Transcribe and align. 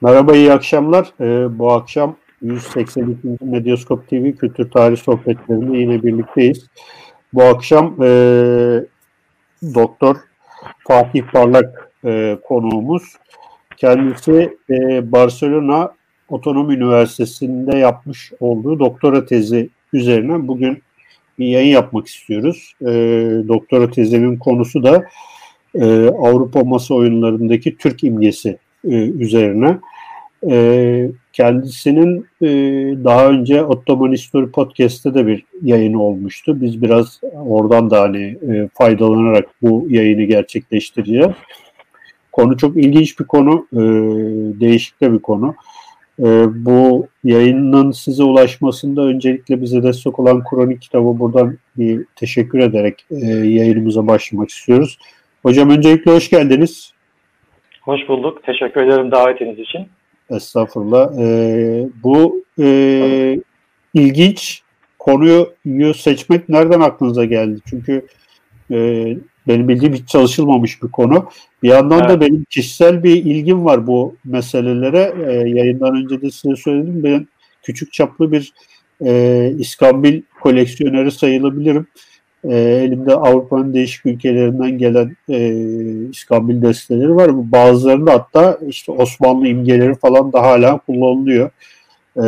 Merhaba, 0.00 0.36
iyi 0.36 0.52
akşamlar. 0.52 1.12
Ee, 1.20 1.58
bu 1.58 1.72
akşam 1.72 2.16
182. 2.42 3.44
Medyaskop 3.44 4.08
TV 4.08 4.32
Kültür 4.32 4.70
Tarih 4.70 4.96
Sohbetlerinde 4.96 5.78
yine 5.78 6.02
birlikteyiz. 6.02 6.66
Bu 7.32 7.42
akşam 7.42 8.02
e, 8.02 8.08
Doktor 9.74 10.16
Fatih 10.88 11.22
Parlak 11.22 11.92
e, 12.04 12.38
konuğumuz. 12.44 13.02
Kendisi 13.76 14.56
e, 14.70 15.12
Barcelona 15.12 15.92
Otonom 16.28 16.70
Üniversitesi'nde 16.70 17.76
yapmış 17.76 18.32
olduğu 18.40 18.78
doktora 18.78 19.26
tezi 19.26 19.70
üzerine 19.92 20.48
bugün 20.48 20.82
bir 21.38 21.46
yayın 21.46 21.72
yapmak 21.72 22.06
istiyoruz. 22.06 22.74
E, 22.82 22.86
doktora 23.48 23.90
tezinin 23.90 24.36
konusu 24.36 24.82
da 24.82 25.04
e, 25.74 26.08
Avrupa 26.08 26.64
masa 26.64 26.94
oyunlarındaki 26.94 27.76
Türk 27.76 28.04
imgesi 28.04 28.58
e, 28.84 28.94
üzerine. 28.94 29.78
E, 30.50 31.10
kendisinin 31.32 32.26
e, 32.42 32.48
daha 33.04 33.28
önce 33.28 33.64
Ottoman 33.64 34.12
History 34.12 34.50
Podcast'te 34.50 35.14
de 35.14 35.26
bir 35.26 35.44
yayını 35.62 36.02
olmuştu. 36.02 36.60
Biz 36.60 36.82
biraz 36.82 37.20
oradan 37.46 37.90
da 37.90 38.00
hani 38.00 38.22
e, 38.22 38.68
faydalanarak 38.74 39.48
bu 39.62 39.86
yayını 39.90 40.22
gerçekleştireceğiz. 40.22 41.28
Konu 42.32 42.56
çok 42.56 42.76
ilginç 42.76 43.20
bir 43.20 43.24
konu, 43.24 43.66
e, 43.72 43.78
değişik 44.60 45.00
de 45.00 45.12
bir 45.12 45.18
konu. 45.18 45.54
E, 46.20 46.24
bu 46.64 47.06
yayının 47.24 47.90
size 47.90 48.22
ulaşmasında 48.22 49.02
öncelikle 49.02 49.62
bize 49.62 49.82
destek 49.82 50.18
olan 50.18 50.44
Kronik 50.50 50.82
kitabı 50.82 51.18
buradan 51.18 51.58
bir 51.78 52.04
teşekkür 52.16 52.58
ederek 52.58 53.06
e, 53.10 53.26
yayınımıza 53.26 54.06
başlamak 54.06 54.50
istiyoruz. 54.50 54.98
Hocam 55.42 55.70
öncelikle 55.70 56.10
hoş 56.10 56.30
geldiniz. 56.30 56.92
Hoş 57.88 58.08
bulduk. 58.08 58.42
Teşekkür 58.42 58.80
ederim 58.80 59.10
davetiniz 59.10 59.58
için. 59.58 59.86
Estağfurullah. 60.30 61.18
Ee, 61.20 61.88
bu 62.02 62.44
e, 62.60 63.40
ilginç 63.94 64.62
konuyu 64.98 65.94
seçmek 65.96 66.48
nereden 66.48 66.80
aklınıza 66.80 67.24
geldi? 67.24 67.60
Çünkü 67.70 68.06
e, 68.70 68.76
benim 69.48 69.68
bildiğim 69.68 69.94
hiç 69.94 70.08
çalışılmamış 70.08 70.82
bir 70.82 70.88
konu. 70.88 71.28
Bir 71.62 71.68
yandan 71.68 72.00
evet. 72.00 72.10
da 72.10 72.20
benim 72.20 72.44
kişisel 72.50 73.02
bir 73.02 73.16
ilgim 73.24 73.64
var 73.64 73.86
bu 73.86 74.16
meselelere. 74.24 75.14
E, 75.26 75.32
yayından 75.32 75.96
önce 75.96 76.22
de 76.22 76.30
size 76.30 76.56
söyledim. 76.56 77.02
Ben 77.04 77.28
küçük 77.62 77.92
çaplı 77.92 78.32
bir 78.32 78.52
e, 79.04 79.52
İskambil 79.58 80.22
koleksiyoneri 80.40 81.10
sayılabilirim. 81.10 81.86
E, 82.44 82.56
elimde 82.58 83.14
Avrupa'nın 83.14 83.74
değişik 83.74 84.06
ülkelerinden 84.06 84.78
gelen 84.78 85.16
e, 85.28 85.48
iskambil 86.10 86.62
desteleri 86.62 87.16
var. 87.16 87.52
Bazılarında 87.52 88.12
hatta 88.12 88.58
işte 88.68 88.92
Osmanlı 88.92 89.48
imgeleri 89.48 89.94
falan 89.94 90.32
da 90.32 90.42
hala 90.42 90.78
kullanılıyor. 90.78 91.50
E, 92.16 92.26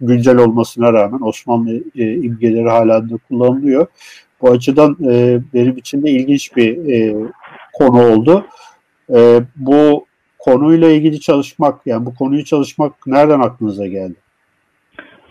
güncel 0.00 0.36
olmasına 0.36 0.92
rağmen 0.92 1.20
Osmanlı 1.20 1.82
e, 1.96 2.14
imgeleri 2.14 2.68
hala 2.68 3.10
da 3.10 3.14
kullanılıyor. 3.28 3.86
Bu 4.40 4.50
açıdan 4.50 4.96
e, 5.04 5.40
benim 5.54 5.76
için 5.76 6.02
de 6.02 6.10
ilginç 6.10 6.56
bir 6.56 6.92
e, 6.92 7.16
konu 7.72 8.12
oldu. 8.12 8.46
E, 9.14 9.40
bu 9.56 10.06
konuyla 10.38 10.90
ilgili 10.90 11.20
çalışmak, 11.20 11.86
yani 11.86 12.06
bu 12.06 12.14
konuyu 12.14 12.44
çalışmak 12.44 13.06
nereden 13.06 13.40
aklınıza 13.40 13.86
geldi? 13.86 14.14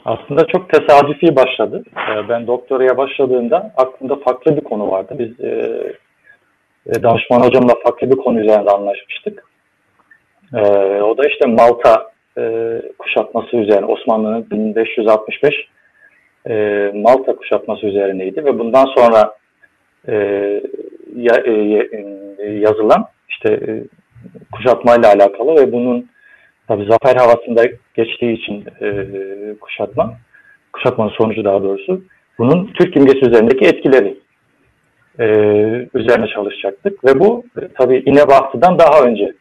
Aslında 0.08 0.47
çok 0.47 0.69
tesadüfi 0.69 1.36
başladı. 1.36 1.83
Ee, 1.97 2.30
ben 2.30 2.47
doktoraya 2.47 2.97
başladığımda 2.97 3.73
aklımda 3.77 4.16
farklı 4.16 4.58
bir 4.58 4.61
konu 4.61 4.91
vardı. 4.91 5.16
Biz 5.19 5.39
e, 5.39 5.49
e, 6.86 7.03
danışman 7.03 7.39
hocamla 7.39 7.73
farklı 7.83 8.11
bir 8.11 8.16
konu 8.16 8.39
üzerinde 8.39 8.69
anlaşmıştık. 8.69 9.44
E, 10.53 10.61
o 11.02 11.17
da 11.17 11.27
işte 11.27 11.47
Malta 11.47 12.11
e, 12.38 12.41
kuşatması 12.99 13.58
üzerine 13.58 13.86
Osmanlı'nın 13.86 14.49
1565 14.52 15.53
e, 16.49 16.92
Malta 16.95 17.36
kuşatması 17.36 17.86
üzerineydi 17.86 18.45
ve 18.45 18.59
bundan 18.59 18.86
sonra 18.86 19.36
e, 20.08 20.15
ya, 21.15 21.36
e, 21.45 21.52
yazılan 22.49 23.05
işte 23.30 23.49
e, 23.49 23.83
kuşatmayla 24.52 25.14
alakalı 25.14 25.55
ve 25.55 25.71
bunun 25.71 26.09
Tabi 26.67 26.86
zafer 26.86 27.16
havasında 27.16 27.66
geçtiği 27.94 28.33
için 28.33 28.66
e, 28.82 29.05
kuşatma, 29.61 30.17
kuşatmanın 30.73 31.10
sonucu 31.10 31.44
daha 31.44 31.64
doğrusu, 31.64 32.02
bunun 32.39 32.67
Türk 32.67 32.98
imgesi 32.98 33.26
üzerindeki 33.26 33.66
etkileri 33.66 34.17
e, 35.20 35.26
üzerine 35.94 36.27
çalışacaktık. 36.27 37.06
Ve 37.06 37.20
bu 37.20 37.44
e, 37.61 37.67
tabi 37.67 38.04
İnebahtı'dan 38.06 38.80
daha 38.80 39.02
önce. 39.04 39.33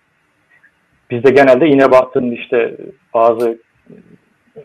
Biz 1.10 1.24
de 1.24 1.30
genelde 1.30 1.66
İnebahtı'nın 1.66 2.30
işte 2.30 2.76
bazı 3.14 3.58
e, 3.90 4.60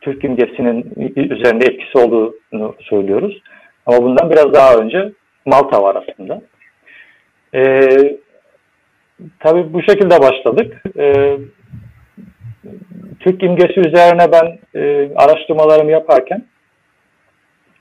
Türk 0.00 0.24
imgesinin 0.24 0.92
üzerinde 1.16 1.64
etkisi 1.64 1.98
olduğunu 1.98 2.74
söylüyoruz. 2.80 3.42
Ama 3.86 4.02
bundan 4.02 4.30
biraz 4.30 4.54
daha 4.54 4.74
önce 4.76 5.12
Malta 5.46 5.82
var 5.82 5.96
aslında. 5.96 6.42
Ee, 7.54 8.16
tabii 9.40 9.72
bu 9.72 9.82
şekilde 9.82 10.20
başladık. 10.20 10.82
Ee, 10.98 11.38
Türk 13.24 13.42
imgesi 13.42 13.80
üzerine 13.80 14.32
ben 14.32 14.58
e, 14.80 15.08
araştırmalarımı 15.16 15.90
yaparken 15.90 16.44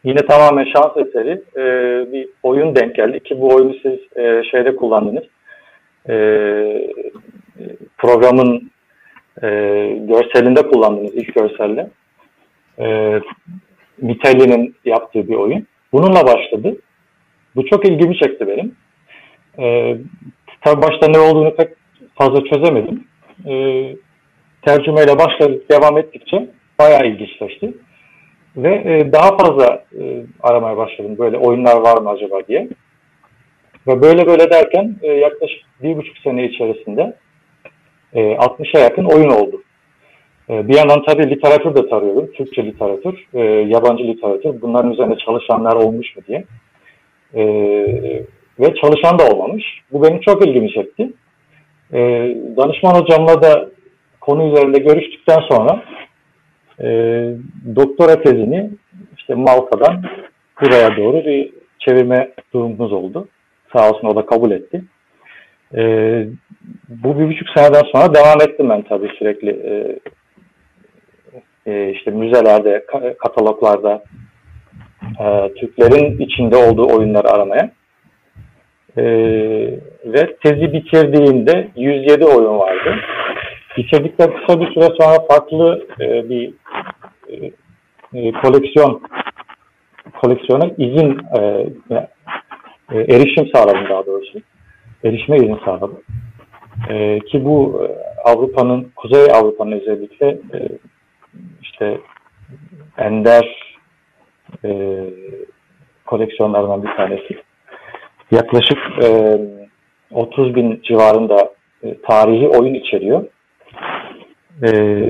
yine 0.04 0.18
tamamen 0.18 0.64
şans 0.64 0.98
eseri 0.98 1.42
e, 1.58 1.64
bir 2.12 2.28
oyun 2.44 2.76
denk 2.76 2.96
geldi 2.96 3.20
ki 3.20 3.42
bu 3.42 3.56
oyunu 3.56 3.74
siz 3.74 4.18
e, 4.18 4.44
şeyde 4.52 4.76
kullandınız. 4.76 5.24
E, 6.10 6.16
programın 7.98 8.72
e, 9.44 9.48
görselinde 10.08 10.62
kullandınız 10.62 11.16
ilk 11.16 11.36
görselle. 11.36 11.90
E, 12.80 13.20
Vitelli'nin 14.04 14.76
yaptığı 14.86 15.28
bir 15.28 15.36
oyun. 15.36 15.68
Bununla 15.94 16.28
başladı. 16.28 16.76
Bu 17.56 17.66
çok 17.66 17.86
ilgimi 17.86 18.18
çekti 18.18 18.48
benim. 18.48 18.76
E, 19.60 19.98
tabii 20.62 20.82
başta 20.82 21.08
ne 21.08 21.20
olduğunu 21.20 21.56
pek 21.56 21.70
fazla 22.16 22.44
çözemedim. 22.44 23.04
E, 23.46 23.54
tercümeyle 24.66 25.20
başladık, 25.20 25.72
devam 25.72 25.98
ettikçe 25.98 26.50
bayağı 26.80 27.08
ilginçleşti. 27.08 27.74
Ve 28.58 28.76
e, 28.76 29.12
daha 29.12 29.38
fazla 29.38 29.84
e, 30.00 30.24
aramaya 30.44 30.78
başladım 30.78 31.16
böyle 31.18 31.38
oyunlar 31.38 31.76
var 31.76 32.02
mı 32.02 32.10
acaba 32.10 32.48
diye. 32.48 32.68
Ve 33.88 34.02
böyle 34.02 34.28
böyle 34.28 34.52
derken 34.52 34.96
e, 35.02 35.08
yaklaşık 35.08 35.60
bir 35.84 35.98
buçuk 35.98 36.18
sene 36.18 36.46
içerisinde 36.46 37.14
e, 38.14 38.22
60'a 38.22 38.80
yakın 38.80 39.06
oyun 39.06 39.30
oldu. 39.30 39.64
E, 40.50 40.68
bir 40.68 40.76
yandan 40.76 41.04
tabii 41.04 41.30
literatür 41.30 41.76
de 41.76 41.90
tarıyorum. 41.90 42.32
Türkçe 42.32 42.66
literatür, 42.66 43.28
e, 43.34 43.40
yabancı 43.44 44.04
literatür. 44.04 44.62
Bunların 44.62 44.92
üzerinde 44.92 45.18
çalışanlar 45.18 45.76
olmuş 45.76 46.16
mu 46.16 46.22
diye. 46.28 46.44
E, 47.36 47.44
ve 48.60 48.76
çalışan 48.82 49.20
da 49.20 49.28
olmamış. 49.28 49.64
Bu 49.92 50.04
benim 50.04 50.20
çok 50.20 50.48
ilgimi 50.48 50.74
çekti. 50.74 51.10
E, 51.94 52.00
danışman 52.58 52.94
hocamla 52.94 53.42
da 53.42 53.70
konu 54.26 54.48
üzerinde 54.48 54.80
görüştükten 54.80 55.40
sonra 55.52 55.84
e, 56.80 56.88
doktora 57.76 58.22
tezini 58.22 58.70
işte 59.18 59.36
Malta'dan 59.36 60.04
buraya 60.62 60.98
doğru 60.98 61.26
bir 61.26 61.54
çevirme 61.80 62.32
durumumuz 62.54 62.94
oldu. 62.94 63.28
Sağ 63.76 63.90
olsun 63.90 64.08
o 64.08 64.16
da 64.16 64.26
kabul 64.26 64.52
etti. 64.52 64.84
E, 65.76 65.84
bu 66.90 67.20
bir 67.20 67.28
buçuk 67.28 67.48
seneden 67.56 67.84
sonra 67.92 68.16
devam 68.16 68.42
ettim 68.42 68.70
ben 68.70 68.82
tabii 68.82 69.12
sürekli 69.20 69.50
e, 69.50 70.00
e, 71.72 71.92
işte 71.92 72.12
müzelerde, 72.12 72.86
kataloglarda 73.20 74.04
e, 75.20 75.54
Türklerin 75.54 76.20
içinde 76.20 76.56
olduğu 76.56 76.98
oyunları 76.98 77.28
aramaya. 77.28 77.72
E, 78.98 79.04
ve 80.06 80.36
tezi 80.44 80.74
bitirdiğimde 80.74 81.68
107 81.76 82.26
oyun 82.26 82.60
vardı 82.60 82.96
bitirdikten 83.78 84.34
kısa 84.34 84.62
bir 84.62 84.74
süre 84.74 84.96
sonra 85.00 85.26
farklı 85.30 85.88
e, 86.00 86.30
bir 86.30 86.54
e, 87.30 87.52
e, 88.14 88.32
koleksiyon 88.32 89.02
koleksiyona 90.22 90.66
izin 90.78 91.20
e, 91.38 91.68
e, 92.92 92.98
erişim 92.98 93.48
sağladım 93.56 93.90
daha 93.90 94.06
doğrusu. 94.06 94.42
Erişime 95.04 95.38
izin 95.38 95.60
sağladım. 95.66 96.00
E, 96.90 97.20
ki 97.20 97.46
bu 97.46 97.84
e, 97.84 97.88
Avrupa'nın, 98.30 98.92
Kuzey 98.96 99.26
Avrupa'nın 99.34 99.72
özellikle 99.72 100.28
e, 100.28 100.60
işte 101.62 101.98
ender 102.98 103.76
e, 104.66 105.00
koleksiyonlarından 106.06 106.84
bir 106.84 106.96
tanesi. 106.96 107.38
Yaklaşık 108.32 108.78
e, 109.04 109.40
30 110.12 110.56
bin 110.56 110.82
civarında 110.84 111.54
e, 111.84 112.02
tarihi 112.02 112.48
oyun 112.48 112.74
içeriyor. 112.74 113.24
Ee, 114.64 115.10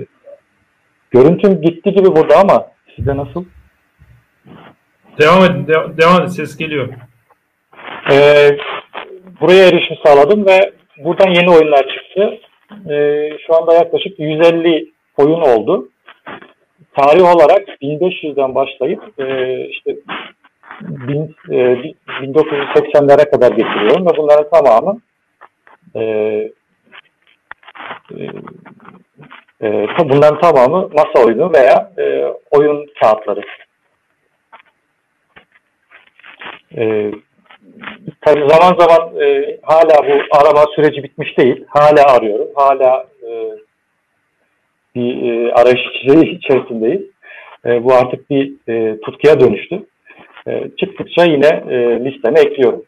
görüntüm 1.11 1.61
gitti 1.61 1.91
gibi 1.91 2.07
burada 2.15 2.37
ama 2.39 2.67
sizde 2.95 3.17
nasıl? 3.17 3.45
Devam 5.21 5.43
edin, 5.43 5.67
de- 5.67 5.97
devam 6.01 6.21
edin. 6.21 6.27
Ses 6.27 6.57
geliyor. 6.57 6.87
Ee, 8.11 8.49
buraya 9.41 9.67
erişim 9.67 9.97
sağladım 10.05 10.45
ve 10.45 10.73
buradan 10.97 11.29
yeni 11.33 11.49
oyunlar 11.51 11.85
çıktı. 11.87 12.39
e, 12.93 13.29
şu 13.47 13.55
anda 13.55 13.73
yaklaşık 13.73 14.19
150 14.19 14.91
oyun 15.17 15.41
oldu. 15.41 15.89
Tarih 16.97 17.35
olarak 17.35 17.67
1500'den 17.81 18.55
başlayıp 18.55 19.19
e, 19.19 19.57
işte 19.67 19.95
bin, 20.81 21.35
e, 21.49 21.55
1980'lere 22.21 23.29
kadar 23.31 23.49
getiriyorum 23.51 24.05
ve 24.05 24.17
bunların 24.17 24.49
tamamı 24.49 25.01
e, 25.95 26.01
e, 28.11 28.23
e, 29.61 29.87
bunların 29.99 30.41
tamamı 30.41 30.89
masa 30.89 31.25
oyunu 31.25 31.53
veya 31.53 31.91
e, 31.97 32.33
oyun 32.51 32.87
kağıtları. 33.01 33.41
E, 36.77 37.11
tabii 38.21 38.47
zaman 38.49 38.75
zaman 38.79 39.21
e, 39.21 39.57
hala 39.63 40.07
bu 40.07 40.37
arama 40.37 40.65
süreci 40.75 41.03
bitmiş 41.03 41.37
değil. 41.37 41.65
Hala 41.67 42.15
arıyorum. 42.15 42.47
Hala 42.55 43.07
e, 43.23 43.29
bir 44.95 45.31
e, 45.31 45.53
arayış 45.53 45.81
içerisindeyiz. 46.31 47.01
E, 47.65 47.83
bu 47.83 47.93
artık 47.93 48.29
bir 48.29 48.53
e, 48.69 48.99
tutkuya 49.01 49.39
dönüştü. 49.39 49.85
E, 50.47 50.69
çıktıkça 50.77 51.25
yine 51.25 51.63
e, 51.69 52.05
listeme 52.05 52.39
ekliyorum. 52.39 52.83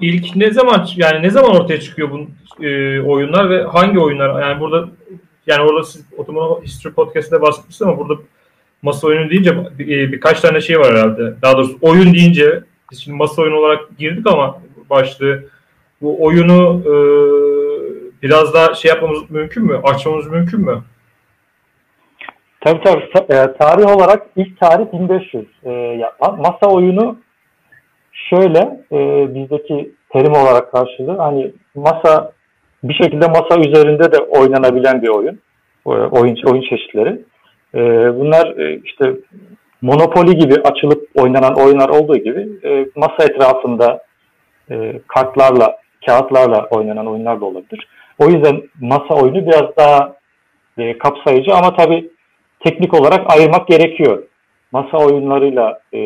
İlk 0.00 0.36
ne 0.36 0.50
zaman 0.50 0.86
yani 0.96 1.22
ne 1.22 1.30
zaman 1.30 1.56
ortaya 1.56 1.80
çıkıyor 1.80 2.10
bu 2.10 2.26
e, 2.64 3.00
oyunlar 3.00 3.50
ve 3.50 3.62
hangi 3.62 3.98
oyunlar? 3.98 4.42
Yani 4.42 4.60
burada 4.60 4.88
yani 5.46 5.62
orada 5.62 5.82
siz 5.82 6.06
Otomono 6.16 6.62
History 6.62 6.94
Podcast'te 6.94 7.40
bahsetmişsiniz 7.40 7.88
ama 7.88 7.98
burada 7.98 8.22
masa 8.82 9.06
oyunu 9.06 9.30
deyince 9.30 9.78
bir, 9.78 10.12
birkaç 10.12 10.40
tane 10.40 10.60
şey 10.60 10.80
var 10.80 10.92
herhalde. 10.92 11.34
Daha 11.42 11.56
doğrusu 11.56 11.78
oyun 11.80 12.14
deyince 12.14 12.62
biz 12.90 13.04
şimdi 13.04 13.16
masa 13.16 13.42
oyunu 13.42 13.56
olarak 13.56 13.98
girdik 13.98 14.26
ama 14.26 14.62
başlığı 14.90 15.44
bu 16.02 16.24
oyunu 16.24 16.82
e, 16.86 16.94
biraz 18.22 18.54
daha 18.54 18.74
şey 18.74 18.88
yapmamız 18.88 19.30
mümkün 19.30 19.64
mü? 19.64 19.80
Açmamız 19.82 20.26
mümkün 20.26 20.60
mü? 20.60 20.82
Tabii 22.60 22.82
tabii. 22.84 23.34
E, 23.34 23.52
tarih 23.58 23.96
olarak 23.96 24.26
ilk 24.36 24.60
tarih 24.60 24.92
1500. 24.92 25.46
E, 25.64 26.00
masa 26.38 26.66
oyunu 26.66 27.16
şöyle 28.12 28.58
e, 28.92 28.98
bizdeki 29.34 29.92
terim 30.12 30.32
olarak 30.32 30.72
karşılığı 30.72 31.16
hani 31.16 31.52
masa 31.74 32.32
bir 32.84 32.94
şekilde 32.94 33.26
masa 33.26 33.60
üzerinde 33.60 34.12
de 34.12 34.18
oynanabilen 34.18 35.02
bir 35.02 35.08
oyun. 35.08 35.38
Oyun, 35.84 36.36
oyun 36.46 36.62
çeşitleri. 36.62 37.24
E, 37.74 37.80
bunlar 38.18 38.58
e, 38.58 38.80
işte 38.84 39.14
Monopoly 39.82 40.34
gibi 40.36 40.54
açılıp 40.54 41.08
oynanan 41.14 41.54
oyunlar 41.54 41.88
olduğu 41.88 42.16
gibi 42.16 42.48
e, 42.64 42.86
masa 42.96 43.24
etrafında 43.24 44.02
e, 44.70 45.00
kartlarla, 45.08 45.76
kağıtlarla 46.06 46.66
oynanan 46.70 47.06
oyunlar 47.06 47.40
da 47.40 47.44
olabilir. 47.44 47.88
O 48.18 48.24
yüzden 48.24 48.62
masa 48.80 49.14
oyunu 49.14 49.46
biraz 49.46 49.76
daha 49.78 50.14
e, 50.78 50.98
kapsayıcı 50.98 51.54
ama 51.54 51.76
tabii 51.76 52.10
teknik 52.64 52.94
olarak 52.94 53.32
ayırmak 53.32 53.68
gerekiyor. 53.68 54.22
Masa 54.72 54.96
oyunlarıyla 54.96 55.80
e, 55.94 56.00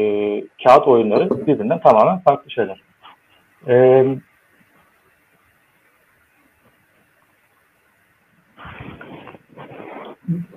kağıt 0.65 0.89
oyunları 0.89 1.47
birbirinden 1.47 1.81
tamamen 1.81 2.19
farklı 2.19 2.51
şeyler. 2.51 2.81
E, 3.69 4.05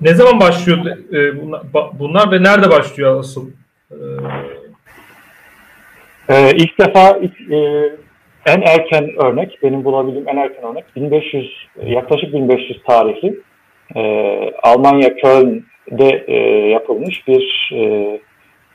ne 0.02 0.14
zaman 0.14 0.40
başlıyor 0.40 0.86
e, 1.14 1.42
bunlar, 1.42 1.62
bunlar 2.00 2.32
ve 2.32 2.44
nerede 2.44 2.70
başlıyor 2.70 3.20
asıl? 3.20 3.50
E, 3.92 3.98
e, 6.30 6.52
ilk 6.56 6.80
defa 6.80 7.18
ilk, 7.18 7.52
e, 7.52 7.90
en 8.46 8.62
erken 8.62 9.10
örnek, 9.26 9.60
benim 9.64 9.84
bulabildiğim 9.84 10.30
en 10.30 10.38
erken 10.38 10.64
örnek 10.64 10.96
1500, 10.96 11.68
yaklaşık 11.84 12.34
1500 12.34 12.84
tarihli 12.84 13.40
e, 13.96 14.02
Almanya 14.64 15.16
Köln'de 15.90 16.24
e, 16.28 16.38
yapılmış 16.70 17.28
bir 17.28 17.72
e, 17.74 18.20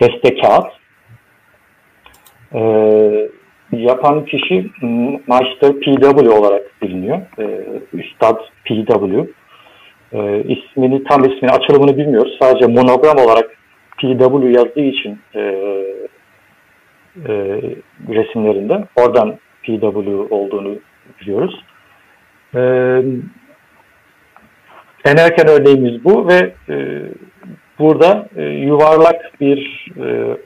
beste 0.01 0.37
kağıt. 0.37 0.67
E, 2.55 2.61
yapan 3.73 4.25
kişi 4.25 4.71
Master 5.27 5.73
PW 5.81 6.31
olarak 6.31 6.83
biliniyor. 6.83 7.21
E, 7.39 7.45
Üstad 7.93 8.41
PW. 8.65 9.27
E, 10.13 10.43
ismini, 10.43 11.05
tam 11.05 11.25
ismini, 11.25 11.53
açılımını 11.53 11.97
bilmiyoruz. 11.97 12.37
Sadece 12.43 12.67
monogram 12.67 13.19
olarak 13.19 13.57
PW 13.99 14.51
yazdığı 14.51 14.81
için 14.81 15.19
e, 15.35 15.41
e, 17.29 17.33
resimlerinde. 18.09 18.85
Oradan 18.97 19.39
PW 19.63 20.35
olduğunu 20.35 20.79
biliyoruz. 21.21 21.65
E, 22.55 22.61
en 25.05 25.17
erken 25.17 25.49
örneğimiz 25.49 26.05
bu 26.05 26.29
ve 26.29 26.53
e, 26.69 27.03
burada 27.79 28.29
e, 28.37 28.43
yuvarlak 28.43 29.41
bir 29.41 29.87
e, 30.01 30.37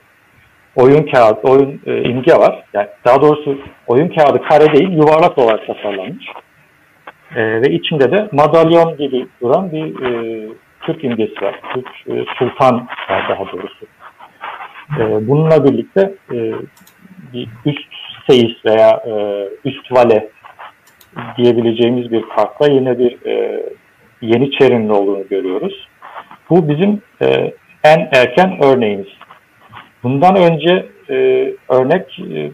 oyun 0.77 1.03
kağıdı, 1.03 1.41
oyun 1.43 1.81
e, 1.87 2.03
imge 2.03 2.33
var. 2.33 2.65
Yani 2.73 2.89
daha 3.05 3.23
doğrusu 3.23 3.59
oyun 3.87 4.09
kağıdı 4.09 4.43
kare 4.43 4.73
değil, 4.75 4.91
yuvarlak 4.91 5.39
olarak 5.39 5.67
tasarlanmış. 5.67 6.27
E, 7.37 7.43
ve 7.43 7.73
içinde 7.73 8.13
de 8.13 8.29
madalyon 8.33 8.97
gibi 8.97 9.27
duran 9.43 9.73
bir 9.73 10.03
e, 10.03 10.49
Türk 10.81 11.05
imgesi 11.05 11.43
var. 11.43 11.61
Türk 11.75 11.89
e, 12.07 12.25
Sultan 12.39 12.89
var 13.11 13.29
daha 13.29 13.53
doğrusu. 13.53 13.87
E, 14.99 15.29
bununla 15.29 15.65
birlikte 15.65 16.15
e, 16.33 16.53
bir 17.33 17.49
üst 17.67 17.89
seyis 18.31 18.65
veya 18.65 19.03
e, 19.07 19.45
üst 19.65 19.93
vale 19.93 20.29
diyebileceğimiz 21.37 22.13
bir 22.13 22.23
kartla 22.23 22.69
yine 22.69 22.99
bir 22.99 23.27
e, 23.27 23.63
Yeniçerinin 24.21 24.89
olduğunu 24.89 25.29
görüyoruz. 25.29 25.89
Bu 26.51 26.69
bizim 26.69 27.03
e, 27.23 27.55
en 27.85 28.09
erken 28.13 28.59
örneğimiz. 28.63 29.09
Bundan 30.03 30.37
önce 30.37 30.87
e, 31.11 31.15
örnek 31.69 32.19
e, 32.19 32.51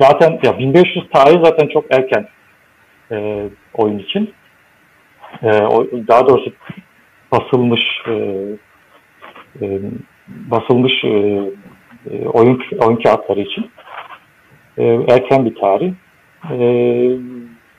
zaten 0.00 0.40
ya 0.42 0.58
1500 0.58 1.10
tarihi 1.10 1.44
zaten 1.44 1.68
çok 1.68 1.94
erken 1.94 2.28
e, 3.10 3.48
oyun 3.74 3.98
için. 3.98 4.34
E, 5.42 5.50
o, 5.50 5.86
daha 6.08 6.28
doğrusu 6.28 6.52
basılmış 7.32 7.80
e, 8.08 8.12
e, 9.62 9.80
basılmış 10.28 11.04
e, 11.04 11.08
e, 12.10 12.26
oyun 12.26 12.62
oyun 12.78 12.96
kağıtları 12.96 13.40
için 13.40 13.70
e, 14.78 14.84
erken 14.84 15.44
bir 15.44 15.54
tarih 15.54 15.92
e, 16.50 16.58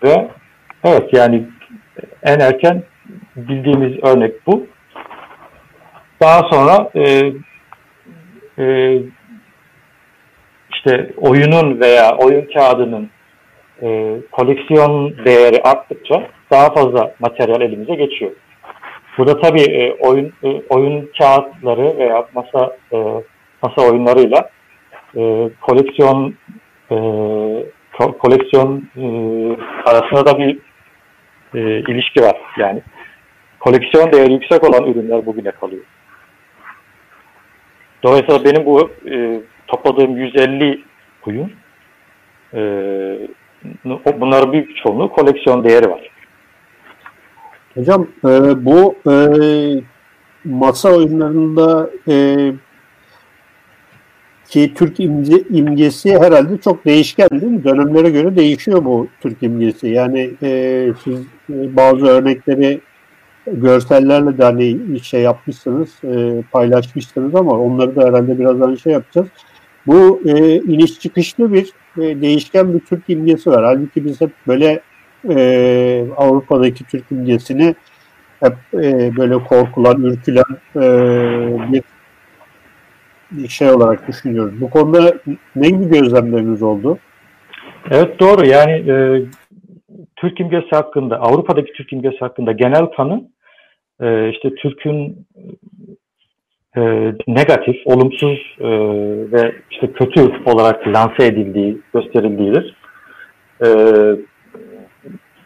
ve 0.03 0.27
evet 0.83 1.13
yani 1.13 1.47
en 2.23 2.39
erken 2.39 2.83
bildiğimiz 3.35 4.03
örnek 4.03 4.47
bu. 4.47 4.67
Daha 6.21 6.49
sonra 6.51 6.89
e, 6.95 7.31
e, 8.63 8.97
işte 10.73 11.11
oyunun 11.17 11.79
veya 11.79 12.17
oyun 12.17 12.47
kağıdının 12.53 13.09
e, 13.81 14.15
koleksiyon 14.31 15.15
değeri 15.25 15.61
arttıkça 15.63 16.27
daha 16.51 16.73
fazla 16.73 17.11
materyal 17.19 17.61
elimize 17.61 17.95
geçiyor. 17.95 18.31
Burada 19.17 19.41
tabii 19.41 19.61
e, 19.61 19.93
oyun 19.93 20.33
e, 20.43 20.61
oyun 20.69 21.11
kağıtları 21.19 21.97
veya 21.97 22.25
masa 22.33 22.77
e, 22.93 22.97
masa 23.63 23.91
oyunlarıyla 23.91 24.49
e, 25.17 25.49
koleksiyon 25.61 26.35
e, 26.91 26.95
ko- 27.93 28.17
koleksiyon 28.17 28.89
e, 28.97 29.05
arasında 29.89 30.25
da 30.25 30.39
bir 30.39 30.66
e, 31.55 31.59
ilişki 31.79 32.21
var. 32.21 32.37
Yani 32.57 32.81
koleksiyon 33.59 34.11
değeri 34.11 34.33
yüksek 34.33 34.63
olan 34.63 34.91
ürünler 34.91 35.25
bugüne 35.25 35.51
kalıyor. 35.51 35.83
Dolayısıyla 38.03 38.43
benim 38.45 38.65
bu 38.65 38.91
e, 39.11 39.39
topladığım 39.67 40.17
150 40.17 40.83
oyun 41.27 41.51
e, 42.53 42.61
bunların 44.19 44.53
büyük 44.53 44.77
çoğunluğu 44.77 45.11
koleksiyon 45.11 45.63
değeri 45.63 45.89
var. 45.89 46.09
Hocam 47.75 48.07
e, 48.25 48.65
bu 48.65 48.95
e, 49.11 49.13
masa 50.45 50.95
oyunlarında 50.95 51.89
e, 52.07 52.13
ki 54.47 54.73
Türk 54.75 54.99
imge, 54.99 55.43
imgesi 55.49 56.19
herhalde 56.19 56.57
çok 56.57 56.85
değişken 56.85 57.29
değil 57.29 57.51
mi? 57.51 57.63
Dönemlere 57.63 58.09
göre 58.09 58.35
değişiyor 58.35 58.85
bu 58.85 59.07
Türk 59.21 59.43
imgesi. 59.43 59.87
Yani 59.87 60.31
e, 60.43 60.89
siz 61.03 61.19
e, 61.49 61.75
bazı 61.75 62.05
örnekleri 62.05 62.81
görsellerle 63.47 64.37
de 64.37 64.43
hani 64.43 64.99
şey 64.99 65.21
yapmışsınız, 65.21 65.89
e, 66.03 66.43
paylaşmışsınız 66.51 67.35
ama 67.35 67.51
onları 67.51 67.95
da 67.95 68.05
herhalde 68.07 68.39
birazdan 68.39 68.75
şey 68.75 68.93
yapacağız. 68.93 69.27
Bu 69.87 70.21
e, 70.25 70.55
iniş 70.55 70.99
çıkışlı 70.99 71.53
bir 71.53 71.71
e, 71.97 72.21
değişken 72.21 72.73
bir 72.73 72.79
Türk 72.79 73.03
imgesi 73.07 73.49
var. 73.49 73.65
Halbuki 73.65 74.05
biz 74.05 74.21
hep 74.21 74.31
böyle 74.47 74.81
e, 75.29 76.05
Avrupa'daki 76.17 76.83
Türk 76.83 77.11
imgesini 77.11 77.75
hep 78.39 78.53
e, 78.73 79.17
böyle 79.17 79.43
korkulan, 79.43 80.03
ürkülen 80.03 80.57
e, 80.75 80.81
bir 81.73 81.83
şey 83.49 83.69
olarak 83.71 84.07
düşünüyoruz. 84.07 84.61
Bu 84.61 84.69
konuda 84.69 85.13
ne 85.55 85.69
gibi 85.69 85.89
gözlemleriniz 85.89 86.63
oldu? 86.63 86.97
Evet 87.91 88.19
doğru. 88.19 88.45
Yani 88.47 88.71
e, 88.71 89.25
Türk 90.15 90.39
imgesi 90.39 90.69
hakkında, 90.69 91.19
Avrupa'daki 91.19 91.73
Türk 91.73 91.93
imgesi 91.93 92.17
hakkında 92.19 92.51
genel 92.51 92.85
kanı 92.85 93.21
e, 94.01 94.29
işte 94.29 94.55
Türk'ün 94.55 95.27
e, 96.77 96.81
negatif, 97.27 97.75
olumsuz 97.85 98.55
e, 98.59 98.69
ve 99.31 99.55
işte 99.71 99.91
kötü 99.91 100.31
olarak 100.45 100.87
lanse 100.87 101.25
edildiği, 101.25 101.77
gösterildiğidir. 101.93 102.75
E, 103.65 103.69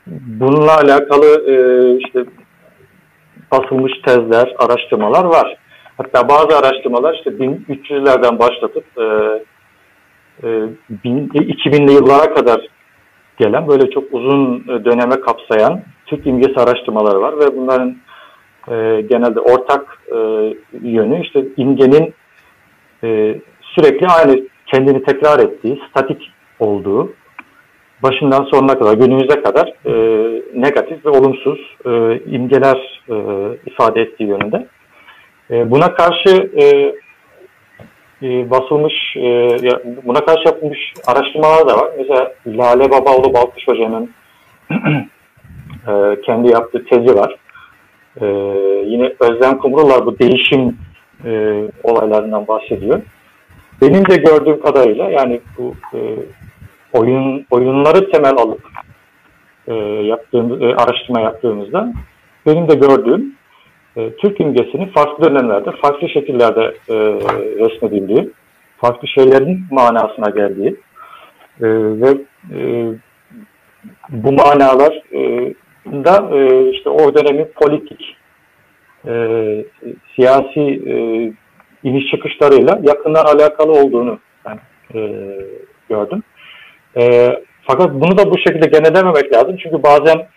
bununla 0.07 0.77
alakalı 0.77 1.51
e, 1.51 1.55
işte 1.97 2.25
basılmış 3.51 3.93
tezler, 4.05 4.55
araştırmalar 4.57 5.25
var. 5.25 5.57
Hatta 5.97 6.29
bazı 6.29 6.57
araştırmalar 6.57 7.13
işte 7.13 7.29
1300'lerden 7.29 8.39
başlatıp 8.39 8.85
e, 8.97 9.03
e, 10.43 10.47
2000'li 11.03 11.91
yıllara 11.91 12.33
kadar 12.33 12.67
gelen 13.37 13.67
böyle 13.67 13.89
çok 13.89 14.03
uzun 14.11 14.67
döneme 14.67 15.21
kapsayan 15.21 15.81
Türk 16.05 16.27
imgesi 16.27 16.59
araştırmaları 16.59 17.21
var 17.21 17.39
ve 17.39 17.57
bunların 17.57 17.97
e, 18.67 19.01
genelde 19.09 19.39
ortak 19.39 20.01
e, 20.11 20.17
yönü 20.81 21.21
işte 21.21 21.45
imgenin 21.57 22.13
e, 23.03 23.35
sürekli 23.61 24.07
aynı 24.07 24.41
kendini 24.67 25.03
tekrar 25.03 25.39
ettiği, 25.39 25.81
statik 25.89 26.31
olduğu, 26.59 27.13
başından 28.03 28.43
sonuna 28.43 28.79
kadar, 28.79 28.93
günümüze 28.93 29.41
kadar 29.41 29.73
e, 29.85 29.93
negatif 30.55 31.05
ve 31.05 31.09
olumsuz 31.09 31.59
e, 31.85 32.19
imgeler 32.31 33.01
e, 33.09 33.15
ifade 33.65 34.01
ettiği 34.01 34.27
yönünde. 34.27 34.67
E, 35.51 35.71
buna 35.71 35.93
karşı 35.93 36.51
e, 36.55 36.65
e, 38.23 38.49
basılmış, 38.49 38.93
buna 40.03 40.25
karşı 40.25 40.43
yapılmış 40.45 40.93
araştırmalar 41.07 41.67
da 41.67 41.77
var. 41.77 41.89
Mesela 41.97 42.33
Lale 42.47 42.91
Babaoğlu 42.91 43.33
Balkış 43.33 43.67
Hoca'nın 43.67 44.11
kendi 46.25 46.51
yaptığı 46.51 46.85
tezi 46.85 47.15
var. 47.15 47.35
Yine 48.85 49.13
Özlem 49.19 49.57
Kumrular 49.57 50.05
bu 50.05 50.19
değişim 50.19 50.77
olaylarından 51.83 52.47
bahsediyor. 52.47 53.01
Benim 53.81 54.09
de 54.09 54.15
gördüğüm 54.15 54.61
kadarıyla 54.61 55.09
yani 55.09 55.41
bu 55.57 55.75
oyun 56.93 57.45
oyunları 57.51 58.11
temel 58.11 58.37
alıp 58.37 58.61
yaptığımız, 60.03 60.61
araştırma 60.61 61.21
yaptığımızda 61.21 61.93
benim 62.45 62.69
de 62.69 62.75
gördüğüm 62.75 63.35
e, 63.97 64.15
Türk 64.15 64.39
imgesinin 64.39 64.85
farklı 64.85 65.29
dönemlerde, 65.29 65.71
farklı 65.71 66.09
şekillerde 66.09 66.61
e, 66.89 66.95
resmedildiği, 67.59 68.29
farklı 68.77 69.07
şeylerin 69.07 69.65
manasına 69.71 70.29
geldiği 70.29 70.75
e, 71.61 71.67
ve 72.01 72.17
e, 72.55 72.87
bu 74.09 74.31
manalar 74.31 75.01
e, 75.13 75.53
da 75.85 76.37
e, 76.37 76.69
işte 76.69 76.89
o 76.89 77.15
dönemin 77.15 77.47
politik, 77.55 78.17
e, 79.07 79.13
siyasi 80.15 80.59
e, 80.87 80.95
iniş 81.83 82.11
çıkışlarıyla 82.11 82.79
yakından 82.83 83.25
alakalı 83.25 83.71
olduğunu 83.71 84.19
ben 84.45 84.59
e, 84.95 85.27
gördüm. 85.89 86.23
E, 86.97 87.35
fakat 87.61 87.93
bunu 87.93 88.17
da 88.17 88.31
bu 88.31 88.37
şekilde 88.37 88.67
genellememek 88.67 89.33
lazım. 89.33 89.57
Çünkü 89.63 89.83
bazen 89.83 90.27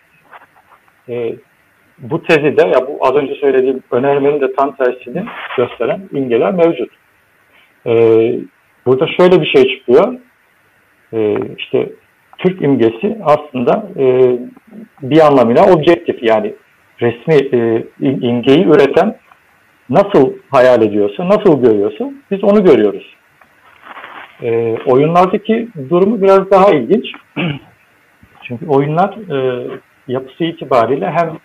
e, 1.09 1.35
bu 1.97 2.23
tezide 2.23 2.67
ya 2.67 2.87
bu 2.87 2.97
az 3.01 3.15
önce 3.15 3.35
söylediğim 3.35 3.83
önermenin 3.91 4.41
de 4.41 4.53
tam 4.53 4.75
tersini 4.75 5.25
gösteren 5.57 6.01
imgeler 6.11 6.53
mevcut. 6.53 6.89
E, 7.85 7.93
burada 8.85 9.07
şöyle 9.07 9.41
bir 9.41 9.45
şey 9.45 9.77
çıkıyor. 9.77 10.13
E, 11.13 11.37
işte 11.57 11.89
Türk 12.37 12.61
imgesi 12.61 13.17
aslında 13.23 13.87
e, 13.97 14.35
bir 15.01 15.19
anlamıyla 15.27 15.73
objektif 15.73 16.23
yani 16.23 16.53
resmi 17.01 17.35
e, 17.35 17.85
imgeyi 18.01 18.65
üreten 18.65 19.15
nasıl 19.89 20.33
hayal 20.51 20.81
ediyorsa, 20.81 21.27
nasıl 21.29 21.63
görüyorsa 21.63 22.11
biz 22.31 22.43
onu 22.43 22.63
görüyoruz. 22.63 23.15
E, 24.41 24.77
oyunlardaki 24.85 25.67
durumu 25.89 26.21
biraz 26.21 26.51
daha 26.51 26.71
ilginç. 26.71 27.05
Çünkü 28.41 28.67
oyunlar 28.67 29.13
e, 29.37 29.67
yapısı 30.07 30.43
itibariyle 30.43 31.11
hem 31.11 31.37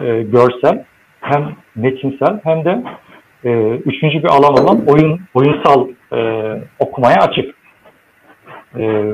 e, 0.00 0.22
görsel 0.22 0.84
hem 1.20 1.56
metinsel 1.74 2.40
hem 2.44 2.64
de 2.64 2.82
e, 3.44 3.70
üçüncü 3.70 4.22
bir 4.22 4.28
alan 4.28 4.54
olan 4.54 4.86
oyun 4.86 5.20
oyunsal 5.34 5.88
e, 6.12 6.20
okumaya 6.78 7.16
açık. 7.16 7.54
E, 8.78 9.12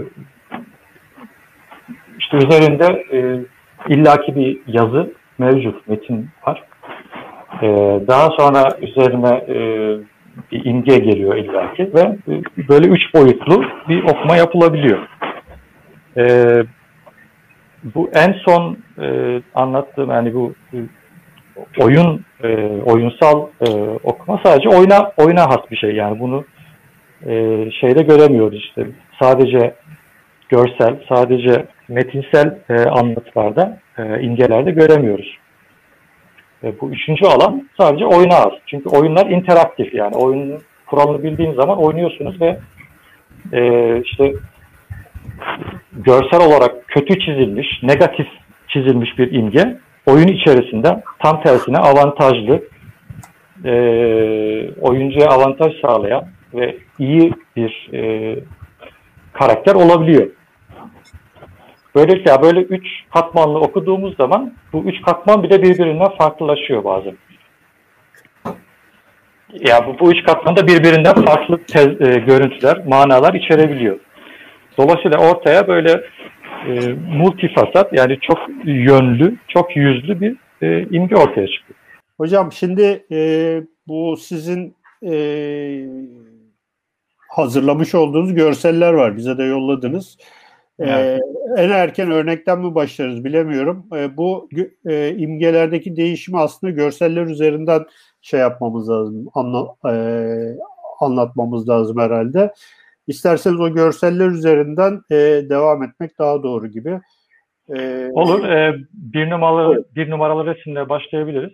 işte 2.19 2.37
üzerinde 2.37 3.05
e, 3.13 3.19
illaki 3.89 4.37
bir 4.37 4.59
yazı 4.67 5.13
mevcut, 5.39 5.89
metin 5.89 6.29
var. 6.47 6.63
E, 7.63 7.67
daha 8.07 8.31
sonra 8.39 8.69
üzerine 8.81 9.35
e, 9.49 9.57
bir 10.53 10.65
imge 10.65 10.99
geliyor 10.99 11.37
illaki 11.37 11.95
ve 11.95 12.01
e, 12.01 12.69
böyle 12.69 12.89
üç 12.89 13.15
boyutlu 13.15 13.65
bir 13.89 14.03
okuma 14.03 14.37
yapılabiliyor. 14.37 14.99
E, 16.17 16.25
bu 17.85 18.11
en 18.15 18.33
son 18.33 18.79
e, 19.03 19.41
anlattığım 19.55 20.11
yani 20.11 20.35
bu 20.35 20.55
e, 20.75 20.79
oyun 21.79 22.25
e, 22.43 22.67
oyunsal 22.67 23.47
e, 23.61 23.71
okuma 24.05 24.41
sadece 24.45 24.69
oyuna 24.69 25.13
oyuna 25.17 25.49
has 25.49 25.71
bir 25.71 25.77
şey 25.77 25.95
yani 25.95 26.21
bunu 26.21 26.45
e, 27.27 27.67
şeyde 27.81 28.03
göremiyoruz 28.03 28.59
işte 28.59 28.87
sadece 29.23 29.75
görsel 30.49 30.97
sadece 31.09 31.67
metinsel 31.89 32.59
e, 32.69 32.75
anlatılarda 32.75 33.79
e, 33.99 34.21
imgelerde 34.21 34.71
göremiyoruz. 34.71 35.39
E, 36.65 36.81
bu 36.81 36.91
üçüncü 36.91 37.27
alan 37.27 37.69
sadece 37.81 38.07
oyuna 38.07 38.35
az. 38.35 38.53
Çünkü 38.67 38.89
oyunlar 38.89 39.27
interaktif 39.27 39.95
yani 39.95 40.17
oyunun 40.17 40.63
kuralını 40.87 41.23
bildiğiniz 41.23 41.57
zaman 41.57 41.79
oynuyorsunuz 41.79 42.41
ve 42.41 42.59
e, 43.53 44.01
işte 44.01 44.33
görsel 45.93 46.41
olarak 46.49 46.89
kötü 46.89 47.21
çizilmiş, 47.21 47.83
negatif 47.83 48.27
çizilmiş 48.69 49.19
bir 49.19 49.33
imge 49.33 49.79
oyun 50.07 50.29
içerisinde 50.29 51.03
tam 51.19 51.43
tersine 51.43 51.79
avantajlı, 51.79 52.63
e, 53.65 53.73
oyuncuya 54.81 55.29
avantaj 55.29 55.73
sağlayan 55.81 56.25
ve 56.55 56.77
iyi 56.99 57.33
bir 57.57 57.91
e, 57.93 58.37
karakter 59.33 59.75
olabiliyor. 59.75 60.27
Böylelikle 61.95 62.43
böyle 62.43 62.61
üç 62.61 62.87
katmanlı 63.15 63.59
okuduğumuz 63.59 64.17
zaman 64.17 64.53
bu 64.73 64.83
üç 64.85 65.03
katman 65.03 65.43
bile 65.43 65.63
birbirinden 65.63 66.09
farklılaşıyor 66.19 66.85
bazen. 66.85 67.17
Ya 69.61 69.87
bu, 69.87 69.99
bu 70.01 70.13
üç 70.13 70.25
katman 70.25 70.57
da 70.57 70.67
birbirinden 70.67 71.15
farklı 71.15 71.59
tez, 71.65 71.87
e, 71.87 72.19
görüntüler, 72.19 72.87
manalar 72.87 73.35
içerebiliyor. 73.35 73.99
Dolayısıyla 74.79 75.19
ortaya 75.19 75.69
böyle 75.69 76.01
e, 76.69 76.93
multifasat 77.17 77.93
yani 77.93 78.19
çok 78.21 78.39
yönlü, 78.65 79.37
çok 79.49 79.77
yüzlü 79.77 80.21
bir 80.21 80.37
e, 80.63 80.87
imge 80.91 81.17
ortaya 81.17 81.47
çıkıyor. 81.47 81.79
Hocam 82.17 82.53
şimdi 82.53 83.07
e, 83.13 83.63
bu 83.87 84.17
sizin 84.17 84.75
e, 85.07 85.15
hazırlamış 87.29 87.95
olduğunuz 87.95 88.35
görseller 88.35 88.93
var. 88.93 89.17
Bize 89.17 89.39
de 89.39 89.43
yolladınız. 89.43 90.19
E, 90.79 90.85
evet. 90.85 91.21
Ee, 91.59 91.63
en 91.63 91.71
erken 91.71 92.11
örnekten 92.11 92.59
mi 92.59 92.75
başlarız 92.75 93.25
bilemiyorum. 93.25 93.87
E, 93.97 94.17
bu 94.17 94.49
e, 94.87 95.15
imgelerdeki 95.17 95.97
değişimi 95.97 96.39
aslında 96.39 96.71
görseller 96.73 97.27
üzerinden 97.27 97.85
şey 98.23 98.41
yapmamız 98.41 98.91
lazım, 98.91 99.29
anla, 99.35 99.75
e, 99.91 99.95
anlatmamız 101.01 101.69
lazım 101.69 101.99
herhalde. 101.99 102.53
İsterseniz 103.13 103.61
o 103.61 103.75
görseller 103.75 104.29
üzerinden 104.29 105.03
e, 105.11 105.17
devam 105.51 105.83
etmek 105.83 106.19
daha 106.19 106.43
doğru 106.43 106.67
gibi. 106.67 107.01
E, 107.77 108.09
Olur. 108.13 108.45
E, 108.45 108.77
bir 108.93 109.31
numaralı 109.31 109.75
evet. 109.75 109.87
bir 109.97 110.11
numaralı 110.11 110.47
resimle 110.47 110.89
başlayabiliriz. 110.89 111.53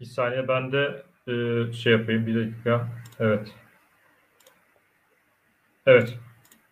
Bir 0.00 0.04
saniye 0.04 0.48
ben 0.48 0.72
de 0.72 1.02
e, 1.28 1.32
şey 1.72 1.92
yapayım 1.92 2.26
bir 2.26 2.34
dakika. 2.34 2.88
Evet. 3.20 3.48
Evet. 5.86 6.18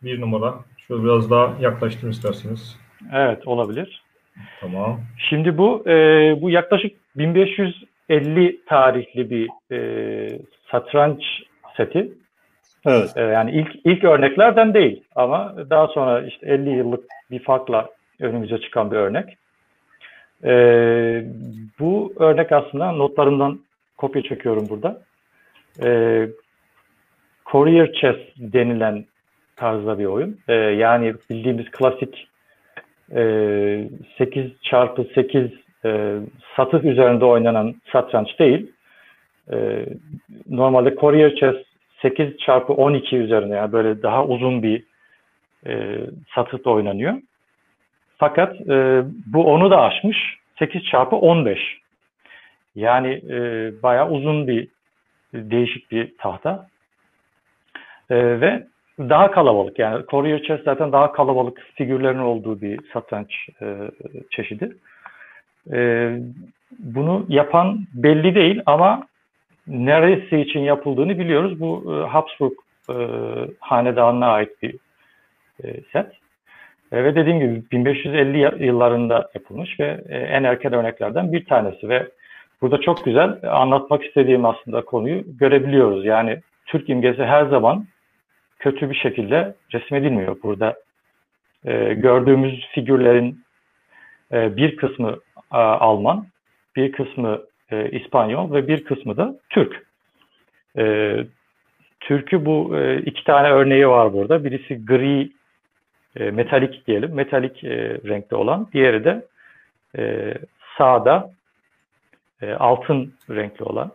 Bir 0.02 0.20
numara. 0.20 0.54
Şöyle 0.88 1.04
biraz 1.04 1.30
daha 1.30 1.56
yaklaştım 1.60 2.10
isterseniz. 2.10 2.76
Evet 3.12 3.46
olabilir. 3.46 4.02
Tamam. 4.60 5.00
Şimdi 5.28 5.58
bu 5.58 5.88
e, 5.88 5.92
bu 6.40 6.50
yaklaşık 6.50 6.96
1550 7.16 8.60
tarihli 8.66 9.30
bir 9.30 9.74
e, 9.74 10.38
satranç 10.70 11.22
seti. 11.76 12.12
Evet. 12.86 13.16
E, 13.16 13.20
yani 13.20 13.50
ilk 13.50 13.76
ilk 13.84 14.04
örneklerden 14.04 14.74
değil 14.74 15.02
ama 15.14 15.54
daha 15.70 15.86
sonra 15.86 16.22
işte 16.22 16.46
50 16.46 16.70
yıllık 16.70 17.04
bir 17.30 17.38
farkla 17.38 17.88
önümüze 18.20 18.58
çıkan 18.58 18.90
bir 18.90 18.96
örnek. 18.96 19.36
E, 20.44 20.52
bu 21.80 22.12
örnek 22.16 22.52
aslında 22.52 22.92
notlarından 22.92 23.60
kopya 23.96 24.22
çekiyorum 24.22 24.68
burada. 24.68 25.02
E, 25.82 26.28
Courier 27.46 27.92
Chess 27.92 28.16
denilen 28.36 29.04
tarzda 29.56 29.98
bir 29.98 30.04
oyun. 30.04 30.38
E, 30.48 30.54
yani 30.54 31.14
bildiğimiz 31.30 31.70
klasik 31.70 32.28
e, 33.14 33.88
8 34.18 34.44
çarpı 34.62 35.06
8 35.14 35.50
e, 35.84 36.18
satık 36.56 36.84
üzerinde 36.84 37.24
oynanan 37.24 37.74
satranç 37.92 38.38
değil. 38.38 38.72
E, 39.52 39.86
normalde 40.48 40.96
Courier 40.96 41.36
Chess 41.36 41.56
8 42.02 42.38
çarpı 42.38 42.72
12 42.72 43.16
üzerine 43.16 43.54
yani 43.56 43.72
böyle 43.72 44.02
daha 44.02 44.24
uzun 44.24 44.62
bir 44.62 44.84
e, 45.66 45.98
satıkta 46.34 46.70
oynanıyor. 46.70 47.14
Fakat 48.18 48.60
e, 48.60 49.02
bu 49.26 49.52
onu 49.52 49.70
da 49.70 49.80
aşmış. 49.80 50.36
8 50.58 50.84
çarpı 50.84 51.16
15. 51.16 51.80
Yani 52.74 53.22
e, 53.30 53.72
bayağı 53.82 54.10
uzun 54.10 54.46
bir 54.46 54.68
değişik 55.34 55.90
bir 55.90 56.16
tahta. 56.18 56.66
E, 58.10 58.40
ve 58.40 58.66
daha 58.98 59.30
kalabalık 59.30 59.78
yani 59.78 60.04
Courier 60.08 60.42
Chess 60.42 60.64
zaten 60.64 60.92
daha 60.92 61.12
kalabalık 61.12 61.60
figürlerin 61.74 62.18
olduğu 62.18 62.60
bir 62.60 62.80
satranç 62.92 63.48
e, 63.62 63.90
çeşidi. 64.30 64.76
E, 65.72 66.10
bunu 66.78 67.26
yapan 67.28 67.86
belli 67.94 68.34
değil 68.34 68.62
ama 68.66 69.06
neresi 69.70 70.38
için 70.38 70.60
yapıldığını 70.60 71.18
biliyoruz. 71.18 71.60
Bu 71.60 71.94
e, 71.94 72.08
Habsburg 72.08 72.52
e, 72.90 72.94
hanedanına 73.60 74.26
ait 74.26 74.62
bir 74.62 74.74
e, 75.64 75.80
set. 75.92 76.06
E, 76.92 77.04
ve 77.04 77.14
dediğim 77.14 77.40
gibi 77.40 77.62
1550 77.72 78.64
yıllarında 78.66 79.30
yapılmış 79.34 79.80
ve 79.80 80.04
e, 80.08 80.18
en 80.18 80.44
erken 80.44 80.72
örneklerden 80.72 81.32
bir 81.32 81.44
tanesi 81.44 81.88
ve 81.88 82.08
burada 82.62 82.80
çok 82.80 83.04
güzel 83.04 83.38
anlatmak 83.42 84.04
istediğim 84.04 84.44
aslında 84.44 84.84
konuyu 84.84 85.22
görebiliyoruz. 85.38 86.04
Yani 86.04 86.40
Türk 86.66 86.88
imgesi 86.88 87.24
her 87.24 87.46
zaman 87.46 87.86
kötü 88.58 88.90
bir 88.90 88.94
şekilde 88.94 89.54
resmedilmiyor. 89.72 90.36
Burada 90.42 90.74
e, 91.64 91.94
gördüğümüz 91.94 92.68
figürlerin 92.74 93.44
e, 94.32 94.56
bir 94.56 94.76
kısmı 94.76 95.16
e, 95.52 95.56
Alman, 95.56 96.26
bir 96.76 96.92
kısmı 96.92 97.40
e, 97.70 97.90
İspanyol 97.90 98.52
ve 98.52 98.68
bir 98.68 98.84
kısmı 98.84 99.16
da 99.16 99.34
Türk. 99.50 99.86
E, 100.78 101.16
Türk'ü 102.00 102.44
bu 102.44 102.78
e, 102.78 102.98
iki 102.98 103.24
tane 103.24 103.48
örneği 103.50 103.88
var 103.88 104.12
burada. 104.12 104.44
Birisi 104.44 104.84
gri 104.84 105.30
e, 106.16 106.30
metalik 106.30 106.86
diyelim, 106.86 107.14
metalik 107.14 107.64
e, 107.64 108.00
renkte 108.08 108.36
olan. 108.36 108.68
Diğeri 108.72 109.04
de 109.04 109.24
e, 109.98 110.34
sağda 110.78 111.30
e, 112.42 112.52
altın 112.52 113.14
renkli 113.30 113.64
olan. 113.64 113.92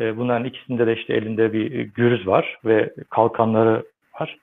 E, 0.00 0.16
bunların 0.16 0.44
ikisinde 0.44 0.86
de 0.86 0.96
işte 0.96 1.14
elinde 1.14 1.52
bir 1.52 1.80
gürüz 1.80 2.26
var 2.26 2.58
ve 2.64 2.92
kalkanları 3.10 3.84
var. 4.20 4.36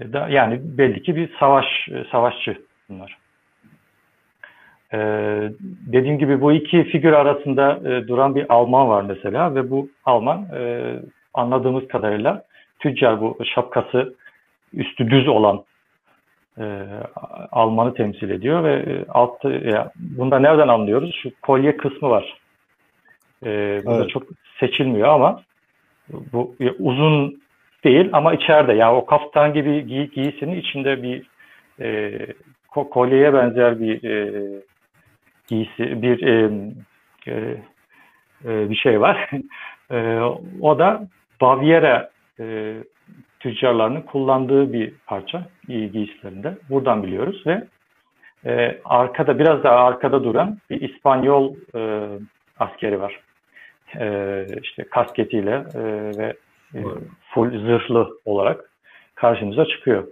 E, 0.00 0.12
da, 0.12 0.28
yani 0.28 0.60
belli 0.62 1.02
ki 1.02 1.16
bir 1.16 1.36
savaş 1.40 1.88
e, 1.88 2.04
savaşçı 2.10 2.62
bunlar. 2.88 3.23
E, 4.94 4.98
dediğim 5.86 6.18
gibi 6.18 6.40
bu 6.40 6.52
iki 6.52 6.84
figür 6.84 7.12
arasında 7.12 7.80
e, 7.84 8.08
duran 8.08 8.34
bir 8.34 8.46
Alman 8.48 8.88
var 8.88 9.02
mesela 9.02 9.54
ve 9.54 9.70
bu 9.70 9.88
Alman 10.04 10.46
e, 10.56 10.92
anladığımız 11.34 11.88
kadarıyla 11.88 12.44
tüccar 12.78 13.20
bu 13.20 13.38
şapkası 13.54 14.14
üstü 14.72 15.10
düz 15.10 15.28
olan 15.28 15.64
e, 16.58 16.64
Alman'ı 17.52 17.94
temsil 17.94 18.30
ediyor 18.30 18.64
ve 18.64 18.72
e, 18.72 19.04
altta 19.08 19.50
ya, 19.50 19.90
bunda 19.96 20.38
nereden 20.38 20.68
anlıyoruz? 20.68 21.14
Şu 21.22 21.30
kolye 21.42 21.76
kısmı 21.76 22.10
var. 22.10 22.36
E, 23.46 23.82
burada 23.84 24.00
evet. 24.00 24.10
çok 24.10 24.22
seçilmiyor 24.60 25.08
ama 25.08 25.42
bu 26.32 26.54
ya, 26.60 26.72
uzun 26.78 27.42
değil 27.84 28.08
ama 28.12 28.34
içeride 28.34 28.72
yani 28.72 28.96
o 28.96 29.06
kaftan 29.06 29.54
gibi 29.54 29.86
giy 29.86 30.06
giysinin 30.06 30.56
içinde 30.56 31.02
bir 31.02 31.22
e, 31.80 32.18
kolyeye 32.68 33.34
benzer 33.34 33.80
bir 33.80 34.04
e, 34.04 34.42
giysi 35.48 36.02
bir 36.02 36.22
e, 36.22 36.50
e, 37.26 37.56
e, 38.44 38.70
bir 38.70 38.76
şey 38.76 39.00
var. 39.00 39.30
e, 39.90 40.18
o 40.60 40.78
da 40.78 41.08
Baviera 41.40 42.10
e, 42.40 42.74
tüccarlarının 43.40 44.00
kullandığı 44.00 44.72
bir 44.72 44.92
parça 45.06 45.46
giysilerinde. 45.68 46.54
Buradan 46.70 47.02
biliyoruz 47.02 47.42
ve 47.46 47.64
e, 48.46 48.80
arkada 48.84 49.38
biraz 49.38 49.64
daha 49.64 49.76
arkada 49.76 50.24
duran 50.24 50.58
bir 50.70 50.80
İspanyol 50.80 51.54
e, 51.74 52.08
askeri 52.58 53.00
var. 53.00 53.20
E, 53.98 54.46
işte 54.62 54.84
kasketiyle 54.84 55.64
e, 55.74 55.82
ve 56.18 56.34
e, 56.74 56.80
full 57.30 57.50
zırhlı 57.50 58.18
olarak 58.24 58.70
karşımıza 59.14 59.64
çıkıyor. 59.64 60.06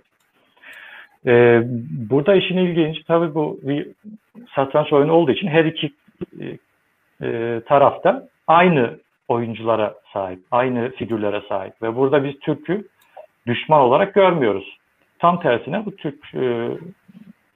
E, 1.26 1.62
burada 2.10 2.34
işin 2.34 2.56
ilginç 2.56 3.04
tabii 3.04 3.34
bu 3.34 3.60
bir 3.62 3.88
satranç 4.54 4.92
oyunu 4.92 5.12
olduğu 5.12 5.32
için 5.32 5.48
her 5.48 5.64
iki 5.64 5.92
e, 6.40 6.58
e, 7.26 7.60
tarafta 7.66 8.28
aynı 8.46 8.98
oyunculara 9.28 9.94
sahip, 10.12 10.38
aynı 10.50 10.90
figürlere 10.90 11.42
sahip 11.48 11.82
ve 11.82 11.96
burada 11.96 12.24
biz 12.24 12.38
Türk'ü 12.40 12.88
düşman 13.46 13.80
olarak 13.80 14.14
görmüyoruz. 14.14 14.78
Tam 15.18 15.40
tersine 15.40 15.86
bu 15.86 15.96
Türk 15.96 16.34
e, 16.34 16.68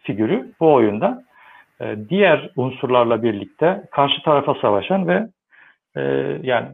figürü 0.02 0.52
bu 0.60 0.74
oyunda 0.74 1.24
e, 1.80 1.96
diğer 2.08 2.50
unsurlarla 2.56 3.22
birlikte 3.22 3.82
karşı 3.90 4.22
tarafa 4.22 4.54
savaşan 4.54 5.08
ve 5.08 5.26
e, 5.96 6.02
yani 6.42 6.68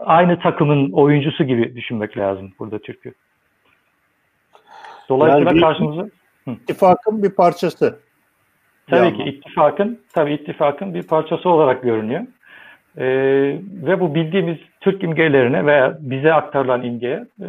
aynı 0.00 0.38
takımın 0.38 0.92
oyuncusu 0.92 1.44
gibi 1.44 1.76
düşünmek 1.76 2.18
lazım 2.18 2.52
burada 2.58 2.78
Türk'ü. 2.78 3.14
Dolayısıyla 5.08 5.50
yani 5.50 5.60
karşımıza 5.60 6.08
ittifakın 6.46 7.22
bir 7.22 7.30
parçası. 7.30 8.00
Tabii 8.90 9.04
yani. 9.04 9.16
ki 9.16 9.22
ittifakın 9.22 10.00
tabii 10.12 10.34
ittifakın 10.34 10.94
bir 10.94 11.02
parçası 11.02 11.48
olarak 11.48 11.82
görünüyor. 11.82 12.22
Ee, 12.98 13.04
ve 13.82 14.00
bu 14.00 14.14
bildiğimiz 14.14 14.58
Türk 14.80 15.02
imgelerine 15.02 15.66
veya 15.66 15.98
bize 16.00 16.32
aktarılan 16.32 16.82
imgeye 16.82 17.26
e, 17.40 17.46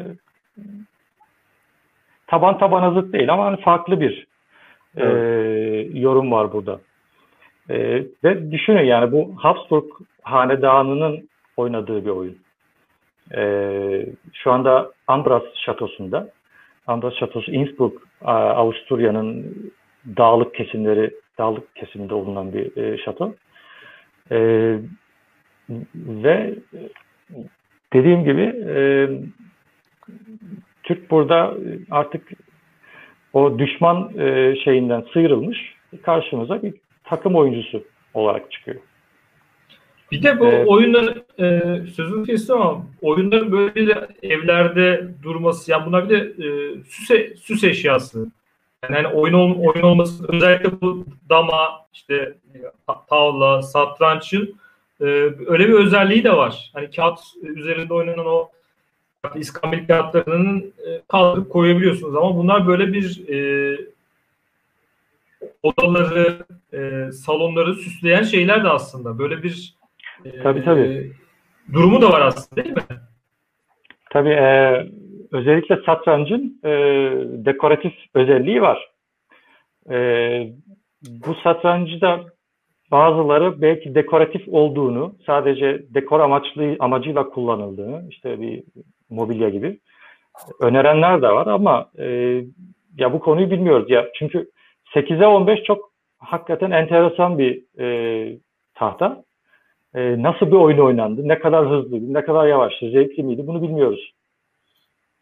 taban 2.27 2.57
tabana 2.57 2.91
zıt 2.91 3.13
değil 3.13 3.33
ama 3.33 3.45
hani 3.45 3.61
farklı 3.61 4.01
bir 4.01 4.27
e, 4.97 5.05
yorum 5.93 6.31
var 6.31 6.53
burada. 6.53 6.79
E, 7.69 8.03
ve 8.23 8.51
düşünün 8.51 8.83
yani 8.83 9.11
bu 9.11 9.33
Habsburg 9.37 9.85
hanedanının 10.21 11.29
oynadığı 11.57 12.05
bir 12.05 12.09
oyun. 12.09 12.37
E, 13.35 13.43
şu 14.33 14.51
anda 14.51 14.91
Ambras 15.07 15.43
Şatosu'nda 15.55 16.29
Ambras 16.87 17.13
Şatosu 17.13 17.51
Innsbruck, 17.51 18.07
Avusturya'nın 18.21 19.55
dağlık 20.17 20.55
kesimleri, 20.55 21.13
dağlık 21.37 21.75
kesiminde 21.75 22.13
bulunan 22.13 22.53
bir 22.53 22.77
e, 22.77 22.97
şato. 22.97 23.33
E, 24.31 24.37
ve 25.95 26.55
dediğim 27.93 28.23
gibi 28.23 28.41
e, 28.67 29.09
Türk 30.83 31.11
burada 31.11 31.53
artık 31.91 32.31
o 33.33 33.59
düşman 33.59 34.11
e, 34.19 34.55
şeyinden 34.55 35.05
sıyrılmış 35.13 35.75
karşımıza 36.03 36.63
bir 36.63 36.73
takım 37.03 37.35
oyuncusu 37.35 37.83
olarak 38.13 38.51
çıkıyor. 38.51 38.81
Bir 40.11 40.23
de 40.23 40.39
bu 40.39 40.45
ee, 40.45 40.65
oyunlar 40.65 41.17
e, 41.39 41.61
sözünü 41.87 42.25
kestim 42.25 42.55
ama 42.55 42.85
oyunların 43.01 43.51
böyle 43.51 44.07
evlerde 44.23 45.07
durması 45.23 45.71
yani 45.71 45.85
bunlar 45.85 46.09
bir 46.09 46.15
de 46.15 46.45
e, 46.45 46.83
süs, 46.83 47.09
süs 47.41 47.63
eşyası. 47.63 48.31
Yani 48.83 48.95
hani 48.95 49.07
oyun, 49.07 49.33
oyun 49.33 49.83
olması 49.83 50.25
özellikle 50.27 50.81
bu 50.81 51.05
dama 51.29 51.85
işte 51.93 52.37
tavla, 53.09 53.61
satrançın 53.61 54.55
e, 55.01 55.05
öyle 55.47 55.67
bir 55.67 55.73
özelliği 55.73 56.23
de 56.23 56.37
var. 56.37 56.71
Hani 56.73 56.91
kağıt 56.91 57.19
üzerinde 57.41 57.93
oynanan 57.93 58.25
o 58.25 58.49
iskambil 59.35 59.87
kağıtlarının 59.87 60.73
e, 60.87 61.01
kaldırıp 61.07 61.49
koyabiliyorsunuz 61.49 62.15
ama 62.15 62.37
bunlar 62.37 62.67
böyle 62.67 62.93
bir 62.93 63.29
e, 63.29 63.77
odaları, 65.63 66.45
e, 66.73 67.11
salonları 67.11 67.75
süsleyen 67.75 68.23
şeyler 68.23 68.63
de 68.63 68.69
aslında. 68.69 69.19
Böyle 69.19 69.43
bir 69.43 69.75
e, 69.82 69.82
tabii, 70.43 70.63
tabii. 70.63 71.11
durumu 71.73 72.01
da 72.01 72.09
var 72.09 72.21
aslında 72.21 72.63
değil 72.63 72.75
mi? 72.75 72.81
Tabii 74.09 74.29
e, 74.29 74.77
özellikle 75.31 75.79
satrancın 75.85 76.59
e, 76.63 76.69
dekoratif 77.45 77.93
özelliği 78.13 78.61
var. 78.61 78.89
E, 79.89 79.97
bu 81.01 81.35
satrancı 81.43 82.01
da 82.01 82.19
bazıları 82.91 83.61
belki 83.61 83.95
dekoratif 83.95 84.47
olduğunu, 84.47 85.15
sadece 85.25 85.85
dekor 85.89 86.19
amaçlı 86.19 86.75
amacıyla 86.79 87.29
kullanıldığını, 87.29 88.09
işte 88.09 88.41
bir 88.41 88.63
mobilya 89.09 89.49
gibi 89.49 89.79
önerenler 90.61 91.21
de 91.21 91.27
var 91.27 91.47
ama 91.47 91.89
e, 91.99 92.05
ya 92.97 93.13
bu 93.13 93.19
konuyu 93.19 93.51
bilmiyoruz 93.51 93.89
ya 93.89 94.07
çünkü 94.19 94.49
8'e 94.95 95.25
15 95.25 95.63
çok 95.63 95.91
hakikaten 96.17 96.71
enteresan 96.71 97.37
bir 97.37 97.79
e, 97.79 98.37
tahta. 98.75 99.23
E, 99.95 100.23
nasıl 100.23 100.47
bir 100.47 100.55
oyun 100.55 100.77
oynandı, 100.77 101.27
ne 101.27 101.39
kadar 101.39 101.69
hızlı, 101.69 102.13
ne 102.13 102.25
kadar 102.25 102.47
yavaş, 102.47 102.73
zevkli 102.79 103.23
miydi 103.23 103.47
bunu 103.47 103.61
bilmiyoruz. 103.61 104.13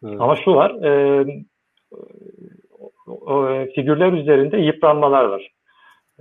Evet. 0.06 0.22
Ama 0.22 0.36
şu 0.36 0.56
var, 0.56 0.72
e, 0.84 1.22
e, 3.30 3.72
figürler 3.72 4.14
üzerinde 4.14 4.58
yıpranmalar 4.58 5.26
var. 5.26 5.52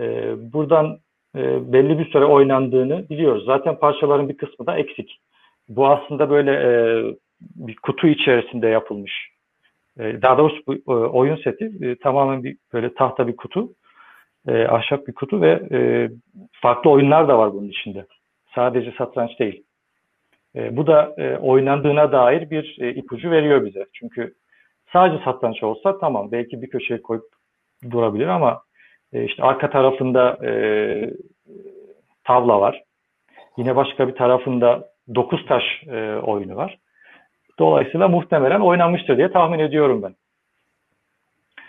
E, 0.01 0.35
buradan 0.53 0.99
e, 1.37 1.73
belli 1.73 1.99
bir 1.99 2.11
süre 2.11 2.25
oynandığını 2.25 3.09
biliyoruz. 3.09 3.45
Zaten 3.47 3.79
parçaların 3.79 4.29
bir 4.29 4.37
kısmı 4.37 4.67
da 4.67 4.77
eksik. 4.77 5.21
Bu 5.69 5.87
aslında 5.87 6.31
böyle 6.31 6.53
e, 6.53 6.71
bir 7.41 7.77
kutu 7.77 8.07
içerisinde 8.07 8.69
yapılmış. 8.69 9.31
E, 9.99 10.23
daha 10.23 10.39
doğrusu 10.39 10.63
bu 10.67 10.75
e, 10.75 10.93
oyun 10.93 11.37
seti 11.37 11.71
e, 11.83 11.97
tamamen 11.97 12.45
bir 12.45 12.57
böyle 12.73 12.95
tahta 12.95 13.29
bir 13.29 13.37
kutu, 13.37 13.69
e, 14.49 14.65
ahşap 14.65 15.07
bir 15.07 15.15
kutu 15.15 15.41
ve 15.41 15.63
e, 15.73 16.11
farklı 16.53 16.91
oyunlar 16.91 17.29
da 17.29 17.39
var 17.39 17.53
bunun 17.53 17.69
içinde. 17.69 18.07
Sadece 18.55 18.93
satranç 18.99 19.39
değil. 19.39 19.65
E, 20.57 20.77
bu 20.77 20.87
da 20.87 21.15
e, 21.19 21.37
oynandığına 21.37 22.13
dair 22.13 22.51
bir 22.51 22.77
e, 22.81 22.95
ipucu 22.95 23.31
veriyor 23.31 23.65
bize. 23.65 23.87
Çünkü 23.93 24.35
sadece 24.93 25.25
satranç 25.25 25.63
olsa 25.63 25.99
tamam 25.99 26.33
belki 26.33 26.63
bir 26.63 26.71
köşeye 26.71 27.03
koyup 27.03 27.25
durabilir 27.91 28.27
ama 28.27 28.63
e, 29.13 29.25
işte 29.25 29.43
arka 29.43 29.71
tarafında 29.71 30.47
e, 30.47 30.53
tavla 32.25 32.61
var. 32.61 32.83
Yine 33.57 33.77
başka 33.77 34.09
bir 34.09 34.15
tarafında 34.15 34.89
dokuz 35.15 35.47
taş 35.47 35.65
e, 35.87 36.15
oyunu 36.15 36.57
var. 36.57 36.79
Dolayısıyla 37.59 38.09
muhtemelen 38.09 38.61
oynanmıştır 38.61 39.17
diye 39.17 39.33
tahmin 39.33 39.59
ediyorum 39.59 40.03
ben. 40.03 40.15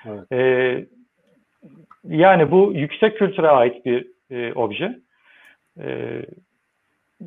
Evet. 0.06 0.32
E, 0.32 0.86
yani 2.04 2.52
bu 2.52 2.72
yüksek 2.74 3.18
kültüre 3.18 3.50
ait 3.50 3.86
bir 3.86 4.08
e, 4.32 4.54
obje. 4.54 5.00
E, 5.80 6.22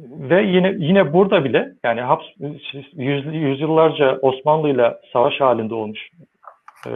ve 0.03 0.43
yine 0.43 0.75
yine 0.79 1.13
burada 1.13 1.45
bile 1.45 1.75
yani 1.85 2.01
Habs 2.01 2.25
yüz, 2.97 3.27
yüzyıllarca 3.27 4.19
Osmanlı 4.23 4.69
ile 4.69 4.97
savaş 5.13 5.41
halinde 5.41 5.75
olmuş 5.75 6.11
e, 6.87 6.91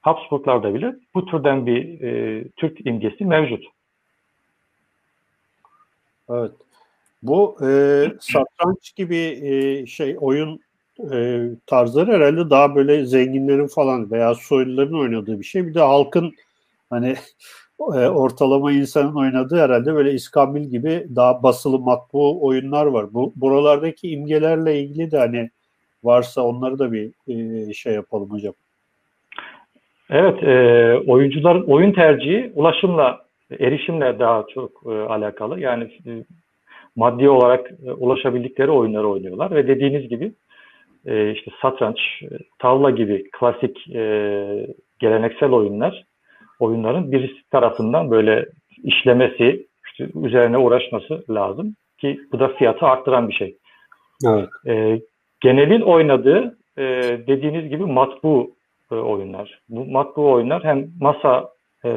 Habsburglarda 0.00 0.74
bile 0.74 0.94
bu 1.14 1.26
türden 1.26 1.66
bir 1.66 2.00
e, 2.00 2.44
Türk 2.56 2.86
imgesi 2.86 3.24
mevcut. 3.24 3.64
Evet. 6.30 6.52
Bu 7.22 7.56
e, 7.62 7.68
satranç 8.20 8.94
gibi 8.96 9.16
e, 9.42 9.86
şey 9.86 10.16
oyun 10.20 10.60
e, 11.12 11.48
tarzları 11.66 12.12
herhalde 12.12 12.50
daha 12.50 12.74
böyle 12.74 13.06
zenginlerin 13.06 13.66
falan 13.66 14.10
veya 14.10 14.34
soyluların 14.34 15.00
oynadığı 15.00 15.40
bir 15.40 15.44
şey. 15.44 15.66
Bir 15.66 15.74
de 15.74 15.80
halkın 15.80 16.34
hani 16.90 17.16
ortalama 17.78 18.72
insanın 18.72 19.14
oynadığı 19.14 19.56
herhalde 19.56 19.94
böyle 19.94 20.12
iskambil 20.12 20.64
gibi 20.64 21.06
daha 21.16 21.42
basılı 21.42 21.78
matbu 21.78 22.46
oyunlar 22.46 22.86
var. 22.86 23.14
Bu 23.14 23.32
buralardaki 23.36 24.10
imgelerle 24.10 24.80
ilgili 24.80 25.10
de 25.10 25.18
hani 25.18 25.50
varsa 26.04 26.42
onları 26.42 26.78
da 26.78 26.92
bir 26.92 27.12
e, 27.28 27.72
şey 27.72 27.94
yapalım 27.94 28.30
hocam. 28.30 28.54
Evet, 30.10 30.42
e, 30.42 30.54
oyuncuların 31.06 31.62
oyun 31.62 31.92
tercihi 31.92 32.52
ulaşımla, 32.54 33.24
erişimle 33.50 34.18
daha 34.18 34.44
çok 34.54 34.70
e, 34.86 34.90
alakalı. 34.90 35.60
Yani 35.60 35.84
e, 35.84 36.24
maddi 36.96 37.28
olarak 37.28 37.70
e, 37.86 37.92
ulaşabildikleri 37.92 38.70
oyunları 38.70 39.08
oynuyorlar 39.08 39.50
ve 39.50 39.68
dediğiniz 39.68 40.08
gibi 40.08 40.32
e, 41.06 41.32
işte 41.32 41.50
satranç, 41.62 41.98
e, 42.22 42.28
tavla 42.58 42.90
gibi 42.90 43.30
klasik 43.30 43.94
e, 43.94 44.66
geleneksel 44.98 45.50
oyunlar 45.50 46.04
oyunların 46.60 47.12
birisi 47.12 47.50
tarafından 47.50 48.10
böyle 48.10 48.46
işlemesi, 48.82 49.66
işte 49.86 50.08
üzerine 50.24 50.58
uğraşması 50.58 51.24
lazım 51.30 51.76
ki 51.98 52.20
bu 52.32 52.40
da 52.40 52.48
fiyatı 52.48 52.86
arttıran 52.86 53.28
bir 53.28 53.34
şey. 53.34 53.56
Evet. 54.26 54.48
E, 54.66 55.00
genelin 55.40 55.80
oynadığı 55.80 56.58
e, 56.78 56.84
dediğiniz 57.26 57.68
gibi 57.68 57.84
matbu 57.86 58.50
e, 58.92 58.94
oyunlar. 58.94 59.60
Bu 59.68 59.84
matbu 59.84 60.30
oyunlar 60.30 60.64
hem 60.64 60.86
masa 61.00 61.48
e, 61.84 61.90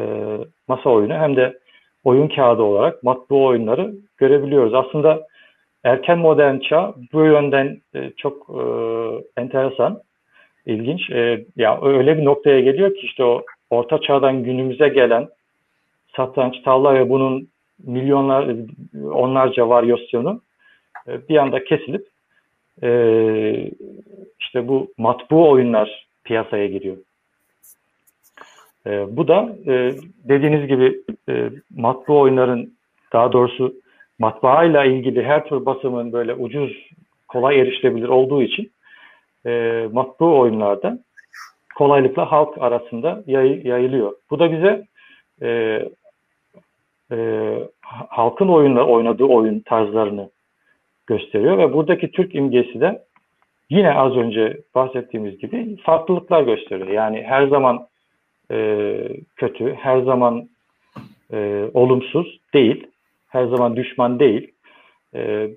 masa 0.68 0.90
oyunu 0.90 1.14
hem 1.14 1.36
de 1.36 1.60
oyun 2.04 2.28
kağıdı 2.28 2.62
olarak 2.62 3.04
matbu 3.04 3.46
oyunları 3.46 3.94
görebiliyoruz. 4.18 4.74
Aslında 4.74 5.28
erken 5.84 6.20
modern 6.20 6.60
çağ 6.60 6.96
bu 7.14 7.24
yönden 7.24 7.82
e, 7.96 8.12
çok 8.18 8.50
e, 8.50 8.62
enteresan, 9.42 10.02
ilginç. 10.66 11.10
E, 11.10 11.46
ya 11.56 11.82
öyle 11.82 12.18
bir 12.18 12.26
noktaya 12.26 12.60
geliyor 12.60 12.96
ki 12.96 13.02
işte 13.04 13.24
o 13.24 13.44
orta 13.70 14.02
çağdan 14.02 14.44
günümüze 14.44 14.88
gelen 14.88 15.28
satranç, 16.16 16.62
tavla 16.64 16.94
ve 16.94 17.10
bunun 17.10 17.48
milyonlar, 17.84 18.56
onlarca 19.12 19.70
varyasyonu 19.70 20.42
e, 21.08 21.28
bir 21.30 21.38
anda 21.38 21.64
kesilip 21.64 22.08
e, 22.84 23.72
işte 24.40 24.68
bu 24.68 24.92
matbu 24.98 25.50
oyunlar 25.50 26.08
piyasaya 26.24 26.68
giriyor. 26.68 26.98
E, 28.86 29.18
bu 29.18 29.28
da 29.28 29.56
dediğiniz 30.24 30.68
gibi 30.68 31.02
matbu 31.76 32.20
oyunların 32.20 32.74
daha 33.14 33.32
doğrusu 33.32 33.76
matbaayla 34.20 34.86
ilgili 34.86 35.24
her 35.24 35.46
tür 35.46 35.66
basımın 35.66 36.14
böyle 36.14 36.34
ucuz, 36.34 36.90
kolay 37.28 37.60
erişilebilir 37.60 38.08
olduğu 38.08 38.42
için 38.42 38.72
matbu 39.92 40.40
oyunlarda 40.40 41.00
kolaylıkla 41.78 42.32
halk 42.32 42.58
arasında 42.58 43.24
yay, 43.28 43.68
yayılıyor. 43.68 44.14
Bu 44.30 44.40
da 44.40 44.52
bize 44.52 44.86
e, 45.42 45.50
e, 47.12 47.18
halkın 48.10 48.48
oyunla 48.48 48.86
oynadığı 48.86 49.24
oyun 49.24 49.60
tarzlarını 49.60 50.30
gösteriyor 51.08 51.58
ve 51.58 51.74
buradaki 51.74 52.12
Türk 52.12 52.36
imgesi 52.36 52.82
de 52.82 53.04
yine 53.70 53.94
az 53.94 54.16
önce 54.16 54.58
bahsettiğimiz 54.76 55.38
gibi 55.38 55.78
farklılıklar 55.78 56.44
gösteriyor. 56.44 56.90
Yani 56.90 57.24
her 57.24 57.48
zaman 57.48 57.88
e, 58.52 58.98
kötü, 59.36 59.74
her 59.74 60.02
zaman 60.02 60.50
e, 61.34 61.70
olumsuz 61.74 62.40
değil, 62.54 62.88
her 63.28 63.46
zaman 63.46 63.76
düşman 63.76 64.20
değil. 64.20 64.52
E, 65.16 65.50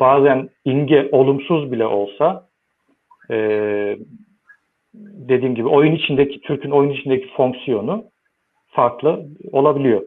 bazen 0.00 0.48
imge 0.64 1.08
olumsuz 1.12 1.72
bile 1.72 1.86
olsa 1.86 2.46
e, 3.30 3.98
dediğim 5.28 5.54
gibi 5.54 5.68
oyun 5.68 5.94
içindeki 5.94 6.40
Türk'ün 6.40 6.70
oyun 6.70 6.90
içindeki 6.90 7.28
fonksiyonu 7.36 8.04
farklı 8.70 9.26
olabiliyor. 9.52 10.02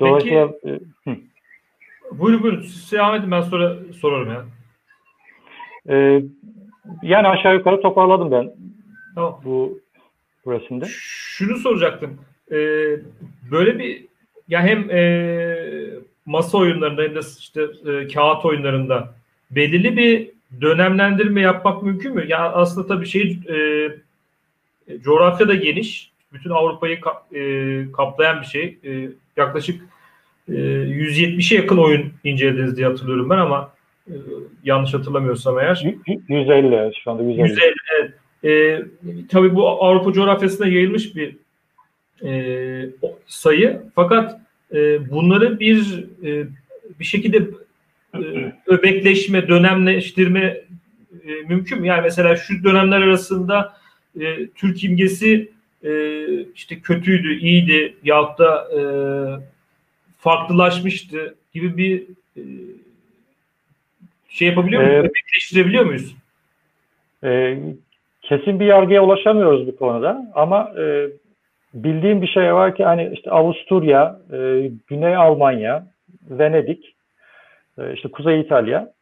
Dolayısıyla 0.00 0.50
Peki, 0.62 0.80
e, 1.06 1.16
buyurun 2.10 2.42
buyurun 2.42 2.60
siz 2.60 2.92
devam 2.92 3.14
edin 3.14 3.30
ben 3.30 3.40
sonra 3.40 3.76
sorarım 4.00 4.28
ya. 4.28 4.44
E, 5.88 6.22
yani 7.02 7.28
aşağı 7.28 7.54
yukarı 7.54 7.80
toparladım 7.80 8.30
ben 8.30 8.50
tamam. 9.14 9.40
bu 9.44 9.78
burasında. 10.44 10.84
Şunu 10.88 11.56
soracaktım. 11.56 12.20
E, 12.50 12.56
böyle 13.50 13.78
bir 13.78 14.04
ya 14.48 14.62
hem 14.62 14.90
e, 14.90 15.04
masa 16.26 16.58
oyunlarında 16.58 17.02
hem 17.02 17.14
de 17.14 17.20
işte 17.38 17.62
e, 17.86 18.08
kağıt 18.08 18.44
oyunlarında 18.44 19.14
belirli 19.50 19.96
bir 19.96 20.33
dönemlendirme 20.60 21.40
yapmak 21.40 21.82
mümkün 21.82 22.14
mü? 22.14 22.24
Ya 22.28 22.52
aslında 22.52 22.86
tabii 22.86 23.06
şey 23.06 23.38
e, 23.48 23.56
coğrafya 25.00 25.48
da 25.48 25.54
geniş. 25.54 26.10
Bütün 26.32 26.50
Avrupa'yı 26.50 27.00
ka, 27.00 27.22
e, 27.34 27.92
kaplayan 27.92 28.40
bir 28.40 28.46
şey. 28.46 28.78
E, 28.84 29.08
yaklaşık 29.36 29.82
e, 30.48 30.52
170'e 30.52 31.56
yakın 31.56 31.78
oyun 31.78 32.12
incelediniz 32.24 32.76
diye 32.76 32.86
hatırlıyorum 32.86 33.30
ben 33.30 33.38
ama 33.38 33.72
e, 34.08 34.14
yanlış 34.64 34.94
hatırlamıyorsam 34.94 35.58
eğer. 35.58 35.84
150 36.28 36.92
şu 37.04 37.10
anda 37.10 37.22
150. 37.22 37.42
150 37.42 37.72
evet. 38.00 38.12
E, 38.44 38.82
tabii 39.28 39.54
bu 39.54 39.84
Avrupa 39.84 40.12
coğrafyasında 40.12 40.68
yayılmış 40.68 41.16
bir 41.16 41.36
e, 42.24 42.90
sayı. 43.26 43.82
Fakat 43.94 44.40
e, 44.74 45.10
bunları 45.10 45.60
bir 45.60 46.04
e, 46.24 46.46
bir 47.00 47.04
şekilde 47.04 47.46
öbekleşme, 48.66 49.48
dönemleştirme 49.48 50.60
e, 51.26 51.32
mümkün 51.48 51.80
mü? 51.80 51.86
Yani 51.86 52.02
mesela 52.02 52.36
şu 52.36 52.64
dönemler 52.64 53.00
arasında 53.00 53.76
e, 54.20 54.46
Türk 54.46 54.84
imgesi 54.84 55.50
e, 55.84 55.90
işte 56.42 56.80
kötüydü, 56.80 57.38
iyiydi 57.38 57.96
yahut 58.04 58.38
da 58.38 58.68
e, 58.78 58.80
farklılaşmıştı 60.18 61.34
gibi 61.54 61.76
bir 61.76 62.02
e, 62.36 62.42
şey 64.28 64.48
yapabiliyor 64.48 64.82
muyuz? 64.82 64.94
Ee, 64.94 64.98
öbekleştirebiliyor 64.98 65.84
muyuz? 65.84 66.16
E, 67.24 67.58
kesin 68.22 68.60
bir 68.60 68.66
yargıya 68.66 69.02
ulaşamıyoruz 69.04 69.66
bu 69.66 69.76
konuda 69.76 70.32
ama 70.34 70.72
e, 70.78 71.08
bildiğim 71.74 72.22
bir 72.22 72.26
şey 72.26 72.54
var 72.54 72.76
ki 72.76 72.84
hani 72.84 73.10
işte 73.14 73.30
Avusturya, 73.30 74.20
e, 74.32 74.70
Güney 74.86 75.16
Almanya, 75.16 75.86
Venedik 76.30 76.93
işte 77.94 78.08
Kuzey 78.08 78.40
İtalya. 78.40 78.92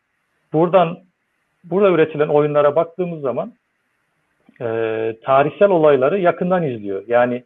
Buradan 0.52 0.98
burada 1.64 1.90
üretilen 1.90 2.28
oyunlara 2.28 2.76
baktığımız 2.76 3.20
zaman 3.20 3.52
e, 4.60 4.66
tarihsel 5.22 5.70
olayları 5.70 6.20
yakından 6.20 6.62
izliyor. 6.62 7.02
Yani 7.06 7.44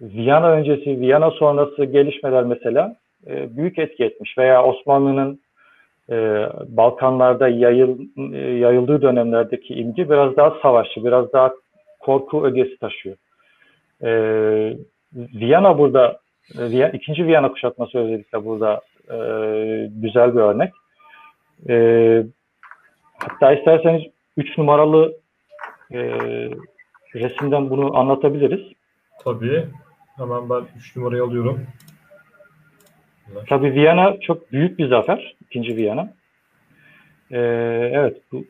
Viyana 0.00 0.50
öncesi, 0.50 1.00
Viyana 1.00 1.30
sonrası 1.30 1.84
gelişmeler 1.84 2.44
mesela 2.44 2.96
e, 3.26 3.56
büyük 3.56 3.78
etki 3.78 4.04
etmiş 4.04 4.38
veya 4.38 4.64
Osmanlı'nın 4.64 5.40
e, 6.10 6.46
Balkanlarda 6.68 7.48
yayıl, 7.48 7.98
e, 8.32 8.38
yayıldığı 8.38 9.02
dönemlerdeki 9.02 9.74
imgi 9.74 10.10
biraz 10.10 10.36
daha 10.36 10.56
savaşçı, 10.62 11.04
biraz 11.04 11.32
daha 11.32 11.52
korku 12.00 12.46
ögesi 12.46 12.78
taşıyor. 12.78 13.16
E, 14.02 14.10
Viyana 15.14 15.78
burada, 15.78 16.18
e, 16.58 16.90
ikinci 16.92 17.26
Viyana 17.26 17.52
kuşatması 17.52 17.98
özellikle 17.98 18.44
burada 18.44 18.80
e, 19.10 19.16
güzel 19.90 20.34
bir 20.34 20.40
örnek. 20.40 20.72
E, 21.68 21.76
hatta 23.18 23.52
isterseniz 23.52 24.02
3 24.36 24.58
numaralı 24.58 25.16
e, 25.92 26.00
resimden 27.14 27.70
bunu 27.70 27.96
anlatabiliriz. 27.96 28.72
Tabii. 29.24 29.66
Hemen 30.16 30.50
ben 30.50 30.62
3 30.76 30.96
numarayı 30.96 31.22
alıyorum. 31.22 31.66
Tabii 33.48 33.72
Viyana 33.72 34.20
çok 34.20 34.52
büyük 34.52 34.78
bir 34.78 34.88
zafer. 34.88 35.36
ikinci 35.50 35.76
Viyana. 35.76 36.12
Ee, 37.30 37.38
evet 37.92 38.16
bu 38.32 38.44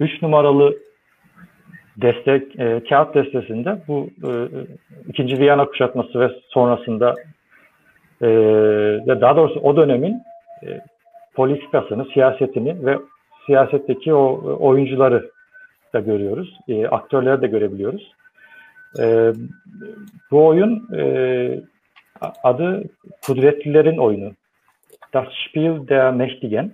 3 0.00 0.22
numaralı 0.22 0.76
destek 1.96 2.60
e, 2.60 2.82
kağıt 2.88 3.14
destesinde 3.14 3.82
bu 3.88 4.10
e, 4.24 4.30
ikinci 5.08 5.38
Viyana 5.38 5.66
kuşatması 5.66 6.20
ve 6.20 6.30
sonrasında 6.48 7.14
e, 8.22 8.26
daha 9.20 9.36
doğrusu 9.36 9.60
o 9.60 9.76
dönemin 9.76 10.22
e, 10.62 10.80
politikasını, 11.34 12.04
siyasetini 12.04 12.86
ve 12.86 12.98
siyasetteki 13.46 14.14
o 14.14 14.56
oyuncuları 14.60 15.30
da 15.92 16.00
görüyoruz. 16.00 16.58
E, 16.68 16.86
aktörleri 16.86 17.42
de 17.42 17.46
görebiliyoruz. 17.46 18.12
E, 18.98 19.32
bu 20.30 20.46
oyun 20.46 20.88
e, 20.96 21.60
adı 22.42 22.82
Kudretlilerin 23.26 23.98
oyunu. 23.98 24.32
Das 25.14 25.28
Spiel 25.48 25.88
der 25.88 26.12
Mächtigen. 26.12 26.70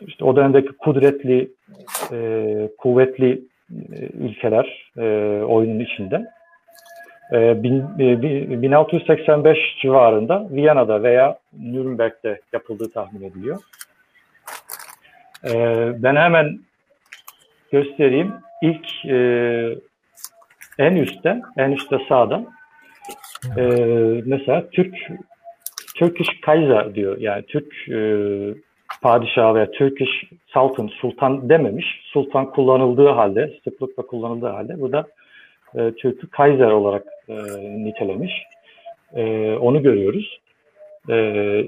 İşte 0.00 0.24
o 0.24 0.36
dönemdeki 0.36 0.72
kudretli, 0.72 1.50
e, 2.12 2.68
kuvvetli 2.78 3.42
e, 3.92 3.96
ülkeler 4.06 4.90
e, 4.98 5.02
oyunun 5.44 5.80
içinde. 5.80 6.26
E, 7.32 7.62
bin, 7.62 7.84
e, 7.98 8.62
1685 8.62 9.58
civarında 9.82 10.46
Viyana'da 10.50 11.02
veya 11.02 11.38
Nürnberg'de 11.58 12.40
yapıldığı 12.52 12.90
tahmin 12.90 13.22
ediliyor. 13.22 13.58
E, 15.44 15.52
ben 16.02 16.16
hemen 16.16 16.58
göstereyim. 17.72 18.32
İlk 18.62 19.04
e, 19.04 19.18
en 20.78 20.96
üstte, 20.96 21.40
en 21.56 21.72
üstte 21.72 21.98
sağda 22.08 22.44
e, 23.56 23.62
mesela 24.24 24.70
Türk 24.70 24.94
Turkish 25.96 26.40
Kaiser 26.40 26.94
diyor. 26.94 27.18
Yani 27.18 27.42
Türk 27.42 27.88
e, 27.88 27.98
padişahı 29.02 29.54
veya 29.54 29.70
Turkish 29.70 30.24
Sultan, 30.46 30.86
sultan 30.86 31.48
dememiş. 31.48 32.00
Sultan 32.04 32.50
kullanıldığı 32.50 33.08
halde, 33.08 33.54
sıklıkla 33.64 34.06
kullanıldığı 34.06 34.48
halde 34.48 34.80
bu 34.80 34.92
da 34.92 35.06
e, 35.74 35.92
Türk'ü 35.92 36.30
Kaiser 36.30 36.70
olarak 36.70 37.04
e, 37.28 37.34
nitelemiş. 37.84 38.32
E, 39.14 39.52
onu 39.54 39.82
görüyoruz. 39.82 40.40
E, 41.10 41.14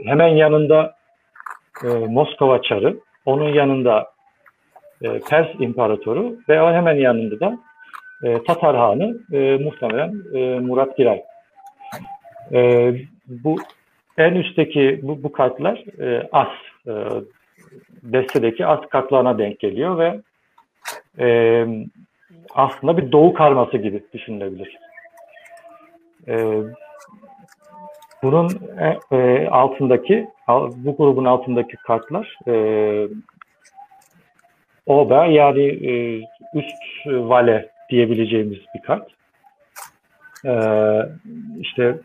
hemen 0.04 0.28
yanında 0.28 0.94
e, 1.84 1.88
Moskova 1.88 2.62
Çarı, 2.62 2.96
onun 3.26 3.48
yanında 3.48 4.10
e, 5.02 5.20
Pers 5.20 5.48
İmparatoru 5.60 6.36
ve 6.48 6.74
hemen 6.74 6.94
yanında 6.94 7.40
da 7.40 7.58
e, 8.24 8.42
Tatar 8.42 8.76
Hanı 8.76 9.18
e, 9.32 9.56
muhtemelen 9.56 10.14
e, 10.34 10.60
Murat 10.60 10.96
Giray. 10.96 11.22
E, 12.52 12.92
bu 13.26 13.56
en 14.18 14.34
üstteki 14.34 15.00
bu, 15.02 15.22
bu 15.22 15.32
kartlar 15.32 15.84
e, 16.00 16.28
as 16.32 16.48
e, 16.86 16.92
destedeki 18.02 18.66
as 18.66 18.80
kartlarına 18.88 19.38
denk 19.38 19.60
geliyor 19.60 19.98
ve 19.98 20.20
e, 21.18 21.66
aslında 22.54 22.96
bir 22.96 23.12
doğu 23.12 23.34
karması 23.34 23.76
gibi 23.76 24.02
düşünülebilir. 24.12 24.78
E, 26.28 26.62
bunun 28.22 28.48
e, 28.78 29.16
e 29.16 29.48
altındaki 29.48 30.28
bu 30.76 30.96
grubun 30.96 31.24
altındaki 31.24 31.76
kartlar 31.76 32.38
e, 32.48 32.54
Ober 34.86 35.26
yani 35.26 35.62
e, 35.62 36.22
üst 36.54 37.06
vale 37.06 37.68
diyebileceğimiz 37.90 38.58
bir 38.74 38.82
kart. 38.82 39.08
E, 40.44 40.52
işte 41.60 41.98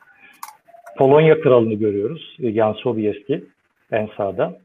Polonya 0.97 1.41
Kralı'nı 1.41 1.73
görüyoruz. 1.73 2.37
Jan 2.39 2.73
Sobieski 2.73 3.43
en 3.91 4.09
sağda. 4.17 4.57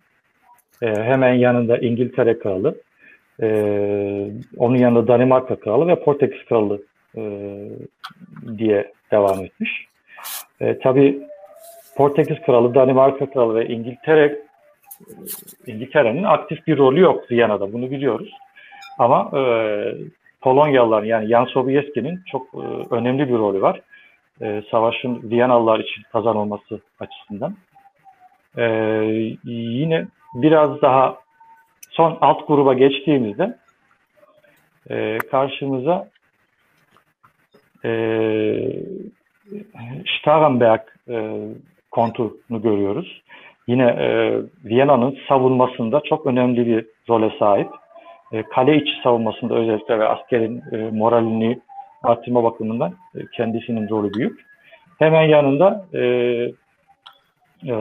E, 0.83 0.87
hemen 0.87 1.35
yanında 1.35 1.79
İngiltere 1.79 2.39
Kralı. 2.39 2.75
E, 3.43 3.49
onun 4.57 4.77
yanında 4.77 5.09
Danimarka 5.09 5.57
Kralı 5.57 5.89
ve 5.89 6.03
Portekiz 6.03 6.45
Kralı 6.45 6.83
e, 7.17 7.23
diye 8.59 8.93
devam 9.13 9.45
etmiş. 9.45 9.87
E, 10.61 10.79
tabii 10.79 11.23
Portekiz 11.97 12.41
Kralı, 12.43 12.75
Danimarka 12.75 13.31
Kralı 13.31 13.55
ve 13.55 13.67
İngiltere 13.67 14.39
İngiltere'nin 15.67 16.23
aktif 16.23 16.67
bir 16.67 16.79
rolü 16.79 17.01
yok 17.01 17.31
Viyana'da. 17.31 17.73
Bunu 17.73 17.91
biliyoruz. 17.91 18.31
Ama 18.99 19.31
e, 19.39 19.43
Polonyalıların 20.41 21.07
yani 21.07 21.29
Jan 21.29 21.45
Sobieski'nin 21.45 22.21
çok 22.31 22.47
e, 22.55 22.95
önemli 22.95 23.29
bir 23.29 23.39
rolü 23.39 23.63
var 23.63 23.81
e, 24.43 24.63
savaşın 24.71 25.31
Viyanalılar 25.31 25.79
için 25.79 26.03
kazanılması 26.13 26.81
açısından. 27.01 27.57
E, 28.59 28.65
yine 29.45 30.07
biraz 30.35 30.83
daha 30.83 31.17
son 31.97 32.19
alt 32.21 32.49
gruba 32.49 32.75
geçtiğimizde 32.75 33.57
e, 34.91 35.19
karşımıza 35.19 36.09
e, 37.85 37.91
Starrenberg 40.21 40.81
e, 41.09 41.39
konturunu 41.91 42.63
görüyoruz. 42.63 43.23
Yine 43.67 43.85
e, 43.85 44.39
Viyana'nın 44.65 45.19
savunmasında 45.29 46.01
çok 46.01 46.27
önemli 46.27 46.67
bir 46.67 46.87
role 47.09 47.33
sahip. 47.39 47.69
E, 48.33 48.43
kale 48.43 48.77
içi 48.77 49.03
savunmasında 49.03 49.55
özellikle 49.55 49.99
ve 49.99 50.09
askerin 50.09 50.63
e, 50.73 50.77
moralini 50.77 51.61
arttırma 52.03 52.45
bakımından 52.45 52.95
e, 53.15 53.19
kendisinin 53.37 53.89
rolü 53.89 54.15
büyük. 54.15 54.47
Hemen 54.99 55.23
yanında 55.23 55.87
e, 55.95 56.01
e, 57.67 57.75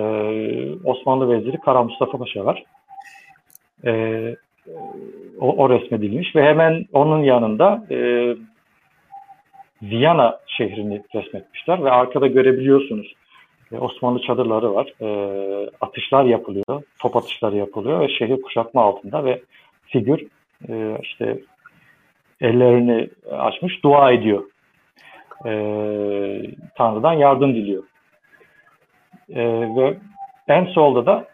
Osmanlı 0.84 1.30
Veziri 1.30 1.58
Kara 1.58 1.84
Mustafa 1.84 2.18
Paşa 2.18 2.46
var. 2.46 2.64
E, 3.86 4.36
o, 5.40 5.64
o 5.64 5.70
resmedilmiş 5.70 6.36
ve 6.36 6.44
hemen 6.44 6.86
onun 6.94 7.24
yanında 7.24 7.86
e, 7.92 7.98
Viyana 9.82 10.40
şehrini 10.48 11.02
resmetmişler 11.16 11.84
ve 11.84 11.92
arkada 11.92 12.28
görebiliyorsunuz 12.28 13.14
e, 13.72 13.78
Osmanlı 13.78 14.22
çadırları 14.22 14.74
var. 14.74 14.94
E, 15.02 15.08
atışlar 15.82 16.26
yapılıyor, 16.26 16.84
top 17.00 17.16
atışları 17.16 17.58
yapılıyor 17.58 18.00
ve 18.00 18.10
şehir 18.10 18.42
kuşatma 18.42 18.82
altında 18.82 19.26
ve 19.26 19.42
figür 19.88 20.28
e, 20.70 20.98
işte 21.02 21.40
ellerini 22.42 23.10
açmış 23.32 23.84
dua 23.84 24.12
ediyor. 24.12 24.44
E, 25.46 25.52
Tanrı'dan 26.76 27.14
yardım 27.14 27.56
diliyor. 27.56 27.84
E, 29.30 29.44
ve 29.76 29.98
en 30.48 30.66
solda 30.66 31.06
da 31.06 31.26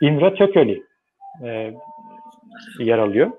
İmre 0.00 0.34
Tököli 0.34 0.82
e, 1.44 1.74
yer 2.78 2.98
alıyor. 2.98 3.30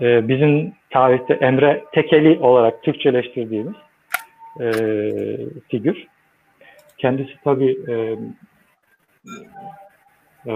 E, 0.00 0.28
bizim 0.28 0.72
tarihte 0.90 1.34
Emre 1.34 1.84
Tekeli 1.92 2.38
olarak 2.38 2.82
Türkçeleştirdiğimiz 2.82 3.74
e, 4.60 4.72
figür. 5.68 6.06
Kendisi 6.98 7.32
tabi 7.44 7.78
e, 7.88 7.94
e, 10.46 10.52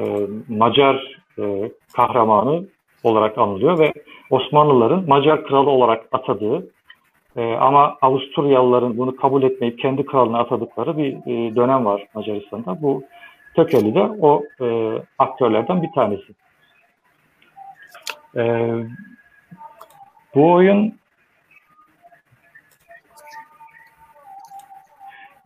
Macar 0.49 1.21
e, 1.39 1.71
kahramanı 1.97 2.65
olarak 3.03 3.39
anılıyor 3.39 3.79
ve 3.79 3.93
Osmanlıların 4.31 5.09
Macar 5.09 5.45
kralı 5.45 5.71
olarak 5.71 6.05
atadığı 6.13 6.67
e, 7.37 7.55
ama 7.55 7.97
Avusturyalıların 8.03 8.99
bunu 8.99 9.17
kabul 9.17 9.43
etmeyip 9.43 9.79
kendi 9.79 10.07
kralını 10.07 10.39
atadıkları 10.39 10.99
bir 10.99 11.13
e, 11.13 11.57
dönem 11.57 11.85
var 11.85 12.07
Macaristan'da. 12.15 12.83
Bu 12.83 13.03
Tökeli 13.57 13.95
de 13.95 14.01
o 14.01 14.45
e, 14.61 14.67
aktörlerden 15.19 15.83
bir 15.83 15.93
tanesi. 15.93 16.33
E, 18.37 18.73
bu 20.35 20.53
oyun 20.53 21.01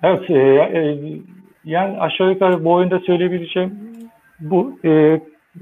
Evet, 0.03 0.31
e, 0.31 0.35
e, 0.35 0.99
yani 1.65 2.01
aşağı 2.01 2.31
yukarı 2.31 2.65
bu 2.65 2.73
oyunda 2.73 2.99
söyleyebileceğim 3.01 3.79
bu 4.41 4.79
e, 4.85 5.21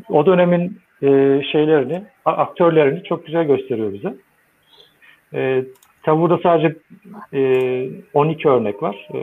o 0.08 0.26
dönemin 0.26 0.78
e, 1.02 1.08
şeylerini, 1.52 2.02
aktörlerini 2.24 3.04
çok 3.04 3.26
güzel 3.26 3.44
gösteriyor 3.44 3.92
bize. 3.92 4.14
E, 5.34 5.64
tabi 6.02 6.20
burada 6.20 6.38
sadece 6.42 6.76
e, 7.34 7.88
12 8.14 8.48
örnek 8.48 8.82
var. 8.82 9.08
E, 9.14 9.18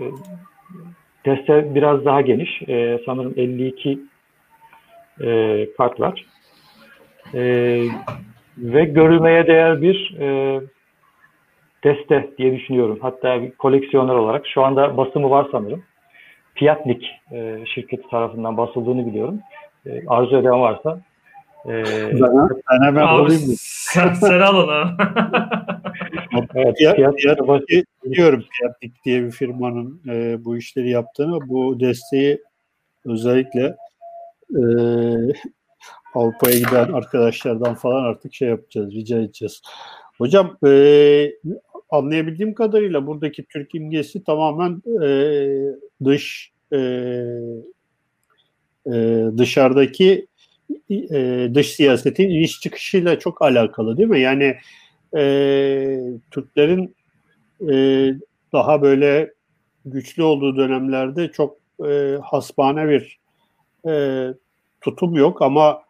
deste 1.26 1.76
biraz 1.76 2.06
daha 2.06 2.22
geniş. 2.22 2.62
E, 2.68 3.00
sanırım 3.06 3.34
52 3.38 4.00
e, 5.22 5.68
kart 5.78 6.00
var. 6.00 6.26
E, 7.34 7.42
ve 8.58 8.86
görülmeye 8.86 9.48
değer 9.48 9.82
bir 9.82 10.18
e, 10.20 10.62
deste 11.84 12.30
diye 12.38 12.54
düşünüyorum. 12.54 13.00
Hatta 13.02 13.42
bir 13.42 13.52
koleksiyoner 13.52 14.14
olarak 14.14 14.48
şu 14.48 14.64
anda 14.64 14.98
basımı 14.98 15.30
var 15.30 15.48
sanırım. 15.52 15.84
Fiyatnik 16.56 17.12
e, 17.32 17.58
şirketi 17.66 18.10
tarafından 18.10 18.58
basıldığını 18.58 19.06
biliyorum. 19.06 19.40
E, 19.86 20.08
arzu 20.08 20.38
eden 20.38 20.62
varsa 20.62 21.02
e, 21.66 21.72
ben, 22.14 22.50
ben 22.72 22.86
hemen 22.86 23.08
Abi, 23.08 23.32
mı? 23.32 23.54
Sen, 23.58 24.14
sen 24.14 24.40
al 24.40 24.56
onu. 24.56 24.92
evet, 26.56 26.76
biliyorum 28.06 28.44
Fiyatnik 28.52 29.06
diye 29.06 29.24
bir 29.24 29.32
firmanın 29.32 30.02
e, 30.10 30.46
bu 30.46 30.58
işleri 30.58 30.90
yaptığını. 30.90 31.50
Bu 31.50 31.80
desteği 31.80 32.42
özellikle 33.06 33.76
e, 34.56 34.62
Avrupa'ya 36.14 36.58
giden 36.58 36.94
arkadaşlardan 36.94 37.76
falan 37.76 38.04
artık 38.04 38.34
şey 38.34 38.50
yapacağız, 38.50 38.94
rica 38.94 39.18
edeceğiz. 39.20 39.62
Hocam 40.18 40.58
e, 40.68 41.32
anlayabildiğim 41.90 42.54
kadarıyla 42.54 43.08
buradaki 43.08 43.46
Türk 43.46 43.76
imgesi 43.76 44.24
tamamen 44.24 44.82
e, 45.04 45.10
dış 46.06 46.52
e, 46.74 46.78
e, 48.86 49.26
dışarıdaki 49.38 50.28
e, 50.90 51.50
dış 51.54 51.68
siyasetin 51.68 52.30
iniş 52.30 52.60
çıkışıyla 52.60 53.20
çok 53.20 53.42
alakalı 53.42 53.98
değil 53.98 54.10
mi? 54.10 54.20
Yani 54.20 54.56
e, 55.18 56.00
Türklerin 56.32 56.96
e, 57.70 57.74
daha 58.54 58.82
böyle 58.82 59.34
güçlü 59.86 60.24
olduğu 60.24 60.58
dönemlerde 60.58 61.32
çok 61.32 61.58
e, 61.88 62.18
hasbane 62.24 62.90
bir 62.90 63.20
e, 63.88 64.26
tutum 64.82 65.16
yok 65.16 65.42
ama 65.42 65.82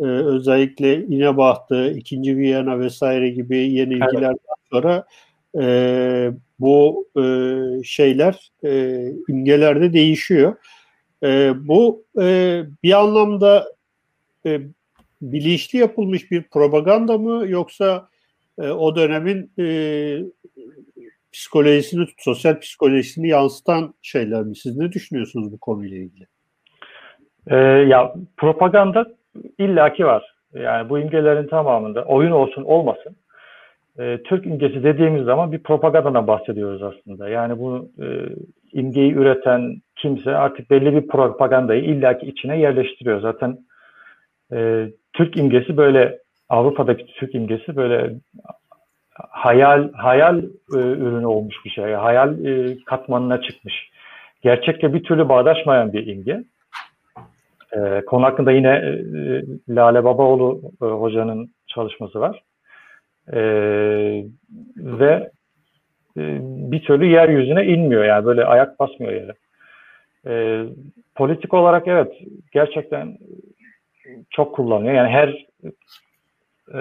e, 0.00 0.04
özellikle 0.04 1.04
İnebahtı, 1.04 1.90
İkinci 1.90 2.36
Viyana 2.36 2.80
vesaire 2.80 3.30
gibi 3.30 3.56
yenilgilerden 3.58 4.28
evet. 4.28 4.70
sonra 4.72 5.04
e, 5.60 6.30
bu 6.60 7.08
e, 7.16 7.24
şeyler 7.84 8.52
e, 8.64 9.04
imgelerde 9.28 9.92
değişiyor. 9.92 10.56
E, 11.22 11.52
bu 11.68 12.04
e, 12.20 12.62
bir 12.82 13.00
anlamda 13.00 13.72
e, 14.46 14.60
bilinçli 15.22 15.78
yapılmış 15.78 16.30
bir 16.30 16.42
propaganda 16.42 17.18
mı 17.18 17.48
yoksa 17.48 18.08
e, 18.58 18.68
o 18.68 18.96
dönemin 18.96 19.50
e, 19.58 19.64
psikolojisini, 21.32 22.06
sosyal 22.18 22.60
psikolojisini 22.60 23.28
yansıtan 23.28 23.94
şeyler 24.02 24.42
mi? 24.42 24.56
Siz 24.56 24.76
ne 24.76 24.92
düşünüyorsunuz 24.92 25.52
bu 25.52 25.58
konuyla 25.58 25.96
ilgili? 25.96 26.26
Ee, 27.46 27.56
ya 27.56 28.14
propaganda 28.36 29.14
illaki 29.58 30.06
var. 30.06 30.34
Yani 30.54 30.88
bu 30.88 30.98
imgelerin 30.98 31.46
tamamında 31.46 32.04
oyun 32.04 32.30
olsun 32.30 32.62
olmasın 32.62 33.16
e, 33.98 34.18
Türk 34.24 34.46
imgesi 34.46 34.84
dediğimiz 34.84 35.24
zaman 35.24 35.52
bir 35.52 35.62
propagandadan 35.62 36.26
bahsediyoruz 36.26 36.82
aslında. 36.82 37.28
Yani 37.28 37.58
bu 37.58 37.88
e, 38.02 38.06
imgeyi 38.72 39.12
üreten 39.12 39.76
kimse 39.96 40.36
artık 40.36 40.70
belli 40.70 40.92
bir 40.92 41.06
propagandayı 41.06 41.84
illaki 41.84 42.26
içine 42.26 42.58
yerleştiriyor. 42.58 43.20
Zaten 43.20 43.58
e, 44.52 44.88
Türk 45.12 45.36
imgesi 45.36 45.76
böyle 45.76 46.18
Avrupa'daki 46.48 47.06
Türk 47.06 47.34
imgesi 47.34 47.76
böyle 47.76 48.14
hayal 49.14 49.92
hayal 49.92 50.38
e, 50.74 50.78
ürünü 50.78 51.26
olmuş 51.26 51.56
bir 51.64 51.70
şey. 51.70 51.92
Hayal 51.92 52.44
e, 52.44 52.76
katmanına 52.84 53.40
çıkmış. 53.40 53.90
Gerçekte 54.42 54.94
bir 54.94 55.02
türlü 55.02 55.28
bağdaşmayan 55.28 55.92
bir 55.92 56.06
imge. 56.06 56.44
E, 57.76 58.04
konu 58.06 58.24
hakkında 58.24 58.52
yine 58.52 58.68
e, 58.68 59.42
Lale 59.68 60.04
Babaoğlu 60.04 60.60
e, 60.82 60.84
hocanın 60.84 61.50
çalışması 61.66 62.20
var. 62.20 62.42
E, 63.32 63.40
ve 64.76 65.30
e, 66.16 66.38
bir 66.42 66.82
türlü 66.82 67.06
yeryüzüne 67.06 67.64
inmiyor 67.64 68.04
yani 68.04 68.24
böyle 68.24 68.44
ayak 68.44 68.78
basmıyor 68.80 69.12
yere. 69.12 69.34
E, 70.26 70.64
politik 71.14 71.54
olarak 71.54 71.88
evet 71.88 72.12
gerçekten 72.52 73.18
çok 74.30 74.54
kullanıyor. 74.54 74.94
Yani 74.94 75.08
her 75.08 75.46
e, 76.74 76.78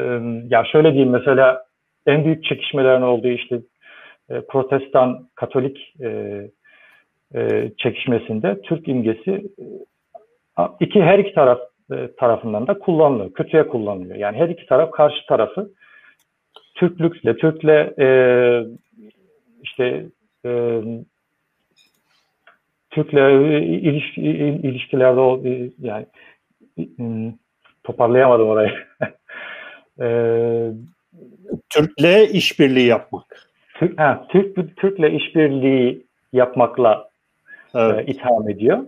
ya 0.50 0.64
şöyle 0.72 0.94
diyeyim 0.94 1.12
mesela 1.12 1.64
en 2.06 2.26
büyük 2.26 2.44
çekişmelerin 2.44 3.02
olduğu 3.02 3.28
işte 3.28 3.60
e, 4.30 4.42
protestan 4.42 5.28
katolik 5.36 5.96
e, 6.02 6.42
e, 7.36 7.72
çekişmesinde 7.78 8.62
Türk 8.62 8.88
imgesi 8.88 9.32
e, 9.32 9.64
iki 10.80 11.02
her 11.02 11.20
iki 11.20 11.34
taraf 11.34 11.60
e, 11.92 12.16
tarafından 12.18 12.68
da 12.68 12.80
kullanılıyor. 12.80 13.34
Kötüye 13.34 13.68
kullanılıyor. 13.68 14.16
Yani 14.16 14.38
her 14.38 14.50
iki 14.50 14.66
taraf 14.66 14.92
karşı 14.92 15.26
tarafı 15.28 15.72
Türklükle, 16.76 17.38
Türkle 17.38 17.94
e, 18.00 18.08
işte 19.64 20.06
e, 20.46 20.82
Türkle 22.90 23.62
ilişki, 23.62 24.22
ilişkilerde 24.22 25.20
o 25.20 25.42
yani 25.80 26.06
toparlayamadım 27.84 28.48
orayı. 28.48 28.72
e, 30.02 30.08
Türk'le 31.70 32.30
işbirliği 32.34 32.88
yapmak. 32.88 33.50
Türk, 33.74 34.00
ha, 34.00 34.26
Türk 34.30 34.78
Türk'le 34.78 35.14
işbirliği 35.14 36.06
yapmakla 36.34 37.10
evet. 37.76 38.10
e, 38.10 38.12
itham 38.12 38.50
ediyor. 38.50 38.86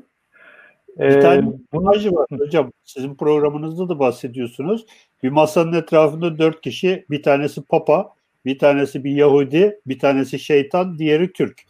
Bir 0.99 1.21
tane 1.21 1.51
imajı 1.73 2.11
var 2.11 2.27
hocam. 2.37 2.71
Sizin 2.83 3.15
programınızda 3.15 3.89
da 3.89 3.99
bahsediyorsunuz. 3.99 4.85
Bir 5.23 5.29
masanın 5.29 5.73
etrafında 5.73 6.37
dört 6.37 6.61
kişi. 6.61 7.05
Bir 7.09 7.23
tanesi 7.23 7.61
Papa, 7.61 8.13
bir 8.45 8.59
tanesi 8.59 9.03
bir 9.03 9.11
Yahudi, 9.11 9.79
bir 9.87 9.99
tanesi 9.99 10.39
şeytan, 10.39 10.99
diğeri 10.99 11.33
Türk. 11.33 11.61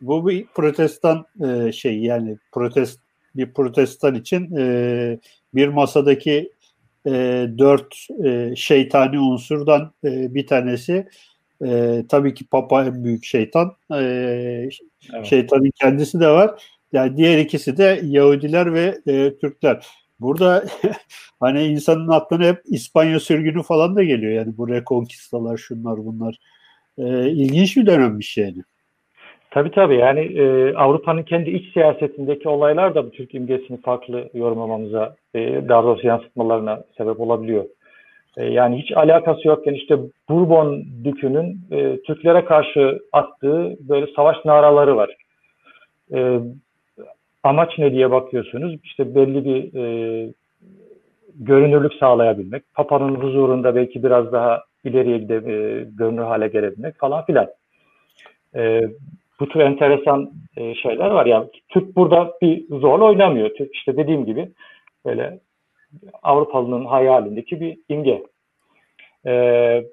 Bu 0.00 0.28
bir 0.28 0.46
protestan 0.46 1.26
e, 1.44 1.72
şey 1.72 1.98
yani 1.98 2.36
protest 2.52 3.00
bir 3.36 3.52
protestan 3.52 4.14
için 4.14 4.56
e, 4.56 5.18
bir 5.54 5.68
masadaki 5.68 6.52
e, 7.06 7.10
dört 7.58 7.94
e, 8.24 8.56
şeytani 8.56 9.20
unsurdan 9.20 9.92
e, 10.04 10.34
bir 10.34 10.46
tanesi 10.46 11.08
e, 11.64 12.04
tabii 12.08 12.34
ki 12.34 12.46
Papa 12.46 12.84
en 12.84 13.04
büyük 13.04 13.24
şeytan. 13.24 13.76
E, 13.94 13.98
evet. 15.14 15.26
Şeytanın 15.26 15.70
kendisi 15.80 16.20
de 16.20 16.28
var. 16.28 16.62
Yani 16.92 17.16
diğer 17.16 17.38
ikisi 17.38 17.76
de 17.76 18.00
Yahudiler 18.02 18.74
ve 18.74 18.94
e, 19.06 19.38
Türkler. 19.38 19.86
Burada 20.20 20.64
hani 21.40 21.62
insanın 21.64 22.08
aklına 22.08 22.44
hep 22.44 22.62
İspanya 22.64 23.20
sürgünü 23.20 23.62
falan 23.62 23.96
da 23.96 24.04
geliyor. 24.04 24.32
Yani 24.32 24.58
bu 24.58 24.68
rekonkistalar 24.68 25.56
şunlar 25.56 25.96
bunlar. 25.96 26.36
E, 26.98 27.30
ilginç 27.30 27.76
bir 27.76 27.86
dönemmiş 27.86 28.36
yani. 28.36 28.62
Tabii 29.50 29.70
tabii 29.70 29.96
yani 29.96 30.20
e, 30.20 30.74
Avrupa'nın 30.74 31.22
kendi 31.22 31.50
iç 31.50 31.72
siyasetindeki 31.72 32.48
olaylar 32.48 32.94
da 32.94 33.06
bu 33.06 33.10
Türk 33.10 33.34
imgesini 33.34 33.80
farklı 33.80 34.30
yorumlamamıza, 34.34 35.16
e, 35.34 35.68
daha 35.68 35.82
doğrusu 35.82 36.06
yansıtmalarına 36.06 36.84
sebep 36.98 37.20
olabiliyor. 37.20 37.64
E, 38.36 38.44
yani 38.44 38.82
hiç 38.82 38.92
alakası 38.96 39.48
yokken 39.48 39.74
işte 39.74 39.98
Bourbon 40.28 40.84
dükünün 41.04 41.60
e, 41.70 42.02
Türklere 42.02 42.44
karşı 42.44 42.98
attığı 43.12 43.76
böyle 43.80 44.06
savaş 44.16 44.44
naraları 44.44 44.96
var. 44.96 45.16
E, 46.14 46.40
amaç 47.42 47.78
ne 47.78 47.92
diye 47.92 48.10
bakıyorsunuz. 48.10 48.76
İşte 48.84 49.14
belli 49.14 49.44
bir 49.44 49.74
e, 49.74 50.32
görünürlük 51.34 51.94
sağlayabilmek, 51.94 52.62
Papa'nın 52.74 53.14
huzurunda 53.14 53.74
belki 53.74 54.02
biraz 54.02 54.32
daha 54.32 54.64
ileriye 54.84 55.18
gide, 55.18 55.34
e, 55.34 55.84
görünür 55.84 56.22
hale 56.22 56.48
gelebilmek 56.48 56.98
falan 56.98 57.24
filan. 57.24 57.48
E, 58.54 58.82
bu 59.40 59.48
tür 59.48 59.60
enteresan 59.60 60.32
e, 60.56 60.74
şeyler 60.74 61.10
var. 61.10 61.26
Yani 61.26 61.48
Türk 61.68 61.96
burada 61.96 62.32
bir 62.42 62.68
zor 62.68 63.00
oynamıyor. 63.00 63.54
Türk 63.54 63.74
işte 63.74 63.96
dediğim 63.96 64.24
gibi 64.24 64.52
böyle 65.06 65.40
Avrupalı'nın 66.22 66.84
hayalindeki 66.84 67.60
bir 67.60 67.78
imge. 67.88 68.22
Ee, 69.26 69.84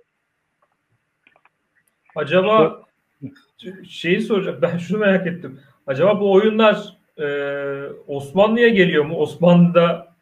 Acaba 2.16 2.82
şeyi 3.90 4.22
soracağım. 4.22 4.60
Ben 4.62 4.78
şunu 4.78 4.98
merak 4.98 5.28
ettim. 5.28 5.60
Acaba 5.88 6.20
bu 6.20 6.34
oyunlar 6.34 6.95
e, 7.20 7.28
Osmanlı'ya 8.08 8.70
geliyor 8.70 9.06
mu? 9.06 9.18
Osmanlı'da 9.18 10.16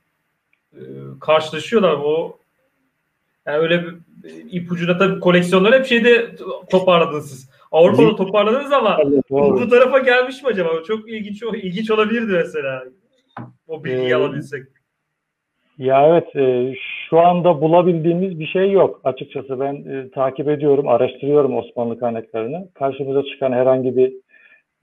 e, 0.74 0.82
karşılaşıyorlar 1.22 1.96
mı? 1.96 2.04
O 2.04 2.38
yani 3.46 3.58
öyle 3.58 3.84
bir 3.84 3.94
ipucuna 4.52 4.98
tabii 4.98 5.20
koleksiyonları 5.20 5.76
hep 5.76 5.86
şeyde 5.86 6.36
toparladınız 6.70 7.32
siz. 7.32 7.54
Avrupa'da 7.72 8.16
toparladınız 8.16 8.72
ama 8.72 9.00
bu 9.30 9.70
tarafa 9.70 10.00
gelmiş 10.00 10.44
mi 10.44 10.50
acaba? 10.50 10.70
Çok 10.88 11.10
ilginç 11.10 11.44
ilginç 11.44 11.92
olabilirdi 11.92 12.32
mesela. 12.32 12.84
O 13.68 13.84
bilgiyi 13.84 14.10
ee, 14.10 14.16
alabilsek. 14.16 14.64
Ya 15.78 16.08
evet 16.08 16.36
e, 16.36 16.76
şu 17.10 17.20
anda 17.20 17.62
bulabildiğimiz 17.62 18.40
bir 18.40 18.46
şey 18.46 18.72
yok 18.72 19.02
açıkçası. 19.04 19.60
Ben 19.60 19.74
e, 19.74 20.10
takip 20.10 20.50
ediyorum, 20.50 20.88
araştırıyorum 20.88 21.58
Osmanlı 21.58 22.00
kaynaklarını. 22.00 22.68
Karşımıza 22.74 23.24
çıkan 23.24 23.52
herhangi 23.52 23.98
bir 23.98 24.14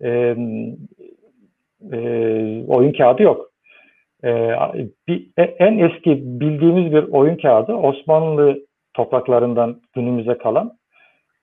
e, 0.02 0.36
e, 1.92 1.98
oyun 2.68 2.92
kağıdı 2.92 3.22
yok. 3.22 3.50
E, 4.24 4.52
bir, 5.08 5.26
e, 5.38 5.42
en 5.42 5.78
eski 5.78 6.40
bildiğimiz 6.40 6.92
bir 6.92 7.02
oyun 7.02 7.36
kağıdı 7.36 7.74
Osmanlı 7.74 8.66
topraklarından 8.94 9.80
günümüze 9.94 10.38
kalan 10.38 10.72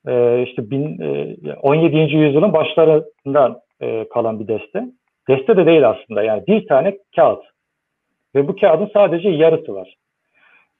e, 0.07 0.43
işte 0.43 0.71
bin, 0.71 1.01
e, 1.01 1.35
17. 1.61 1.97
yüzyılın 1.97 2.53
başlarından 2.53 3.59
e, 3.81 4.09
kalan 4.09 4.39
bir 4.39 4.47
deste. 4.47 4.85
Deste 5.29 5.57
de 5.57 5.65
değil 5.65 5.89
aslında 5.89 6.23
yani 6.23 6.47
bir 6.47 6.67
tane 6.67 6.97
kağıt. 7.15 7.43
Ve 8.35 8.47
bu 8.47 8.55
kağıdın 8.55 8.89
sadece 8.93 9.29
yarısı 9.29 9.73
var. 9.73 9.95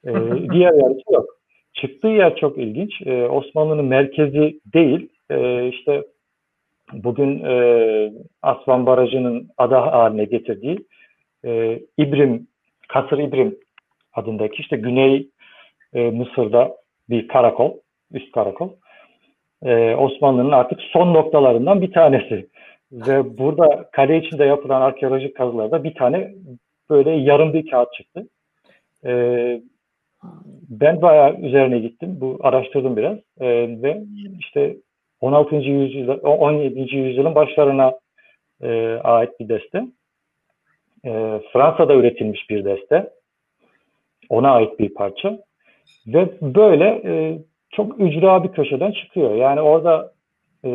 E, 0.06 0.10
diğer 0.52 0.72
yarısı 0.72 1.12
yok. 1.12 1.26
Çıktığı 1.74 2.08
yer 2.08 2.36
çok 2.36 2.58
ilginç. 2.58 3.02
E, 3.06 3.26
Osmanlı'nın 3.28 3.84
merkezi 3.84 4.60
değil. 4.74 5.08
E, 5.30 5.68
işte 5.68 6.04
bugün 6.92 7.44
e, 7.44 8.12
Aslan 8.42 8.86
Barajı'nın 8.86 9.50
ada 9.58 9.92
haline 9.92 10.24
getirdiği 10.24 10.86
e, 11.44 11.80
İbrim, 11.98 12.46
Kasır 12.88 13.18
İbrim 13.18 13.58
adındaki 14.14 14.62
işte 14.62 14.76
Güney 14.76 15.28
e, 15.94 16.10
Mısır'da 16.10 16.76
bir 17.10 17.28
karakol, 17.28 17.72
üst 18.12 18.32
karakol. 18.32 18.70
E, 19.62 19.94
Osmanlı'nın 19.94 20.52
artık 20.52 20.80
son 20.80 21.14
noktalarından 21.14 21.82
bir 21.82 21.92
tanesi. 21.92 22.48
Ve 22.92 23.38
burada 23.38 23.90
kale 23.92 24.18
içinde 24.18 24.44
yapılan 24.44 24.80
arkeolojik 24.80 25.36
kazılarda 25.36 25.84
bir 25.84 25.94
tane 25.94 26.34
böyle 26.90 27.10
yarım 27.10 27.52
bir 27.52 27.70
kağıt 27.70 27.92
çıktı. 27.92 28.28
E, 29.04 29.12
ben 30.68 31.02
bayağı 31.02 31.36
üzerine 31.36 31.78
gittim. 31.78 32.16
Bu 32.20 32.38
araştırdım 32.40 32.96
biraz. 32.96 33.18
E, 33.40 33.46
ve 33.82 34.02
işte 34.38 34.76
16. 35.20 35.56
yüzyıl, 35.56 36.08
17. 36.22 36.96
yüzyılın 36.96 37.34
başlarına 37.34 37.92
e, 38.62 39.00
ait 39.04 39.40
bir 39.40 39.48
deste. 39.48 39.84
E, 41.04 41.40
Fransa'da 41.52 41.94
üretilmiş 41.94 42.50
bir 42.50 42.64
deste. 42.64 43.10
Ona 44.28 44.50
ait 44.50 44.78
bir 44.78 44.94
parça. 44.94 45.38
Ve 46.06 46.28
böyle 46.42 47.02
e, 47.04 47.38
çok 47.70 48.00
ücra 48.00 48.44
bir 48.44 48.48
köşeden 48.48 48.92
çıkıyor. 48.92 49.34
Yani 49.34 49.60
orada 49.60 50.12
e, 50.64 50.68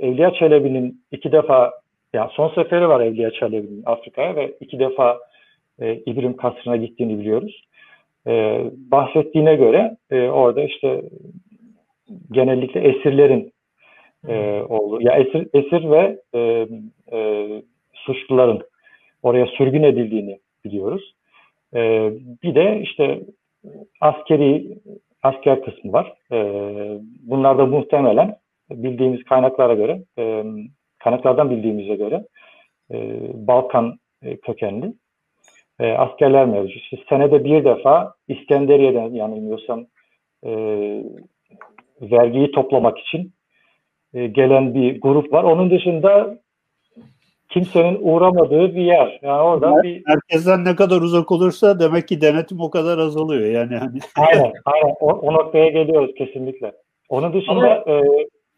Evliya 0.00 0.32
Çelebi'nin 0.32 1.04
iki 1.12 1.32
defa 1.32 1.72
yani 2.12 2.30
son 2.32 2.48
seferi 2.54 2.88
var 2.88 3.00
Evliya 3.00 3.30
Çelebi'nin 3.30 3.82
Afrika'ya 3.86 4.36
ve 4.36 4.54
iki 4.60 4.78
defa 4.78 5.18
e, 5.80 5.94
İbrim 5.94 6.36
Kasrı'na 6.36 6.76
gittiğini 6.76 7.18
biliyoruz. 7.18 7.64
E, 8.26 8.64
bahsettiğine 8.76 9.56
göre 9.56 9.96
e, 10.10 10.28
orada 10.28 10.62
işte 10.62 11.02
genellikle 12.30 12.80
esirlerin 12.80 13.52
e, 14.28 14.62
oldu. 14.68 14.98
Ya 15.00 15.12
esir, 15.12 15.48
esir 15.54 15.90
ve 15.90 16.20
e, 16.34 16.68
e, 17.12 17.48
suçluların 17.92 18.62
oraya 19.22 19.46
sürgün 19.46 19.82
edildiğini 19.82 20.38
biliyoruz. 20.64 21.14
E, 21.74 22.12
bir 22.42 22.54
de 22.54 22.80
işte 22.82 23.20
askeri 24.00 24.78
asker 25.22 25.64
kısmı 25.64 25.92
var. 25.92 26.14
E, 26.32 26.38
bunlar 27.22 27.58
da 27.58 27.66
muhtemelen 27.66 28.36
bildiğimiz 28.70 29.24
kaynaklara 29.24 29.74
göre, 29.74 30.02
e, 30.18 30.44
kaynaklardan 30.98 31.50
bildiğimize 31.50 31.94
göre 31.94 32.24
e, 32.90 33.20
Balkan 33.34 33.98
e, 34.22 34.36
kökenli 34.36 34.92
e, 35.80 35.92
askerler 35.92 36.46
mevcut. 36.46 36.82
Senede 37.08 37.44
bir 37.44 37.64
defa 37.64 38.14
İskenderiye'den 38.28 39.10
yanılmıyorsam 39.10 39.86
e, 40.46 40.50
vergiyi 42.10 42.50
toplamak 42.50 42.98
için 42.98 43.32
e, 44.14 44.26
gelen 44.26 44.74
bir 44.74 45.00
grup 45.00 45.32
var. 45.32 45.44
Onun 45.44 45.70
dışında 45.70 46.38
kimsenin 47.48 47.98
uğramadığı 48.00 48.74
bir 48.74 48.82
yer. 48.82 49.20
Yani 49.22 49.42
orada 49.42 49.82
bir 49.82 50.02
merkezden 50.06 50.64
ne 50.64 50.76
kadar 50.76 51.00
uzak 51.00 51.32
olursa 51.32 51.80
demek 51.80 52.08
ki 52.08 52.20
denetim 52.20 52.60
o 52.60 52.70
kadar 52.70 52.98
azalıyor. 52.98 53.50
Yani 53.50 53.76
hani 53.76 53.98
aynen, 54.16 54.52
aynen. 54.64 54.94
O, 55.00 55.06
o 55.06 55.32
noktaya 55.34 55.68
geliyoruz 55.68 56.14
kesinlikle. 56.18 56.72
Onun 57.08 57.32
dışında 57.32 57.84
Ama, 57.86 57.98
e, 57.98 58.02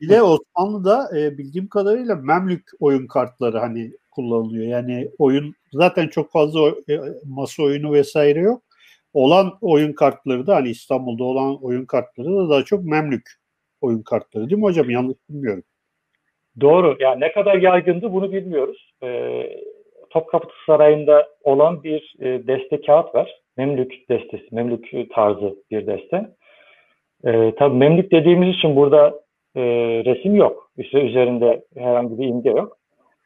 bir 0.00 0.08
de 0.08 0.22
Osmanlı'da 0.22 1.18
e, 1.18 1.38
bildiğim 1.38 1.68
kadarıyla 1.68 2.14
Memlük 2.14 2.70
oyun 2.80 3.06
kartları 3.06 3.58
hani 3.58 3.90
kullanılıyor. 4.10 4.66
Yani 4.66 5.08
oyun 5.18 5.54
zaten 5.72 6.08
çok 6.08 6.32
fazla 6.32 6.68
e, 6.68 7.00
masa 7.24 7.62
oyunu 7.62 7.92
vesaire 7.92 8.40
yok. 8.40 8.62
Olan 9.16 9.58
oyun 9.60 9.92
kartları 9.92 10.46
da 10.46 10.54
hani 10.54 10.68
İstanbul'da 10.68 11.24
olan 11.24 11.64
oyun 11.64 11.84
kartları 11.86 12.36
da 12.36 12.50
daha 12.50 12.62
çok 12.62 12.84
Memlük 12.84 13.30
oyun 13.80 14.02
kartları 14.02 14.50
değil 14.50 14.58
mi 14.58 14.64
hocam? 14.64 14.90
Yanlış 14.90 15.16
bilmiyorum. 15.30 15.62
Doğru. 16.60 16.96
Yani 17.00 17.20
ne 17.20 17.32
kadar 17.32 17.56
yaygındı 17.56 18.12
bunu 18.12 18.32
bilmiyoruz. 18.32 18.92
Ee, 19.02 19.62
Topkapı 20.10 20.48
Sarayı'nda 20.66 21.28
olan 21.42 21.82
bir 21.82 22.14
e, 22.20 22.46
deste 22.46 22.80
kağıt 22.80 23.14
var. 23.14 23.40
Memlük 23.56 24.08
destesi, 24.08 24.46
Memlük 24.52 25.10
tarzı 25.14 25.56
bir 25.70 25.86
deste. 25.86 26.30
Ee, 27.24 27.54
tabii 27.58 27.76
Memlük 27.76 28.12
dediğimiz 28.12 28.56
için 28.56 28.76
burada 28.76 29.20
e, 29.54 29.62
resim 30.04 30.34
yok. 30.34 30.70
İşte 30.78 31.00
üzerinde 31.00 31.64
herhangi 31.76 32.18
bir 32.18 32.26
imge 32.26 32.50
yok. 32.50 32.78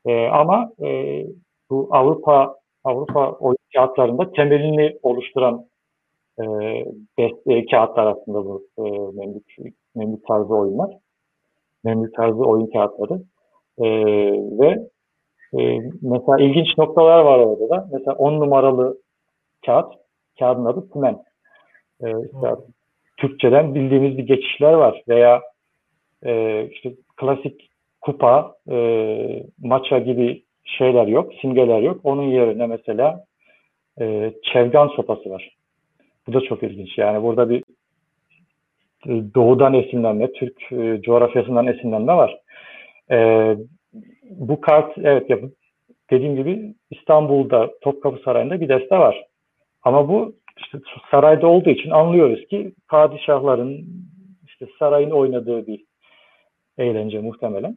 E, 0.06 0.26
ama 0.26 0.72
e, 0.82 1.22
bu 1.70 1.88
Avrupa 1.90 2.56
Avrupa 2.84 3.32
oyun 3.32 3.56
kağıtlarında 3.74 4.32
temelini 4.32 4.98
oluşturan 5.02 5.69
e, 7.46 7.66
kağıtlar 7.66 8.06
aslında 8.06 8.44
bu 8.44 8.66
e, 8.78 8.82
Memlük, 9.18 9.56
Memlük 9.94 10.26
tarzı 10.26 10.54
oyunlar. 10.54 10.90
Memlük 11.84 12.14
tarzı 12.14 12.38
oyun 12.38 12.66
kağıtları. 12.66 13.22
E, 13.78 13.86
ve 14.60 14.88
e, 15.58 15.78
mesela 16.02 16.38
ilginç 16.40 16.78
noktalar 16.78 17.24
var 17.24 17.38
orada 17.38 17.68
da. 17.68 17.88
Mesela 17.92 18.16
10 18.16 18.40
numaralı 18.40 18.98
kağıt, 19.66 19.92
kağıdın 20.38 20.64
adı 20.64 20.90
Tümen. 20.92 21.18
E, 22.02 22.06
işte, 22.24 22.56
Türkçeden 23.16 23.74
bildiğimiz 23.74 24.18
bir 24.18 24.26
geçişler 24.26 24.72
var 24.72 25.02
veya 25.08 25.42
e, 26.24 26.64
işte 26.70 26.92
klasik 27.16 27.70
kupa, 28.00 28.54
e, 28.70 28.76
maça 29.58 29.98
gibi 29.98 30.44
şeyler 30.64 31.06
yok, 31.06 31.32
simgeler 31.40 31.80
yok. 31.80 32.00
Onun 32.04 32.22
yerine 32.22 32.66
mesela 32.66 33.24
e, 34.00 34.32
çevgan 34.42 34.88
sopası 34.88 35.30
var. 35.30 35.59
Bu 36.30 36.34
da 36.34 36.40
çok 36.40 36.62
ilginç. 36.62 36.98
Yani 36.98 37.22
burada 37.22 37.50
bir 37.50 37.64
e, 39.06 39.34
doğudan 39.34 39.74
esinlenme, 39.74 40.32
Türk 40.32 40.72
e, 40.72 41.00
coğrafyasından 41.02 41.66
esinlenme 41.66 42.12
var. 42.12 42.38
E, 43.10 43.56
bu 44.30 44.60
kart, 44.60 44.98
evet 44.98 45.30
ya 45.30 45.38
dediğim 46.10 46.36
gibi 46.36 46.74
İstanbul'da 46.90 47.70
Topkapı 47.80 48.22
Sarayı'nda 48.24 48.60
bir 48.60 48.68
deste 48.68 48.98
var. 48.98 49.24
Ama 49.82 50.08
bu 50.08 50.34
işte 50.58 50.78
sarayda 51.10 51.46
olduğu 51.46 51.70
için 51.70 51.90
anlıyoruz 51.90 52.46
ki 52.46 52.72
padişahların 52.88 53.86
işte 54.46 54.66
sarayın 54.78 55.10
oynadığı 55.10 55.66
bir 55.66 55.84
eğlence 56.78 57.20
muhtemelen. 57.20 57.76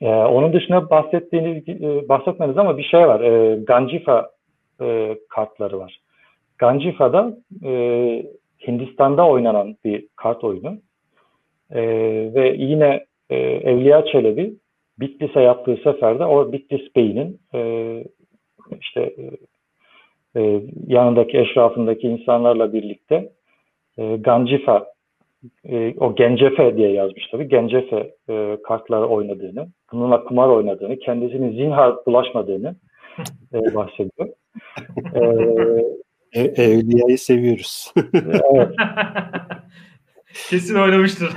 Ee, 0.00 0.08
onun 0.08 0.52
dışında 0.52 0.90
bahsettiğiniz, 0.90 1.68
e, 1.68 2.08
bahsetmeniz 2.08 2.58
ama 2.58 2.78
bir 2.78 2.84
şey 2.84 3.08
var. 3.08 3.20
E, 3.20 3.56
Ganjifa 3.56 4.30
e, 4.80 5.16
kartları 5.28 5.78
var. 5.78 6.05
Ganjifa'da 6.58 7.36
e, 7.64 7.70
Hindistan'da 8.66 9.28
oynanan 9.28 9.76
bir 9.84 10.06
kart 10.16 10.44
oyunu. 10.44 10.78
E, 11.70 11.82
ve 12.34 12.54
yine 12.58 13.04
e, 13.30 13.36
Evliya 13.36 14.04
Çelebi 14.04 14.54
Bitlis'e 15.00 15.40
yaptığı 15.40 15.76
seferde 15.76 16.24
o 16.24 16.52
Bitlis 16.52 16.96
Bey'inin 16.96 17.40
e, 17.54 17.60
işte 18.80 19.00
e, 19.00 19.30
e 20.40 20.62
yanındaki 20.86 21.38
eşrafındaki 21.38 22.08
insanlarla 22.08 22.72
birlikte 22.72 23.28
e, 23.98 24.16
Ganjifa 24.16 24.86
e, 25.64 25.94
o 25.98 26.14
Gencefe 26.14 26.76
diye 26.76 26.92
yazmış 26.92 27.26
tabii. 27.30 27.48
Gencefe 27.48 28.10
e, 28.28 28.56
kartları 28.64 29.06
oynadığını, 29.06 29.68
bununla 29.92 30.24
kumar 30.24 30.48
oynadığını, 30.48 30.98
kendisinin 30.98 31.52
zinhar 31.52 31.94
bulaşmadığını 32.06 32.76
e, 33.54 33.74
bahsediyor. 33.74 34.28
e, 35.14 35.22
e, 36.36 36.62
Evliya'yı 36.62 37.18
seviyoruz. 37.18 37.92
evet. 38.14 38.74
Kesin 40.50 40.74
oynamıştır. 40.74 41.28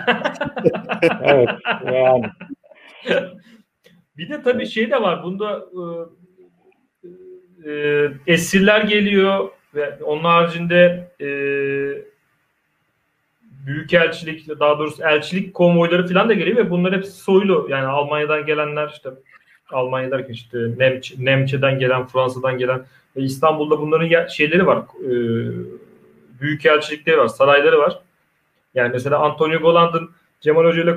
evet. 1.21 1.49
Yani. 1.85 2.25
Bir 4.17 4.29
de 4.29 4.41
tabii 4.41 4.65
şey 4.65 4.91
de 4.91 5.01
var. 5.01 5.23
Bunda 5.23 5.65
e, 5.73 7.71
e, 7.71 8.11
esirler 8.27 8.81
geliyor 8.81 9.49
ve 9.75 10.03
onun 10.03 10.23
haricinde 10.23 11.11
e, 11.21 11.29
büyükelçilik 13.67 14.59
daha 14.59 14.79
doğrusu 14.79 15.03
elçilik 15.03 15.53
konvoyları 15.53 16.07
falan 16.07 16.29
da 16.29 16.33
geliyor 16.33 16.57
ve 16.57 16.69
bunlar 16.69 16.95
hepsi 16.95 17.11
soylu. 17.11 17.67
Yani 17.69 17.85
Almanya'dan 17.85 18.45
gelenler 18.45 18.89
işte 18.89 19.09
Almanya 19.71 20.11
derken 20.11 20.33
işte 20.33 20.57
Nemç, 20.77 21.17
Nemçe'den 21.17 21.79
gelen, 21.79 22.05
Fransa'dan 22.05 22.57
gelen 22.57 22.85
ve 23.19 23.23
İstanbul'da 23.23 23.79
bunların 23.79 24.27
şeyleri 24.27 24.67
var. 24.67 24.77
E, 24.77 25.11
büyükelçilikleri 26.41 27.17
var, 27.17 27.27
sarayları 27.27 27.79
var. 27.79 27.99
Yani 28.75 28.89
mesela 28.93 29.19
Antonio 29.19 29.59
Goland'ın 29.59 30.09
Cemal 30.41 30.65
Hoca 30.65 30.83
ile 30.83 30.95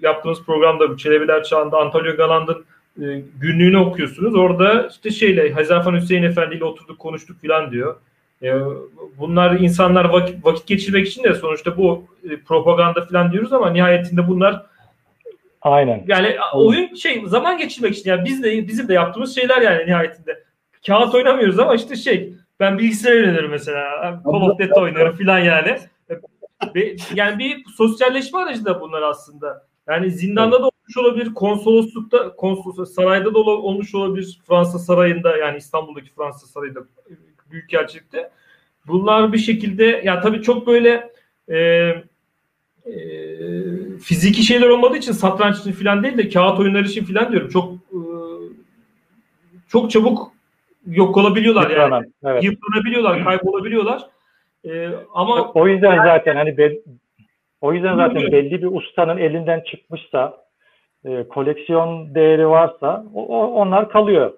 yaptığımız 0.00 0.44
programda 0.44 0.96
Çelebiler 0.96 1.42
Çağı'nda 1.42 1.78
Antonio 1.78 2.16
Goland'ın 2.16 2.64
e, 3.02 3.22
günlüğünü 3.40 3.78
okuyorsunuz. 3.78 4.34
Orada 4.34 4.88
işte 4.90 5.10
şeyle 5.10 5.52
Hazarfen 5.52 5.92
Hüseyin 5.92 6.22
Efendi 6.22 6.54
ile 6.54 6.64
oturduk 6.64 6.98
konuştuk 6.98 7.42
falan 7.46 7.70
diyor. 7.70 7.96
E, 8.42 8.52
bunlar 9.18 9.60
insanlar 9.60 10.04
vakit, 10.04 10.44
vakit 10.44 10.66
geçirmek 10.66 11.06
için 11.06 11.24
de 11.24 11.34
sonuçta 11.34 11.76
bu 11.76 12.04
e, 12.30 12.36
propaganda 12.36 13.04
falan 13.04 13.32
diyoruz 13.32 13.52
ama 13.52 13.70
nihayetinde 13.70 14.28
bunlar 14.28 14.66
Aynen. 15.62 16.04
Yani 16.06 16.36
oyun 16.52 16.94
şey 16.94 17.22
zaman 17.26 17.58
geçirmek 17.58 17.96
için 17.96 18.10
yani 18.10 18.24
biz 18.24 18.42
de 18.42 18.68
bizim 18.68 18.88
de 18.88 18.94
yaptığımız 18.94 19.34
şeyler 19.34 19.62
yani 19.62 19.86
nihayetinde. 19.86 20.47
Kağıt 20.86 21.14
oynamıyoruz 21.14 21.58
ama 21.58 21.74
işte 21.74 21.96
şey 21.96 22.34
ben 22.60 22.78
bilgisayar 22.78 23.12
oynarım 23.12 23.50
mesela. 23.50 24.20
Call 24.24 24.32
of 24.32 24.58
Duty 24.58 24.80
oynarım 24.80 25.16
falan 25.16 25.38
yani. 25.38 25.78
yani 27.14 27.38
bir 27.38 27.64
sosyalleşme 27.76 28.38
aracı 28.38 28.64
da 28.64 28.80
bunlar 28.80 29.02
aslında. 29.02 29.66
Yani 29.88 30.10
zindanda 30.10 30.62
da 30.62 30.66
olmuş 30.66 30.96
olabilir, 30.96 31.34
konsoloslukta, 31.34 32.36
konsolos 32.36 32.94
sarayda 32.94 33.34
da 33.34 33.38
olmuş 33.38 33.94
olabilir, 33.94 34.40
Fransa 34.48 34.78
sarayında 34.78 35.36
yani 35.36 35.58
İstanbul'daki 35.58 36.10
Fransa 36.14 36.46
sarayında 36.46 36.80
büyükelçilikte. 37.50 38.30
Bunlar 38.86 39.32
bir 39.32 39.38
şekilde 39.38 39.84
ya 39.84 40.20
tabii 40.20 40.42
çok 40.42 40.66
böyle 40.66 41.12
e, 41.48 41.56
e, 41.56 42.94
fiziki 44.02 44.42
şeyler 44.42 44.68
olmadığı 44.68 44.96
için 44.96 45.12
satranç 45.12 45.58
için 45.58 45.72
falan 45.72 46.02
değil 46.02 46.18
de 46.18 46.28
kağıt 46.28 46.60
oyunları 46.60 46.86
için 46.86 47.04
falan 47.04 47.32
diyorum. 47.32 47.48
Çok 47.48 47.74
e, 47.74 48.00
çok 49.68 49.90
çabuk 49.90 50.32
yok 50.88 51.16
olabiliyorlar 51.16 51.70
yani. 51.70 52.06
Evet. 52.24 52.44
Yıpranabiliyorlar, 52.44 53.24
kaybolabiliyorlar. 53.24 54.02
E, 54.64 54.88
ama 55.14 55.52
o 55.52 55.68
yüzden 55.68 55.96
zaten 55.96 56.36
hani 56.36 56.58
be, 56.58 56.72
o 57.60 57.72
yüzden 57.72 57.96
zaten 57.96 58.32
belli 58.32 58.62
bir 58.62 58.66
ustanın 58.66 59.18
elinden 59.18 59.60
çıkmışsa 59.60 60.36
e, 61.04 61.28
koleksiyon 61.28 62.14
değeri 62.14 62.48
varsa 62.48 63.04
o, 63.14 63.26
o, 63.26 63.46
onlar 63.46 63.88
kalıyor. 63.88 64.32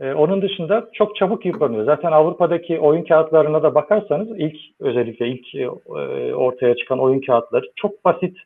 E, 0.00 0.12
onun 0.12 0.42
dışında 0.42 0.88
çok 0.92 1.16
çabuk 1.16 1.46
yıpranıyor. 1.46 1.84
Zaten 1.84 2.12
Avrupa'daki 2.12 2.78
oyun 2.78 3.04
kağıtlarına 3.04 3.62
da 3.62 3.74
bakarsanız 3.74 4.28
ilk 4.38 4.56
özellikle 4.80 5.28
ilk 5.28 5.54
e, 5.54 5.68
ortaya 6.34 6.76
çıkan 6.76 6.98
oyun 6.98 7.20
kağıtları 7.20 7.64
çok 7.76 8.04
basit 8.04 8.36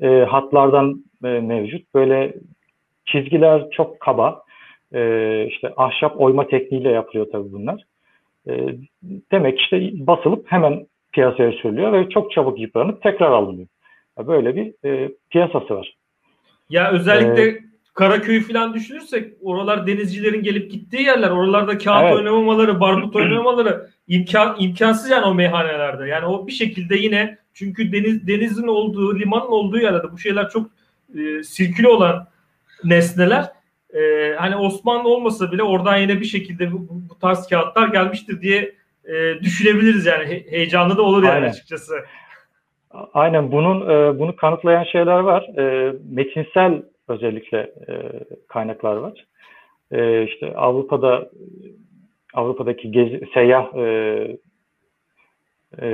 e, 0.00 0.08
hatlardan 0.08 1.04
e, 1.24 1.28
mevcut. 1.28 1.94
Böyle 1.94 2.34
çizgiler 3.06 3.70
çok 3.70 4.00
kaba. 4.00 4.43
E, 4.94 5.46
işte 5.46 5.72
ahşap 5.76 6.20
oyma 6.20 6.48
tekniğiyle 6.48 6.90
yapılıyor 6.90 7.26
tabii 7.32 7.52
bunlar. 7.52 7.82
E, 8.48 8.52
demek 9.32 9.60
işte 9.60 9.90
basılıp 9.94 10.52
hemen 10.52 10.86
piyasaya 11.12 11.52
sürülüyor 11.52 11.92
ve 11.92 12.08
çok 12.08 12.32
çabuk 12.32 12.60
yıpranıp 12.60 13.02
tekrar 13.02 13.30
alınıyor. 13.30 13.68
Böyle 14.26 14.56
bir 14.56 14.88
e, 14.88 15.10
piyasası 15.30 15.74
var. 15.74 15.96
Ya 16.70 16.90
özellikle 16.90 17.48
ee, 17.48 17.60
Karaköy'ü 17.94 18.40
falan 18.40 18.74
düşünürsek 18.74 19.32
oralar 19.42 19.86
denizcilerin 19.86 20.42
gelip 20.42 20.70
gittiği 20.70 21.02
yerler. 21.02 21.30
Oralarda 21.30 21.78
kağıt 21.78 22.04
evet. 22.04 22.16
oynamamaları, 22.16 22.80
barbut 22.80 23.16
oynamamaları 23.16 23.90
imkan 24.08 24.56
imkansız 24.58 25.10
yani 25.10 25.24
o 25.24 25.34
meyhanelerde. 25.34 26.08
Yani 26.08 26.26
o 26.26 26.46
bir 26.46 26.52
şekilde 26.52 26.96
yine 26.96 27.38
çünkü 27.54 27.92
deniz 27.92 28.26
denizin 28.26 28.66
olduğu, 28.66 29.18
limanın 29.18 29.48
olduğu 29.48 29.78
yerde 29.78 30.12
bu 30.12 30.18
şeyler 30.18 30.48
çok 30.48 30.70
e, 31.18 31.42
sirkülü 31.42 31.88
olan 31.88 32.26
nesneler. 32.84 33.44
E, 33.94 34.34
hani 34.38 34.56
Osmanlı 34.56 35.08
olmasa 35.08 35.52
bile 35.52 35.62
oradan 35.62 35.96
yine 35.96 36.20
bir 36.20 36.24
şekilde 36.24 36.72
bu, 36.72 36.86
bu 37.10 37.18
tarz 37.18 37.48
kağıtlar 37.48 37.88
gelmiştir 37.88 38.40
diye 38.40 38.74
e, 39.04 39.40
düşünebiliriz 39.40 40.06
yani. 40.06 40.24
He, 40.26 40.44
heyecanlı 40.50 40.96
da 40.96 41.02
olur 41.02 41.22
yani 41.22 41.34
Aynen. 41.34 41.48
açıkçası. 41.48 41.94
Aynen 43.14 43.52
bunun 43.52 43.90
e, 43.90 44.18
bunu 44.18 44.36
kanıtlayan 44.36 44.84
şeyler 44.84 45.18
var. 45.18 45.42
E, 45.58 45.94
metinsel 46.10 46.82
özellikle 47.08 47.58
e, 47.58 47.94
kaynaklar 48.48 48.96
var. 48.96 49.26
E, 49.92 50.24
işte 50.24 50.56
Avrupa'da 50.56 51.30
Avrupa'daki 52.34 52.90
gezi, 52.90 53.20
seyyah 53.34 53.74
e, 53.76 53.84
e, 55.82 55.88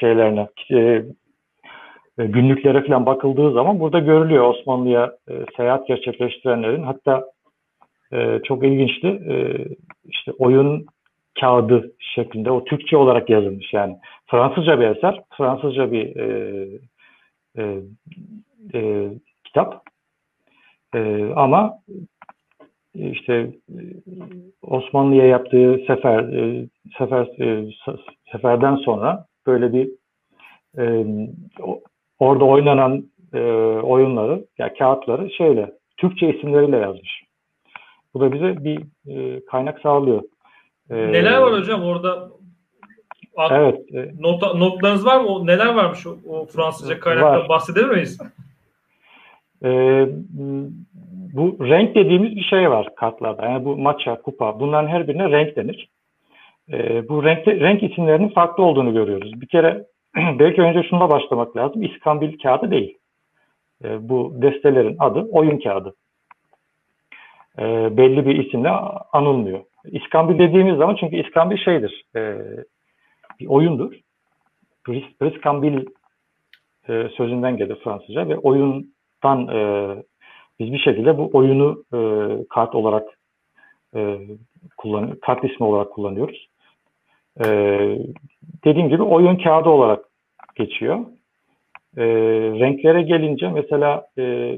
şeylerine 0.00 0.48
e, 0.70 1.04
günlüklere 2.16 2.86
falan 2.86 3.06
bakıldığı 3.06 3.52
zaman 3.52 3.80
burada 3.80 3.98
görülüyor. 3.98 4.48
Osmanlı'ya 4.48 5.12
e, 5.28 5.32
seyahat 5.56 5.88
gerçekleştirenlerin. 5.88 6.82
Hatta 6.82 7.24
e, 8.12 8.40
çok 8.44 8.64
ilginçti 8.64 9.06
e, 9.06 9.34
işte 10.04 10.32
oyun 10.38 10.86
kağıdı 11.40 11.92
şeklinde 11.98 12.50
o 12.50 12.64
Türkçe 12.64 12.96
olarak 12.96 13.30
yazılmış 13.30 13.72
yani. 13.72 13.96
Fransızca 14.26 14.80
bir 14.80 14.86
eser 14.86 15.20
Fransızca 15.36 15.92
bir 15.92 16.16
e, 16.16 16.68
e, 17.58 17.80
e, 18.74 19.10
kitap. 19.44 19.82
E, 20.94 21.30
ama 21.36 21.78
işte 22.94 23.34
e, 23.68 23.80
Osmanlı'ya 24.62 25.26
yaptığı 25.26 25.80
sefer 25.86 26.32
e, 26.32 26.68
sefer 26.98 27.40
e, 27.40 27.70
seferden 28.32 28.76
sonra 28.76 29.26
böyle 29.46 29.72
bir 29.72 29.90
e, 30.78 31.04
orada 32.18 32.44
oynanan 32.44 33.04
e, 33.34 33.40
oyunları 33.82 34.32
ya 34.32 34.44
yani 34.58 34.74
kağıtları 34.78 35.30
şöyle 35.30 35.72
Türkçe 35.96 36.34
isimleriyle 36.34 36.76
yazmış. 36.76 37.24
Bu 38.14 38.20
da 38.20 38.32
bize 38.32 38.64
bir 38.64 38.80
e, 39.08 39.44
kaynak 39.44 39.80
sağlıyor. 39.80 40.22
E, 40.90 40.94
Neler 40.96 41.38
var 41.38 41.52
hocam 41.52 41.82
orada? 41.82 42.30
Evet. 43.50 43.94
E, 43.94 44.12
not, 44.18 44.42
notlarınız 44.54 45.06
var 45.06 45.20
mı? 45.20 45.46
Neler 45.46 45.74
varmış 45.74 46.06
o, 46.06 46.16
o 46.28 46.46
Fransızca 46.46 47.00
kaynaktan 47.00 47.48
bahsedebilir 47.48 47.90
miyiz? 47.90 48.18
E, 49.64 49.68
bu 51.34 51.56
renk 51.60 51.94
dediğimiz 51.94 52.36
bir 52.36 52.42
şey 52.42 52.70
var 52.70 52.94
kartlarda. 52.96 53.44
Yani 53.44 53.64
bu 53.64 53.76
maça, 53.76 54.22
kupa 54.22 54.60
bunların 54.60 54.88
her 54.88 55.08
birine 55.08 55.30
renk 55.30 55.56
denir. 55.56 55.88
E, 56.72 57.08
bu 57.08 57.24
renk, 57.24 57.48
renk 57.48 57.82
isimlerinin 57.82 58.28
farklı 58.28 58.64
olduğunu 58.64 58.92
görüyoruz. 58.92 59.40
Bir 59.40 59.46
kere 59.46 59.84
belki 60.38 60.62
önce 60.62 60.88
şununla 60.88 61.10
başlamak 61.10 61.56
lazım. 61.56 61.82
İskambil 61.82 62.38
kağıdı 62.38 62.70
değil. 62.70 62.98
E, 63.84 64.08
bu 64.08 64.32
destelerin 64.42 64.96
adı 64.98 65.28
oyun 65.32 65.58
kağıdı. 65.58 65.94
E, 67.58 67.96
belli 67.96 68.26
bir 68.26 68.46
isimle 68.46 68.70
anılmıyor. 69.12 69.60
İskambil 69.84 70.38
dediğimiz 70.38 70.76
zaman 70.76 70.96
çünkü 71.00 71.16
İskambil 71.16 71.56
şeydir. 71.56 72.04
E, 72.16 72.38
bir 73.40 73.46
oyundur. 73.46 73.94
Briskambil 75.20 75.86
e, 76.88 77.08
sözünden 77.16 77.56
gelir 77.56 77.76
Fransızca 77.84 78.28
ve 78.28 78.38
oyun 78.38 78.94
tan 79.22 79.48
e, 79.48 79.88
biz 80.58 80.72
bir 80.72 80.78
şekilde 80.78 81.18
bu 81.18 81.30
oyunu 81.32 81.84
e, 81.94 81.98
kart 82.48 82.74
olarak 82.74 83.08
e, 83.96 84.18
kullan 84.76 85.16
kart 85.16 85.44
ismi 85.44 85.66
olarak 85.66 85.92
kullanıyoruz. 85.92 86.48
E, 87.40 87.46
dediğim 88.64 88.88
gibi 88.88 89.02
oyun 89.02 89.36
kağıdı 89.36 89.68
olarak 89.68 90.04
geçiyor. 90.54 90.98
E, 91.96 92.04
renklere 92.60 93.02
gelince 93.02 93.48
mesela 93.48 94.06
e, 94.18 94.56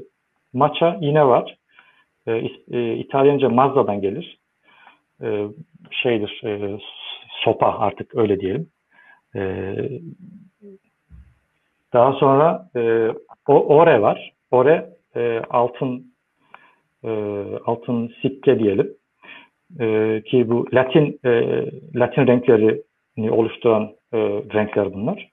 maça 0.53 0.97
yine 1.01 1.27
var. 1.27 1.57
E, 2.27 2.31
e, 2.71 2.95
İtalyanca 2.95 3.49
Mazza'dan 3.49 4.01
gelir. 4.01 4.39
E, 5.21 5.47
şeydir, 5.91 6.41
e, 6.45 6.79
sopa 7.43 7.79
artık 7.79 8.15
öyle 8.15 8.39
diyelim. 8.39 8.69
E, 9.35 9.75
daha 11.93 12.13
sonra 12.13 12.69
e, 12.75 13.11
ore 13.47 14.01
var. 14.01 14.33
Ore 14.51 14.89
e, 15.15 15.41
altın 15.49 16.13
e, 17.03 17.09
altın 17.65 18.13
sikke 18.21 18.59
diyelim 18.59 18.96
e, 19.79 20.21
ki 20.25 20.49
bu 20.49 20.65
Latin 20.73 21.19
e, 21.25 21.31
Latin 21.95 22.27
renklerini 22.27 23.31
oluşturan 23.31 23.91
e, 24.13 24.17
renkler 24.53 24.93
bunlar. 24.93 25.29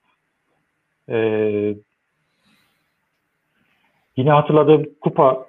E, 1.09 1.19
yine 4.17 4.31
hatırladığım 4.31 4.87
kupa 5.01 5.47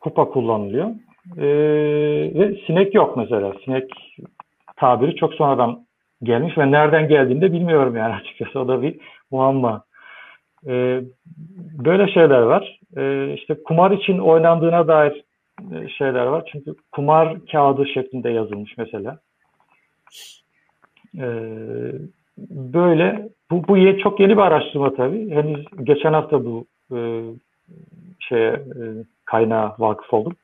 kupa 0.00 0.28
kullanılıyor. 0.28 0.90
E, 1.38 1.46
ve 2.34 2.56
sinek 2.66 2.94
yok 2.94 3.16
mesela. 3.16 3.52
Sinek 3.64 3.90
tabiri 4.76 5.16
çok 5.16 5.34
sonradan 5.34 5.86
gelmiş 6.22 6.58
ve 6.58 6.70
nereden 6.70 7.08
geldiğini 7.08 7.40
de 7.40 7.52
bilmiyorum 7.52 7.96
yani 7.96 8.14
açıkçası. 8.22 8.60
O 8.60 8.68
da 8.68 8.82
bir 8.82 8.96
muamma. 9.30 9.84
E, 10.66 11.00
böyle 11.84 12.12
şeyler 12.12 12.42
var. 12.42 12.80
E, 12.96 13.34
işte 13.34 13.62
kumar 13.62 13.90
için 13.90 14.18
oynandığına 14.18 14.88
dair 14.88 15.24
şeyler 15.98 16.26
var. 16.26 16.48
Çünkü 16.52 16.74
kumar 16.92 17.46
kağıdı 17.52 17.86
şeklinde 17.86 18.30
yazılmış 18.30 18.78
mesela. 18.78 19.18
E, 21.18 21.26
böyle 22.48 23.28
bu, 23.50 23.68
bu 23.68 23.98
çok 23.98 24.20
yeni 24.20 24.36
bir 24.36 24.42
araştırma 24.42 24.94
tabii. 24.94 25.30
Henüz 25.30 25.64
geçen 25.84 26.12
hafta 26.12 26.44
bu 26.44 26.64
e, 26.92 26.98
şeye 28.20 28.50
e, 28.52 28.82
kaynağa 29.24 29.76
vakıf 29.78 30.14
oldum. 30.14 30.36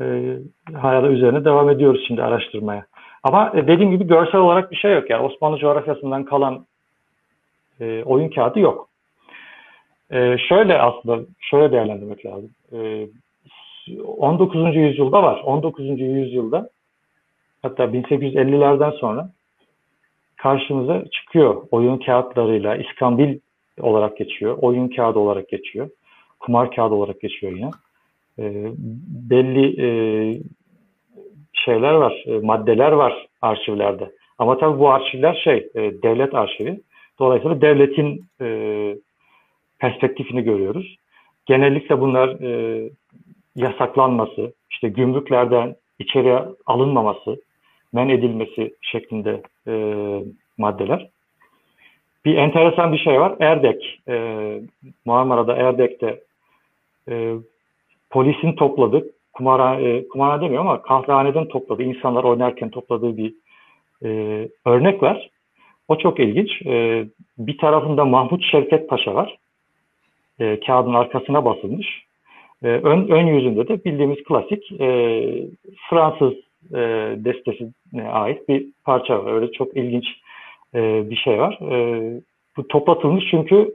E, 0.00 0.36
hala 0.74 1.08
üzerine 1.08 1.44
devam 1.44 1.70
ediyoruz 1.70 2.04
şimdi 2.06 2.22
araştırmaya. 2.22 2.86
Ama 3.22 3.52
e, 3.54 3.66
dediğim 3.66 3.90
gibi 3.90 4.06
görsel 4.06 4.40
olarak 4.40 4.70
bir 4.70 4.76
şey 4.76 4.94
yok. 4.94 5.10
Yani 5.10 5.22
Osmanlı 5.22 5.58
coğrafyasından 5.58 6.24
kalan 6.24 6.66
e, 7.80 8.02
oyun 8.04 8.28
kağıdı 8.28 8.60
yok. 8.60 8.88
E, 10.10 10.38
şöyle 10.38 10.78
aslında 10.78 11.26
şöyle 11.40 11.72
değerlendirmek 11.72 12.26
lazım. 12.26 12.50
E, 12.72 13.06
19. 14.04 14.76
yüzyılda 14.76 15.22
var. 15.22 15.40
19. 15.44 16.00
yüzyılda 16.00 16.70
hatta 17.62 17.84
1850'lerden 17.84 18.90
sonra 18.90 19.30
karşımıza 20.36 21.04
çıkıyor. 21.12 21.62
Oyun 21.70 21.98
kağıtlarıyla 21.98 22.76
iskambil 22.76 23.38
olarak 23.80 24.16
geçiyor. 24.16 24.58
Oyun 24.60 24.88
kağıdı 24.88 25.18
olarak 25.18 25.48
geçiyor. 25.48 25.90
Kumar 26.40 26.70
kağıdı 26.70 26.94
olarak 26.94 27.20
geçiyor 27.20 27.52
yine. 27.52 27.70
E, 28.38 28.72
belli 29.30 29.82
e, 29.82 29.88
şeyler 31.52 31.92
var, 31.92 32.24
e, 32.26 32.38
maddeler 32.38 32.92
var 32.92 33.26
arşivlerde. 33.42 34.10
Ama 34.38 34.58
tabii 34.58 34.78
bu 34.78 34.90
arşivler 34.90 35.40
şey, 35.44 35.68
e, 35.74 36.02
devlet 36.02 36.34
arşivi. 36.34 36.80
Dolayısıyla 37.18 37.60
devletin 37.60 38.24
e, 38.40 38.46
perspektifini 39.78 40.42
görüyoruz. 40.42 40.96
Genellikle 41.46 42.00
bunlar 42.00 42.28
e, 42.28 42.90
yasaklanması, 43.56 44.52
işte 44.70 44.88
gümrüklerden 44.88 45.76
içeriye 45.98 46.42
alınmaması, 46.66 47.40
men 47.92 48.08
edilmesi 48.08 48.74
şeklinde 48.82 49.42
e, 49.68 49.74
maddeler. 50.58 51.08
Bir 52.24 52.36
enteresan 52.36 52.92
bir 52.92 52.98
şey 52.98 53.20
var. 53.20 53.34
Erdek, 53.40 54.00
e, 54.08 54.58
Marmara'da 55.04 55.56
Erdek'te 55.56 56.20
e, 57.08 57.34
polisin 58.10 58.52
topladığı, 58.52 59.06
kumara, 59.32 59.80
e, 59.80 60.08
kumarhane 60.08 60.42
demiyor 60.42 60.60
ama 60.60 60.82
kahvehaneden 60.82 61.48
topladığı, 61.48 61.82
insanlar 61.82 62.24
oynarken 62.24 62.70
topladığı 62.70 63.16
bir 63.16 63.34
e, 64.04 64.08
örnek 64.64 65.02
var. 65.02 65.30
O 65.88 65.98
çok 65.98 66.20
ilginç. 66.20 66.62
E, 66.66 67.04
bir 67.38 67.58
tarafında 67.58 68.04
Mahmut 68.04 68.44
Şevket 68.44 68.88
Paşa 68.88 69.14
var. 69.14 69.36
E, 70.40 70.60
kağıdın 70.60 70.94
arkasına 70.94 71.44
basılmış. 71.44 72.05
E, 72.62 72.68
ön, 72.68 73.08
ön 73.08 73.26
yüzünde 73.26 73.68
de 73.68 73.84
bildiğimiz 73.84 74.24
klasik 74.24 74.80
e, 74.80 74.88
Fransız 75.90 76.34
e, 76.74 76.78
destesine 77.16 78.08
ait 78.10 78.48
bir 78.48 78.66
parça 78.84 79.24
var. 79.24 79.32
Öyle 79.32 79.52
çok 79.52 79.76
ilginç 79.76 80.06
e, 80.74 81.10
bir 81.10 81.16
şey 81.16 81.38
var. 81.38 81.58
E, 81.72 82.20
bu 82.56 82.68
toplatılmış 82.68 83.24
çünkü 83.30 83.74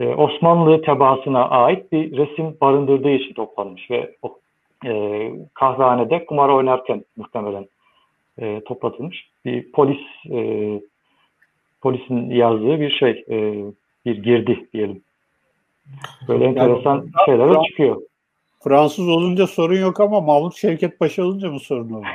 e, 0.00 0.06
Osmanlı 0.06 0.82
tebaasına 0.82 1.48
ait 1.48 1.92
bir 1.92 2.16
resim 2.16 2.56
barındırdığı 2.60 3.10
için 3.10 3.34
toplanmış 3.34 3.90
ve 3.90 4.14
o 4.22 4.38
e, 4.86 5.32
kahvehanede 5.54 6.24
kumar 6.26 6.48
oynarken 6.48 7.04
muhtemelen 7.16 7.66
e, 8.38 8.60
toplatılmış. 8.64 9.28
Bir 9.44 9.72
polis 9.72 10.00
e, 10.30 10.80
polisin 11.80 12.30
yazdığı 12.30 12.80
bir 12.80 12.90
şey, 12.90 13.24
e, 13.30 13.64
bir 14.06 14.22
girdi 14.22 14.66
diyelim. 14.72 15.02
Böyle 16.28 16.44
enteresan 16.44 16.94
yani, 16.94 17.10
şeyler 17.26 17.62
çıkıyor. 17.62 18.02
Fransız 18.64 19.08
olunca 19.08 19.46
sorun 19.46 19.80
yok 19.80 20.00
ama 20.00 20.20
Mahmut 20.20 20.56
Şevket 20.56 20.98
Paşa 20.98 21.24
olunca 21.24 21.50
mı 21.50 21.60
sorun 21.60 21.90
olur? 21.90 22.06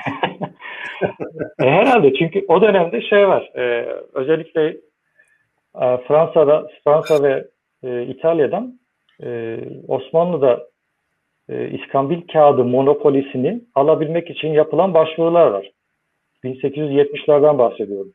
e, 1.59 1.70
herhalde 1.70 2.13
çünkü 2.13 2.45
o 2.47 2.61
dönemde 2.61 3.01
şey 3.01 3.28
var. 3.28 3.51
E, 3.55 3.86
özellikle 4.13 4.68
e, 5.82 5.97
Fransa'da 6.07 6.68
Fransa 6.84 7.24
ve 7.24 7.47
e, 7.84 8.03
İtalya'dan 8.03 8.80
e, 9.24 9.59
Osmanlı'da 9.88 10.68
e, 11.49 11.70
İskambil 11.70 12.22
kağıdı 12.34 12.63
monopolisini 12.63 13.61
alabilmek 13.76 14.30
için 14.30 14.47
yapılan 14.47 14.93
başvurular 14.93 15.47
var. 15.47 15.72
1870'lerden 16.43 17.57
bahsediyorum. 17.57 18.13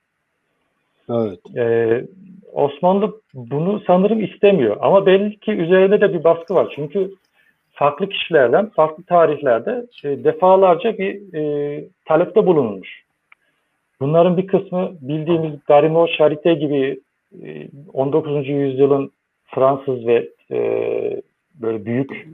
Evet. 1.10 1.40
Ee, 1.56 2.04
Osmanlı 2.52 3.20
bunu 3.34 3.82
sanırım 3.86 4.24
istemiyor. 4.24 4.76
Ama 4.80 5.06
belki 5.06 5.52
üzerinde 5.52 6.00
de 6.00 6.12
bir 6.12 6.24
baskı 6.24 6.54
var. 6.54 6.72
Çünkü 6.76 7.10
farklı 7.72 8.08
kişilerden, 8.08 8.68
farklı 8.68 9.04
tarihlerde 9.04 9.86
e, 10.04 10.24
defalarca 10.24 10.98
bir 10.98 11.34
e, 11.34 11.84
talepte 12.04 12.46
bulunulmuş. 12.46 13.02
Bunların 14.00 14.36
bir 14.36 14.46
kısmı 14.46 14.92
bildiğimiz 15.00 15.64
Garimo 15.66 16.06
Charité 16.06 16.58
gibi 16.58 17.00
e, 17.42 17.68
19. 17.92 18.48
yüzyılın 18.48 19.12
Fransız 19.44 20.06
ve 20.06 20.28
e, 20.50 20.60
böyle 21.54 21.84
büyük 21.84 22.28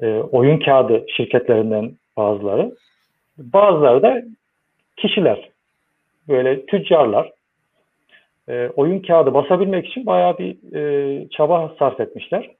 e, 0.00 0.06
oyun 0.12 0.58
kağıdı 0.58 1.04
şirketlerinden 1.16 1.92
bazıları. 2.16 2.74
Bazıları 3.38 4.02
da 4.02 4.22
kişiler, 4.96 5.48
böyle 6.28 6.66
tüccarlar, 6.66 7.32
e, 8.48 8.70
oyun 8.76 9.00
kağıdı 9.00 9.34
basabilmek 9.34 9.86
için 9.86 10.06
bayağı 10.06 10.38
bir 10.38 10.74
e, 10.74 11.28
çaba 11.28 11.74
sarf 11.78 12.00
etmişler. 12.00 12.50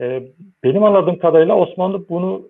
E, 0.00 0.22
benim 0.64 0.84
anladığım 0.84 1.18
kadarıyla 1.18 1.56
Osmanlı 1.56 2.08
bunu 2.08 2.42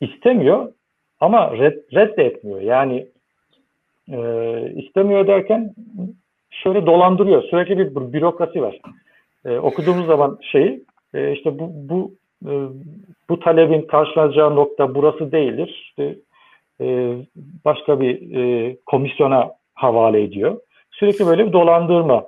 istemiyor 0.00 0.72
ama 1.20 1.58
red, 1.58 1.76
reddetmiyor. 1.94 2.60
Yani 2.60 3.06
e, 4.12 4.18
istemiyor 4.76 5.26
derken 5.26 5.74
şöyle 6.50 6.86
dolandırıyor. 6.86 7.42
Sürekli 7.42 7.78
bir 7.78 8.12
bürokrasi 8.12 8.62
var. 8.62 8.80
E, 9.44 9.58
okuduğumuz 9.58 10.06
zaman 10.06 10.38
şeyi 10.52 10.84
e, 11.14 11.32
işte 11.32 11.58
bu 11.58 11.70
bu 11.74 12.14
e, 12.46 12.52
bu 13.28 13.40
talebin 13.40 13.82
karşılanacağı 13.82 14.56
nokta 14.56 14.94
burası 14.94 15.32
değildir. 15.32 15.94
E, 16.80 17.16
başka 17.64 18.00
bir 18.00 18.36
e, 18.36 18.76
komisyona 18.86 19.50
havale 19.74 20.22
ediyor. 20.22 20.60
Sürekli 20.98 21.26
böyle 21.26 21.46
bir 21.46 21.52
dolandırma 21.52 22.26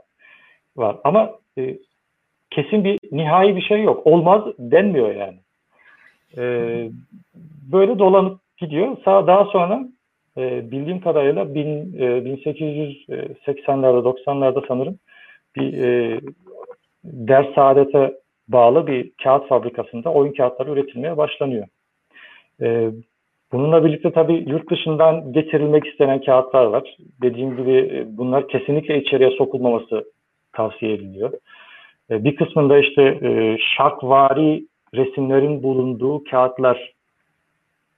var. 0.77 0.97
Ama 1.05 1.31
e, 1.59 1.79
kesin 2.51 2.85
bir 2.85 2.99
nihai 3.13 3.57
bir 3.57 3.63
şey 3.63 3.83
yok. 3.83 4.07
Olmaz 4.07 4.43
denmiyor 4.59 5.15
yani. 5.15 5.39
E, 6.37 6.43
böyle 7.73 7.99
dolanıp 7.99 8.41
gidiyor. 8.57 8.97
Daha 9.07 9.45
sonra 9.45 9.89
e, 10.39 10.71
bildiğim 10.71 11.01
kadarıyla 11.01 11.55
bin, 11.55 11.99
e, 11.99 12.05
1880'lerde 12.05 14.03
90'larda 14.03 14.67
sanırım 14.69 14.99
bir 15.57 15.85
e, 15.85 16.21
ders 17.05 17.55
saadete 17.55 18.15
bağlı 18.49 18.87
bir 18.87 19.13
kağıt 19.23 19.49
fabrikasında 19.49 20.13
oyun 20.13 20.33
kağıtları 20.33 20.71
üretilmeye 20.71 21.17
başlanıyor. 21.17 21.67
E, 22.63 22.91
Bununla 23.53 23.85
birlikte 23.85 24.13
tabii 24.13 24.45
yurt 24.47 24.71
dışından 24.71 25.33
getirilmek 25.33 25.87
istenen 25.87 26.21
kağıtlar 26.21 26.65
var. 26.65 26.97
Dediğim 27.23 27.57
gibi 27.57 27.73
e, 27.73 28.17
bunlar 28.19 28.49
kesinlikle 28.49 29.01
içeriye 29.01 29.31
sokulmaması 29.31 30.05
tavsiye 30.53 30.93
ediliyor. 30.93 31.33
E, 32.11 32.25
bir 32.25 32.37
kısmında 32.37 32.79
işte 32.79 33.03
e, 33.03 33.57
şarkvari 33.77 34.67
resimlerin 34.95 35.63
bulunduğu 35.63 36.25
kağıtlar 36.25 36.93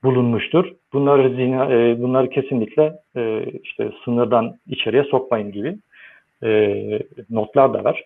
bulunmuştur. 0.03 0.73
Bunları 0.93 1.37
bunları 2.01 2.29
kesinlikle 2.29 2.93
işte 3.63 3.91
sınırdan 4.05 4.55
içeriye 4.67 5.03
sokmayın 5.03 5.51
gibi 5.51 5.77
notlar 7.29 7.73
da 7.73 7.83
var. 7.83 8.03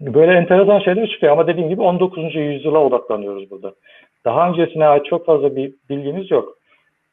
Böyle 0.00 0.32
enteresan 0.32 0.78
şeyler 0.78 1.10
çıkıyor 1.10 1.32
ama 1.32 1.46
dediğim 1.46 1.68
gibi 1.68 1.82
19. 1.82 2.34
yüzyıla 2.34 2.78
odaklanıyoruz 2.78 3.50
burada. 3.50 3.74
Daha 4.24 4.48
öncesine 4.48 4.86
ait 4.86 5.06
çok 5.06 5.26
fazla 5.26 5.56
bir 5.56 5.74
bilgimiz 5.90 6.30
yok. 6.30 6.58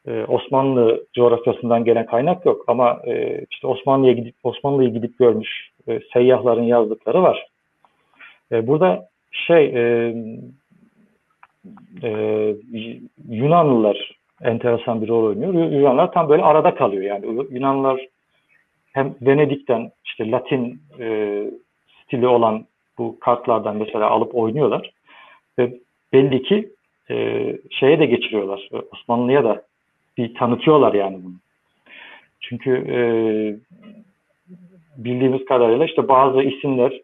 Ee, 0.07 0.25
Osmanlı 0.27 1.05
coğrafyasından 1.13 1.83
gelen 1.83 2.05
kaynak 2.05 2.45
yok 2.45 2.63
ama 2.67 3.01
e, 3.05 3.45
işte 3.51 3.67
Osmanlı'ya 3.67 4.13
gidip 4.13 4.35
Osmanlı'yı 4.43 4.89
gidip 4.89 5.19
görmüş 5.19 5.69
e, 5.87 5.99
seyyahların 6.13 6.63
yazdıkları 6.63 7.23
var. 7.23 7.47
E, 8.51 8.67
burada 8.67 9.07
şey 9.31 9.65
e, 9.65 10.13
e, 12.03 12.09
Yunanlılar 13.29 14.17
enteresan 14.41 15.01
bir 15.01 15.07
rol 15.07 15.25
oynuyor. 15.25 15.53
Yunanlılar 15.53 16.11
tam 16.11 16.29
böyle 16.29 16.43
arada 16.43 16.75
kalıyor 16.75 17.03
yani. 17.03 17.47
Yunanlılar 17.51 18.07
hem 18.93 19.15
Venedik'ten 19.21 19.91
işte 20.05 20.31
Latin 20.31 20.81
e, 20.99 21.05
stili 22.05 22.27
olan 22.27 22.65
bu 22.97 23.19
kartlardan 23.19 23.77
mesela 23.77 24.09
alıp 24.09 24.35
oynuyorlar. 24.35 24.91
Ve 25.59 25.79
belli 26.13 26.43
ki 26.43 26.69
e, 27.09 27.15
şeye 27.69 27.99
de 27.99 28.05
geçiriyorlar. 28.05 28.69
Osmanlı'ya 28.93 29.43
da 29.43 29.63
bir 30.17 30.35
tanıtıyorlar 30.35 30.93
yani 30.93 31.17
bunu. 31.23 31.35
Çünkü 32.41 32.71
e, 32.89 32.99
bildiğimiz 34.97 35.45
kadarıyla 35.45 35.85
işte 35.85 36.07
bazı 36.07 36.41
isimler 36.41 37.01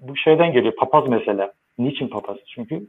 bu 0.00 0.16
şeyden 0.16 0.52
geliyor. 0.52 0.76
Papaz 0.76 1.08
mesela. 1.08 1.52
Niçin 1.78 2.08
papaz? 2.08 2.36
Çünkü 2.46 2.86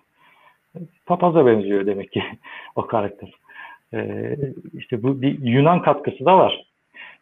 papaza 1.06 1.46
benziyor 1.46 1.86
demek 1.86 2.12
ki 2.12 2.24
o 2.76 2.88
karakter. 2.88 3.30
Ee, 3.94 4.38
işte 4.74 5.04
bu 5.04 5.22
bir 5.22 5.40
Yunan 5.42 5.82
katkısı 5.82 6.26
da 6.26 6.38
var. 6.38 6.66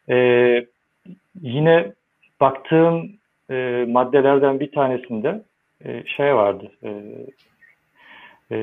Ee, 0.10 0.66
yine 1.42 1.92
baktığım 2.40 3.12
e, 3.52 3.86
maddelerden 3.88 4.60
bir 4.60 4.72
tanesinde 4.72 5.44
e, 5.86 6.04
şey 6.06 6.36
vardı. 6.36 6.72
E, 6.84 6.90
e, 8.52 8.58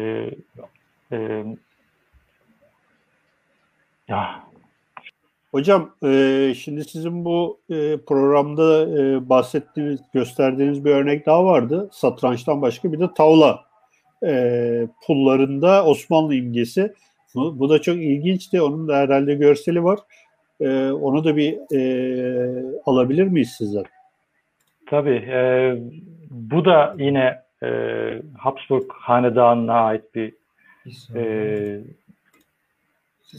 e, 1.12 1.44
ya 4.08 4.48
Hocam 5.50 5.90
e, 6.04 6.52
şimdi 6.56 6.84
sizin 6.84 7.24
bu 7.24 7.60
e, 7.70 7.96
programda 8.06 8.82
e, 9.00 9.28
bahsettiğiniz, 9.28 10.00
gösterdiğiniz 10.14 10.84
bir 10.84 10.90
örnek 10.90 11.26
daha 11.26 11.44
vardı. 11.44 11.88
Satrançtan 11.92 12.62
başka 12.62 12.92
bir 12.92 13.00
de 13.00 13.14
tavla 13.16 13.60
e, 14.26 14.88
pullarında 15.06 15.84
Osmanlı 15.84 16.34
imgesi. 16.34 16.92
Bu, 17.34 17.58
bu 17.58 17.70
da 17.70 17.82
çok 17.82 17.96
ilginçti. 17.96 18.62
Onun 18.62 18.88
da 18.88 18.96
herhalde 18.96 19.34
görseli 19.34 19.84
var. 19.84 19.98
E, 20.60 20.90
onu 20.90 21.24
da 21.24 21.36
bir 21.36 21.74
e, 21.74 22.62
alabilir 22.86 23.24
miyiz 23.24 23.54
sizden? 23.58 23.84
Tabii. 24.90 25.24
E, 25.30 25.74
bu 26.30 26.64
da 26.64 26.94
yine 26.98 27.38
e, 27.62 27.68
Habsburg 28.38 28.84
Hanedanı'na 28.92 29.74
ait 29.74 30.14
bir 30.14 30.32
e, 31.14 31.22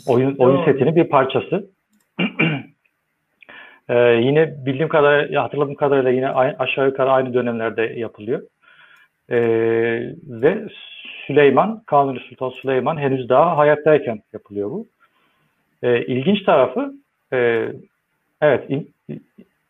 oyun, 0.08 0.36
oyun 0.36 0.66
setinin 0.66 0.96
bir 0.96 1.04
parçası. 1.04 1.70
ee, 3.90 3.96
yine 4.24 4.66
bildiğim 4.66 4.90
kadarıyla, 4.90 5.44
hatırladığım 5.44 5.76
kadarıyla 5.76 6.12
yine 6.12 6.30
aşağı 6.60 6.86
yukarı 6.86 7.12
aynı 7.12 7.34
dönemlerde 7.34 7.82
yapılıyor. 7.82 8.42
Ee, 9.30 9.40
ve 10.28 10.68
Süleyman, 11.28 11.84
Kanuni 11.86 12.20
Sultan 12.20 12.50
Süleyman 12.50 12.98
henüz 12.98 13.30
daha 13.30 13.58
hayattayken 13.58 14.22
yapılıyor 14.34 14.72
bu. 14.72 14.88
Ee, 15.84 16.06
ilginç 16.06 16.44
tarafı, 16.44 16.94
e, 17.34 17.70
evet 18.42 18.70
in, 18.70 18.94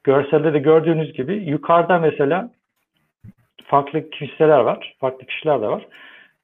görselde 0.04 0.54
de 0.54 0.60
gördüğünüz 0.60 1.14
gibi 1.14 1.34
yukarıda 1.34 2.00
mesela 2.00 2.52
farklı 3.66 4.10
kimseler 4.10 4.60
var, 4.60 4.96
farklı 5.00 5.26
kişiler 5.26 5.62
de 5.62 5.68
var. 5.68 5.86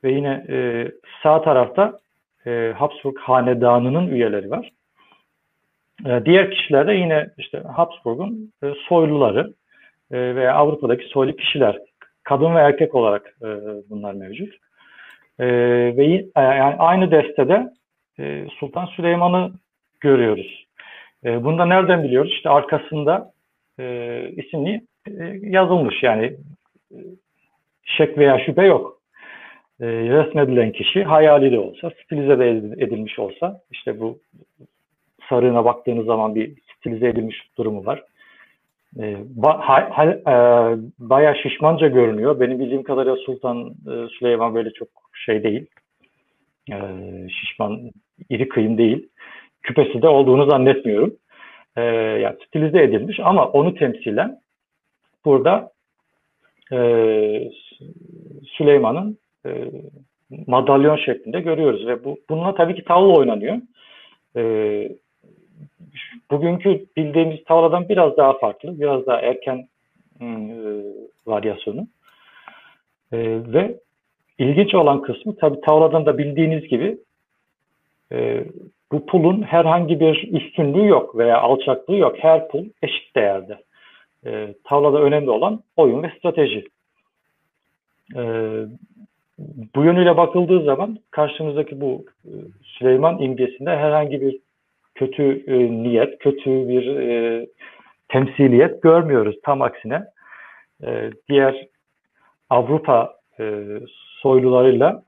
Ve 0.03 0.11
yine 0.11 0.45
e, 0.49 0.87
sağ 1.23 1.41
tarafta 1.41 1.99
e, 2.47 2.73
Habsburg 2.77 3.17
Hanedanı'nın 3.19 4.07
üyeleri 4.07 4.49
var. 4.51 4.71
E, 6.05 6.25
diğer 6.25 6.51
kişiler 6.51 6.87
de 6.87 6.93
yine 6.93 7.29
işte 7.37 7.59
Habsburg'un 7.59 8.53
e, 8.63 8.73
soyluları 8.87 9.53
e, 10.11 10.35
veya 10.35 10.53
Avrupa'daki 10.53 11.05
soylu 11.05 11.35
kişiler. 11.35 11.77
Kadın 12.23 12.55
ve 12.55 12.59
erkek 12.59 12.95
olarak 12.95 13.35
e, 13.41 13.47
bunlar 13.89 14.13
mevcut. 14.13 14.53
E, 15.39 15.47
ve 15.97 16.05
e, 16.05 16.41
yani 16.41 16.75
aynı 16.79 17.11
destede 17.11 17.73
e, 18.19 18.47
Sultan 18.59 18.85
Süleyman'ı 18.85 19.51
görüyoruz. 19.99 20.65
E, 21.25 21.43
bunu 21.43 21.57
da 21.57 21.65
nereden 21.65 22.03
biliyoruz? 22.03 22.31
İşte 22.31 22.49
arkasında 22.49 23.34
e, 23.79 24.29
isimli 24.29 24.81
e, 25.07 25.23
yazılmış 25.41 26.03
yani 26.03 26.25
e, 26.91 26.97
şek 27.83 28.17
veya 28.17 28.39
şüphe 28.45 28.65
yok 28.65 28.95
e, 29.81 29.85
resmedilen 29.87 30.71
kişi 30.71 31.03
hayali 31.03 31.51
de 31.51 31.59
olsa, 31.59 31.91
stilize 32.03 32.39
de 32.39 32.49
edilmiş 32.85 33.19
olsa, 33.19 33.61
işte 33.71 33.99
bu 33.99 34.19
sarığına 35.29 35.65
baktığınız 35.65 36.05
zaman 36.05 36.35
bir 36.35 36.53
stilize 36.77 37.07
edilmiş 37.07 37.37
durumu 37.57 37.85
var. 37.85 38.03
E, 38.99 39.17
ba, 39.29 39.59
ha, 39.69 39.89
ha, 39.91 40.05
e, 40.05 40.35
bayağı 40.99 41.35
şişmanca 41.35 41.87
görünüyor. 41.87 42.39
Benim 42.39 42.59
bildiğim 42.59 42.83
kadarıyla 42.83 43.15
Sultan 43.15 43.69
e, 43.69 44.07
Süleyman 44.19 44.55
böyle 44.55 44.73
çok 44.73 44.87
şey 45.25 45.43
değil. 45.43 45.65
E, 46.71 46.77
şişman, 47.29 47.91
iri 48.29 48.49
kıyım 48.49 48.77
değil. 48.77 49.09
Küpesi 49.63 50.01
de 50.01 50.07
olduğunu 50.07 50.49
zannetmiyorum. 50.49 51.15
E, 51.77 51.81
yani 52.21 52.35
stilize 52.47 52.83
edilmiş 52.83 53.19
ama 53.19 53.47
onu 53.47 53.75
temsilen 53.75 54.39
burada 55.25 55.71
e, 56.71 56.77
Süleyman'ın 58.45 59.17
e, 59.45 59.71
madalyon 60.47 60.97
şeklinde 60.97 61.39
görüyoruz 61.39 61.87
ve 61.87 62.03
bu 62.03 62.17
bununla 62.29 62.55
tabii 62.55 62.75
ki 62.75 62.83
tavla 62.83 63.17
oynanıyor. 63.17 63.57
E, 64.35 64.41
bugünkü 66.31 66.85
bildiğimiz 66.97 67.43
tavladan 67.43 67.89
biraz 67.89 68.17
daha 68.17 68.37
farklı, 68.37 68.79
biraz 68.79 69.05
daha 69.05 69.21
erken 69.21 69.67
e, 70.21 70.27
varyasyonu. 71.25 71.87
E, 73.11 73.17
ve 73.53 73.79
ilginç 74.37 74.75
olan 74.75 75.01
kısmı 75.01 75.35
tabii 75.35 75.61
tavladan 75.61 76.05
da 76.05 76.17
bildiğiniz 76.17 76.67
gibi 76.67 76.97
e, 78.11 78.45
bu 78.95 79.05
pulun 79.05 79.41
herhangi 79.41 79.99
bir 79.99 80.27
üstünlüğü 80.31 80.87
yok 80.87 81.17
veya 81.17 81.41
alçaklığı 81.41 81.95
yok. 81.95 82.15
Her 82.19 82.47
pul 82.47 82.65
eşit 82.83 83.15
değerde. 83.15 83.57
E, 84.25 84.53
tavlada 84.63 85.01
önemli 85.01 85.29
olan 85.29 85.63
oyun 85.77 86.03
ve 86.03 86.11
strateji. 86.17 86.65
E, 88.15 88.21
bu 89.75 89.83
yönüyle 89.83 90.17
bakıldığı 90.17 90.63
zaman 90.63 90.97
karşımızdaki 91.11 91.81
bu 91.81 92.05
e, 92.25 92.31
Süleyman 92.63 93.21
imgesinde 93.21 93.77
herhangi 93.77 94.21
bir 94.21 94.39
kötü 94.95 95.43
e, 95.47 95.71
niyet, 95.83 96.19
kötü 96.19 96.69
bir 96.69 96.87
e, 96.87 97.47
temsiliyet 98.07 98.81
görmüyoruz. 98.81 99.35
Tam 99.43 99.61
aksine 99.61 100.03
e, 100.83 101.11
diğer 101.29 101.67
Avrupa 102.49 103.15
e, 103.39 103.63
soylularıyla 104.21 105.03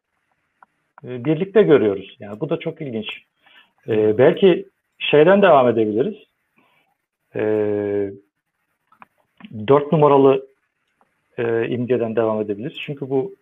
e, 1.04 1.26
birlikte 1.26 1.62
görüyoruz. 1.64 2.18
Yani 2.20 2.40
bu 2.40 2.50
da 2.50 2.60
çok 2.60 2.82
ilginç. 2.82 3.28
E, 3.88 4.18
belki 4.18 4.66
şeyden 5.00 5.42
devam 5.42 5.70
edebiliriz. 5.70 6.16
E, 7.36 7.42
4 9.68 9.92
numaralı 9.92 10.48
e, 11.38 11.68
imgeden 11.68 12.16
devam 12.16 12.42
edebiliriz. 12.42 12.78
Çünkü 12.80 13.10
bu 13.10 13.36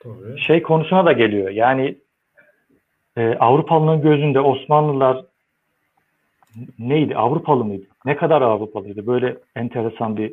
Tabii. 0.00 0.40
şey 0.40 0.62
konusuna 0.62 1.06
da 1.06 1.12
geliyor. 1.12 1.50
Yani 1.50 1.98
e, 3.16 3.34
Avrupalı'nın 3.34 4.02
gözünde 4.02 4.40
Osmanlılar 4.40 5.24
neydi? 6.78 7.16
Avrupalı 7.16 7.64
mıydı? 7.64 7.86
Ne 8.04 8.16
kadar 8.16 8.42
Avrupalıydı? 8.42 9.06
Böyle 9.06 9.36
enteresan 9.56 10.16
bir 10.16 10.32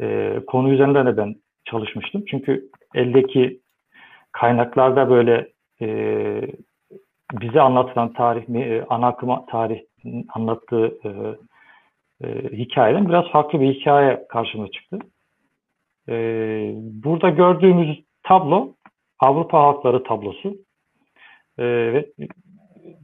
e, 0.00 0.36
konu 0.46 0.72
üzerinde 0.72 1.06
de 1.06 1.16
ben 1.16 1.36
çalışmıştım. 1.64 2.24
Çünkü 2.26 2.68
eldeki 2.94 3.60
kaynaklarda 4.32 5.10
böyle 5.10 5.48
e, 5.80 5.86
bize 7.32 7.60
anlatılan 7.60 8.12
tarih, 8.12 8.48
e, 8.48 8.84
ana 8.88 9.06
akıma 9.06 9.46
tarih 9.46 9.80
anlattığı 10.34 10.86
e, 11.04 11.10
e, 12.26 12.48
hikayeden 12.52 13.08
biraz 13.08 13.28
farklı 13.28 13.60
bir 13.60 13.74
hikaye 13.74 14.26
karşıma 14.28 14.70
çıktı. 14.70 14.98
E, 16.08 16.14
burada 16.76 17.28
gördüğümüz 17.30 18.00
tablo 18.22 18.74
Avrupa 19.20 19.62
halkları 19.62 20.02
tablosu 20.02 20.56
e, 21.58 21.64
ve 21.64 22.06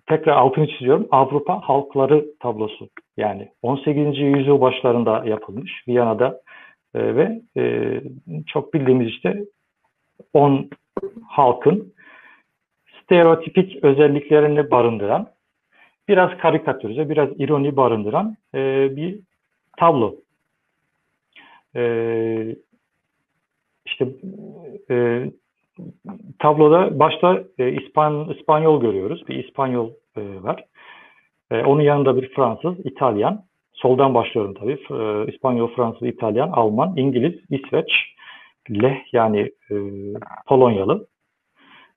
tekrar 0.07 0.33
altını 0.33 0.69
çiziyorum 0.69 1.09
Avrupa 1.11 1.61
halkları 1.61 2.27
tablosu 2.41 2.89
yani 3.17 3.49
18. 3.63 4.19
yüzyıl 4.19 4.61
başlarında 4.61 5.25
yapılmış 5.27 5.89
Viyana'da 5.89 6.41
e, 6.95 7.17
ve 7.17 7.41
e, 7.57 8.01
çok 8.47 8.75
bildiğimiz 8.75 9.09
işte 9.09 9.45
10 10.35 10.71
halkın 11.29 11.93
stereotipik 13.07 13.85
özelliklerini 13.85 14.71
barındıran 14.71 15.29
biraz 16.09 16.39
karikatürize, 16.39 17.09
biraz 17.09 17.29
ironi 17.41 17.77
barındıran 17.77 18.37
e, 18.55 18.89
bir 18.97 19.19
tablo. 19.79 20.15
E, 21.77 22.57
işte 23.87 24.09
e, 24.91 25.25
tabloda 26.39 26.99
başta 26.99 27.45
e, 27.59 27.73
İspan, 27.73 28.31
İspanyol 28.31 28.81
görüyoruz. 28.81 29.29
Bir 29.29 29.45
İspanyol 29.45 29.91
e, 30.17 30.43
var. 30.43 30.65
E, 31.51 31.63
onun 31.63 31.83
yanında 31.83 32.23
bir 32.23 32.29
Fransız, 32.29 32.87
İtalyan. 32.87 33.45
Soldan 33.73 34.15
başlıyorum 34.15 34.55
tabii. 34.55 34.79
E, 34.91 35.33
İspanyol, 35.33 35.69
Fransız, 35.69 36.09
İtalyan, 36.09 36.49
Alman, 36.49 36.97
İngiliz, 36.97 37.35
İsveç, 37.51 37.93
Leh 38.71 39.13
yani 39.13 39.53
e, 39.71 39.75
Polonyalı, 40.47 41.07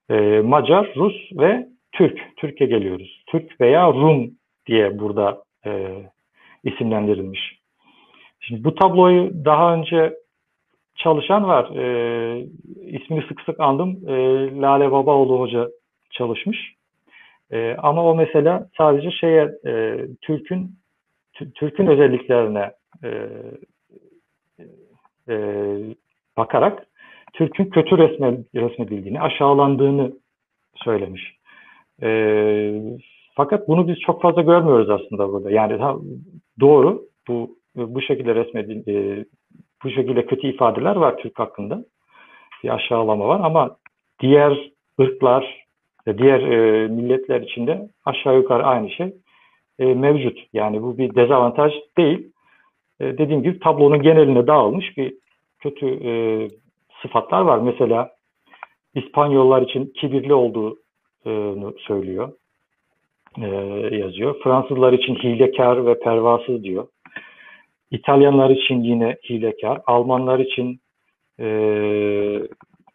e, 0.10 0.42
Macar, 0.42 0.94
Rus 0.96 1.16
ve 1.32 1.68
Türk. 1.92 2.38
Türkiye 2.38 2.70
geliyoruz. 2.70 3.24
Türk 3.28 3.62
veya 3.62 3.88
Rum 3.88 4.32
diye 4.66 5.00
burada 5.00 5.44
e, 5.66 6.04
isimlendirilmiş. 6.64 7.60
Şimdi 8.40 8.64
bu 8.64 8.76
tabloyu 8.76 9.46
daha 9.46 9.74
önce 9.74 10.14
çalışan 10.96 11.48
var. 11.48 11.76
E, 11.76 12.46
ismini 12.86 13.24
sık 13.28 13.42
sık 13.42 13.60
andım. 13.60 14.10
E, 14.10 14.14
Lale 14.62 14.92
Babaoğlu 14.92 15.40
Hoca 15.40 15.70
çalışmış. 16.12 16.74
E, 17.52 17.76
ama 17.78 18.06
o 18.06 18.16
mesela 18.16 18.70
sadece 18.78 19.12
şeye 19.12 19.50
e, 19.66 20.06
Türk'ün 20.22 20.72
Türk'ün 21.56 21.88
özelliklerine 21.88 22.72
e, 23.04 23.10
e, 25.30 25.36
bakarak 26.38 26.89
Türk'ün 27.34 27.66
kötü 27.66 27.98
resme, 27.98 28.38
resmedildiğini, 28.56 29.22
aşağılandığını 29.22 30.12
söylemiş. 30.76 31.36
E, 32.02 32.82
fakat 33.36 33.68
bunu 33.68 33.88
biz 33.88 34.00
çok 34.00 34.22
fazla 34.22 34.42
görmüyoruz 34.42 34.90
aslında 34.90 35.32
burada. 35.32 35.52
Yani 35.52 35.80
doğru 36.60 37.02
bu 37.28 37.60
bu 37.76 38.02
şekilde 38.02 38.36
resmedil, 38.36 38.88
e, 38.88 39.26
bu 39.84 39.90
şekilde 39.90 40.26
kötü 40.26 40.48
ifadeler 40.48 40.96
var 40.96 41.18
Türk 41.18 41.40
hakkında. 41.40 41.86
Bir 42.64 42.70
aşağılama 42.70 43.28
var 43.28 43.40
ama 43.44 43.78
diğer 44.22 44.72
ırklar, 45.02 45.66
diğer 46.18 46.40
e, 46.40 46.88
milletler 46.88 47.42
içinde 47.42 47.90
aşağı 48.06 48.36
yukarı 48.36 48.64
aynı 48.64 48.90
şey 48.90 49.14
e, 49.80 49.86
mevcut. 49.86 50.40
Yani 50.54 50.82
bu 50.82 50.98
bir 50.98 51.16
dezavantaj 51.16 51.74
değil. 51.98 52.32
E, 53.00 53.18
dediğim 53.18 53.44
gibi 53.44 53.60
tablonun 53.60 54.02
geneline 54.02 54.48
dağılmış 54.48 54.98
bir 54.98 55.14
kötü 55.60 55.88
e, 55.88 56.12
sıfatlar 57.02 57.42
var. 57.42 57.60
Mesela 57.60 58.12
İspanyollar 58.96 59.62
için 59.62 59.94
kibirli 59.96 60.34
olduğunu 60.34 61.76
söylüyor. 61.78 62.34
e, 63.38 63.48
yazıyor. 63.96 64.36
Fransızlar 64.44 64.94
için 64.94 65.16
hilekar 65.16 65.86
ve 65.86 66.00
pervasız 66.00 66.64
diyor. 66.64 66.88
İtalyanlar 67.92 68.50
için 68.50 68.84
yine 68.84 69.18
hilekar. 69.30 69.82
Almanlar 69.88 70.40
için 70.40 70.80
e, 71.40 71.48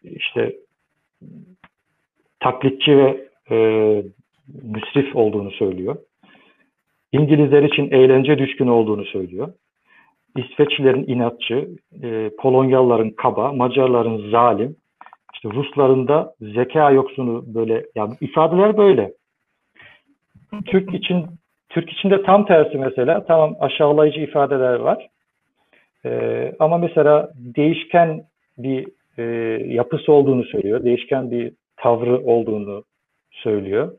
işte 0.02 0.57
taklitçi 2.40 2.96
ve 2.96 3.28
e, 3.50 3.57
müsrif 4.62 5.16
olduğunu 5.16 5.50
söylüyor. 5.50 5.96
İngilizler 7.12 7.62
için 7.62 7.90
eğlence 7.90 8.38
düşkünü 8.38 8.70
olduğunu 8.70 9.05
söylüyor. 9.05 9.52
İsveçlilerin 10.37 11.05
inatçı, 11.07 11.68
e, 12.03 12.30
Polonyalıların 12.41 13.11
kaba, 13.11 13.53
Macarların 13.53 14.30
zalim, 14.30 14.76
işte 15.35 15.49
Rusların 15.51 16.09
da 16.09 16.35
zeka 16.41 16.91
yoksunu 16.91 17.45
böyle, 17.55 17.87
yani 17.95 18.14
ifadeler 18.20 18.76
böyle. 18.76 19.12
Türk 20.66 20.95
için 20.95 21.26
Türk 21.68 21.93
için 21.93 22.11
de 22.11 22.22
tam 22.22 22.47
tersi 22.47 22.78
mesela. 22.78 23.24
Tamam 23.24 23.57
aşağılayıcı 23.61 24.20
ifadeler 24.20 24.74
var. 24.74 25.09
Ee, 26.05 26.53
ama 26.59 26.78
mesela 26.78 27.32
değişken 27.37 28.24
bir 28.59 28.89
e, 29.18 29.22
yapısı 29.74 30.12
olduğunu 30.12 30.45
söylüyor. 30.45 30.85
Değişken 30.85 31.30
bir 31.30 31.53
tavrı 31.76 32.18
olduğunu 32.18 32.85
söylüyor. 33.30 33.93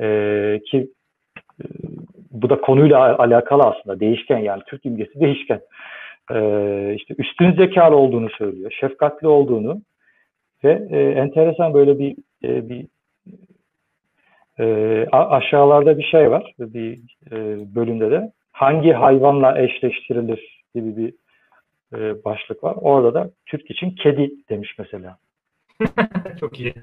Ee, 0.00 0.60
ki 0.70 0.88
e, 1.60 1.64
bu 2.42 2.50
da 2.50 2.60
konuyla 2.60 3.18
alakalı 3.18 3.62
aslında. 3.62 4.00
Değişken 4.00 4.38
yani 4.38 4.62
Türk 4.66 4.86
imgesi 4.86 5.20
değişken. 5.20 5.60
Ee, 6.32 6.94
işte 6.96 7.14
üstün 7.18 7.52
zekalı 7.52 7.96
olduğunu 7.96 8.30
söylüyor. 8.30 8.70
Şefkatli 8.80 9.28
olduğunu 9.28 9.82
ve 10.64 10.88
e, 10.90 11.00
enteresan 11.00 11.74
böyle 11.74 11.98
bir 11.98 12.16
e, 12.44 12.68
bir 12.68 12.86
e, 14.58 15.06
aşağılarda 15.12 15.98
bir 15.98 16.02
şey 16.04 16.30
var. 16.30 16.54
Bir 16.58 17.00
e, 17.30 17.36
bölümde 17.74 18.10
de 18.10 18.32
hangi 18.52 18.92
hayvanla 18.92 19.58
eşleştirilir 19.58 20.64
gibi 20.74 20.96
bir 20.96 21.14
e, 21.98 22.24
başlık 22.24 22.64
var. 22.64 22.76
Orada 22.80 23.14
da 23.14 23.30
Türk 23.46 23.70
için 23.70 23.90
kedi 23.90 24.30
demiş 24.48 24.74
mesela. 24.78 25.18
Çok 26.40 26.60
iyi. 26.60 26.74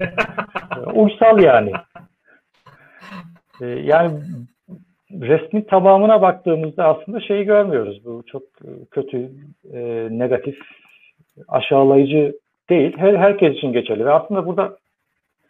Uysal 0.94 1.42
yani. 1.42 1.72
E, 3.60 3.66
yani 3.66 4.20
resmi 5.12 5.66
tamamına 5.66 6.22
baktığımızda 6.22 6.84
aslında 6.84 7.20
şeyi 7.20 7.44
görmüyoruz. 7.44 8.04
Bu 8.04 8.22
çok 8.26 8.42
kötü, 8.90 9.30
e, 9.72 10.08
negatif, 10.10 10.58
aşağılayıcı 11.48 12.36
değil. 12.70 12.96
Her, 12.96 13.14
herkes 13.14 13.56
için 13.56 13.72
geçerli. 13.72 14.04
Ve 14.04 14.12
aslında 14.12 14.46
burada 14.46 14.76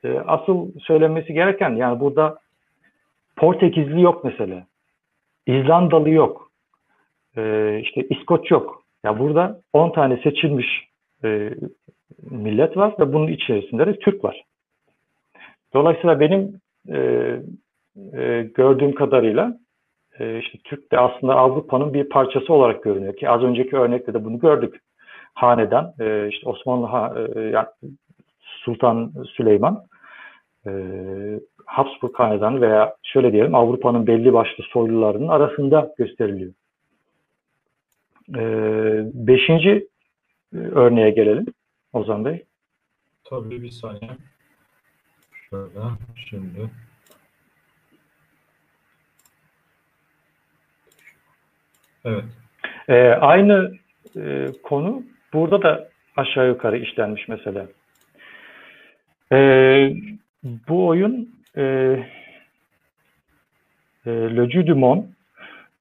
e, 0.05 0.19
asıl 0.19 0.71
söylenmesi 0.81 1.35
gereken 1.35 1.71
yani 1.71 2.01
burada 2.01 2.39
Portekizli 3.37 4.01
yok 4.01 4.25
mesela. 4.25 4.67
İzlandalı 5.47 6.11
yok. 6.11 6.51
E, 7.37 7.81
işte 7.83 8.07
İskoç 8.11 8.51
yok. 8.51 8.83
Ya 9.05 9.19
burada 9.19 9.61
10 9.73 9.93
tane 9.93 10.17
seçilmiş 10.17 10.67
e, 11.25 11.51
millet 12.31 12.77
var 12.77 12.95
ve 12.99 13.13
bunun 13.13 13.29
içerisinde 13.29 13.87
de 13.87 13.99
Türk 13.99 14.25
var. 14.25 14.45
Dolayısıyla 15.75 16.21
benim 16.21 16.61
e, 16.89 16.99
e, 18.13 18.51
gördüğüm 18.55 18.95
kadarıyla 18.95 19.59
e, 20.19 20.39
işte 20.39 20.59
Türk 20.65 20.93
de 20.93 20.99
aslında 20.99 21.35
Avrupa'nın 21.35 21.95
bir 21.95 22.09
parçası 22.09 22.53
olarak 22.53 22.83
görünüyor 22.83 23.17
ki 23.17 23.29
az 23.29 23.43
önceki 23.43 23.77
örnekte 23.77 24.15
de 24.15 24.25
bunu 24.25 24.39
gördük. 24.39 24.81
Hanedan, 25.35 25.95
e, 26.01 26.29
işte 26.29 26.49
Osmanlı 26.49 26.87
ha, 26.87 27.15
e, 27.35 27.41
yani 27.41 27.67
Sultan 28.41 29.13
Süleyman 29.37 29.85
e, 30.67 30.71
Habsburg 31.67 32.15
Hanedanı 32.15 32.61
veya 32.61 32.97
şöyle 33.03 33.33
diyelim 33.33 33.55
Avrupa'nın 33.55 34.07
belli 34.07 34.33
başlı 34.33 34.65
soylularının 34.65 35.29
arasında 35.29 35.95
gösteriliyor. 35.99 36.53
E, 38.37 38.43
beşinci 39.15 39.89
e, 40.55 40.57
örneğe 40.57 41.11
gelelim 41.11 41.47
Ozan 41.93 42.25
Bey. 42.25 42.45
Tabii 43.25 43.63
bir 43.63 43.71
saniye. 43.71 44.11
Şöyle 45.51 45.81
şimdi. 46.17 46.71
Evet. 52.07 52.25
E, 52.89 53.09
aynı 53.09 53.73
e, 54.17 54.47
konu 54.63 55.03
burada 55.33 55.63
da 55.63 55.89
aşağı 56.17 56.49
yukarı 56.49 56.79
işlenmiş 56.79 57.29
mesela. 57.29 57.67
E, 59.33 59.39
bu 60.69 60.87
oyun 60.87 61.31
e, 61.57 61.63
e, 64.07 64.11
Le 64.11 64.51
Jeu 64.51 64.67
du 64.67 64.77
Monde 64.77 65.07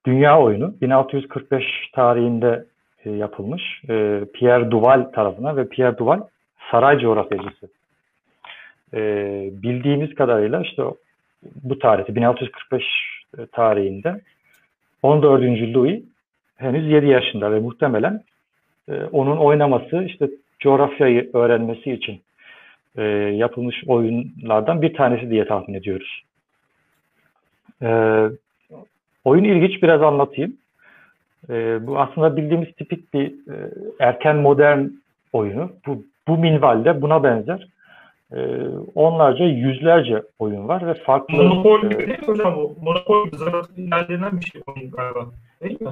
dünya 0.06 0.42
oyunu 0.42 0.74
1645 0.82 1.66
tarihinde 1.94 2.66
e, 3.06 3.12
yapılmış. 3.12 3.82
E, 3.90 4.22
Pierre 4.34 4.72
Duval 4.72 5.04
tarafından 5.04 5.58
ve 5.58 5.68
Pierre 5.70 5.98
Duval 5.98 6.22
saray 6.72 7.00
coğrafyacısı. 7.00 7.68
E, 8.94 9.00
bildiğimiz 9.52 10.16
kadarıyla 10.16 10.62
işte 10.62 10.84
bu 11.64 11.80
tarihte 11.80 12.16
1645 12.16 12.84
e, 13.38 13.46
tarihinde 13.46 14.22
14. 15.04 15.42
Louis 15.76 16.04
henüz 16.58 16.92
7 16.92 17.08
yaşında 17.08 17.52
ve 17.52 17.60
muhtemelen 17.60 18.24
e, 18.90 18.94
onun 19.12 19.38
oynaması 19.38 20.04
işte 20.04 20.30
coğrafyayı 20.60 21.30
öğrenmesi 21.34 21.92
için 21.92 22.22
e, 22.98 23.04
yapılmış 23.14 23.84
oyunlardan 23.88 24.82
bir 24.82 24.94
tanesi 24.94 25.30
diye 25.30 25.48
tahmin 25.48 25.74
ediyoruz. 25.74 26.24
E, 27.82 27.90
oyun 29.24 29.44
ilginç 29.44 29.84
biraz 29.84 30.02
anlatayım. 30.02 30.58
E, 31.50 31.88
bu 31.88 32.00
aslında 32.00 32.38
bildiğimiz 32.38 32.72
tipik 32.76 33.14
bir 33.14 33.28
e, 33.28 33.72
erken 34.00 34.36
modern 34.36 34.88
oyunu. 35.34 35.72
Bu, 35.88 36.04
bu 36.28 36.38
minvalde 36.38 37.02
buna 37.02 37.24
benzer 37.24 37.68
e, 38.34 38.40
onlarca 38.96 39.46
yüzlerce 39.46 40.24
oyun 40.40 40.68
var 40.68 40.88
ve 40.88 40.94
farklı... 40.94 41.38
Monopol 41.38 41.82
gibi 41.82 42.04
e, 42.04 42.08
değil 42.08 42.20
mi 42.20 42.28
hocam 42.28 42.56
bu? 42.56 42.76
Monopol 42.82 43.28
ilerlenen 43.78 44.40
bir 44.40 44.46
şey 44.46 44.62
oyun 44.68 44.92
galiba. 44.92 45.26
Değil 45.62 45.82
mi? 45.82 45.90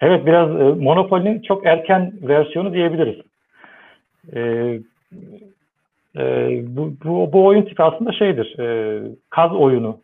Evet 0.00 0.26
biraz 0.26 0.50
e, 0.50 0.64
Monopoly'nin 0.64 1.42
çok 1.42 1.66
erken 1.66 2.12
versiyonu 2.22 2.72
diyebiliriz. 2.72 3.16
E, 4.32 4.40
e, 6.16 6.22
bu, 6.76 6.92
bu, 7.04 7.32
bu 7.32 7.46
oyun 7.46 7.62
tipi 7.62 7.82
aslında 7.82 8.12
şeydir, 8.12 8.58
e, 8.58 9.00
kaz 9.30 9.52
oyunu 9.52 9.98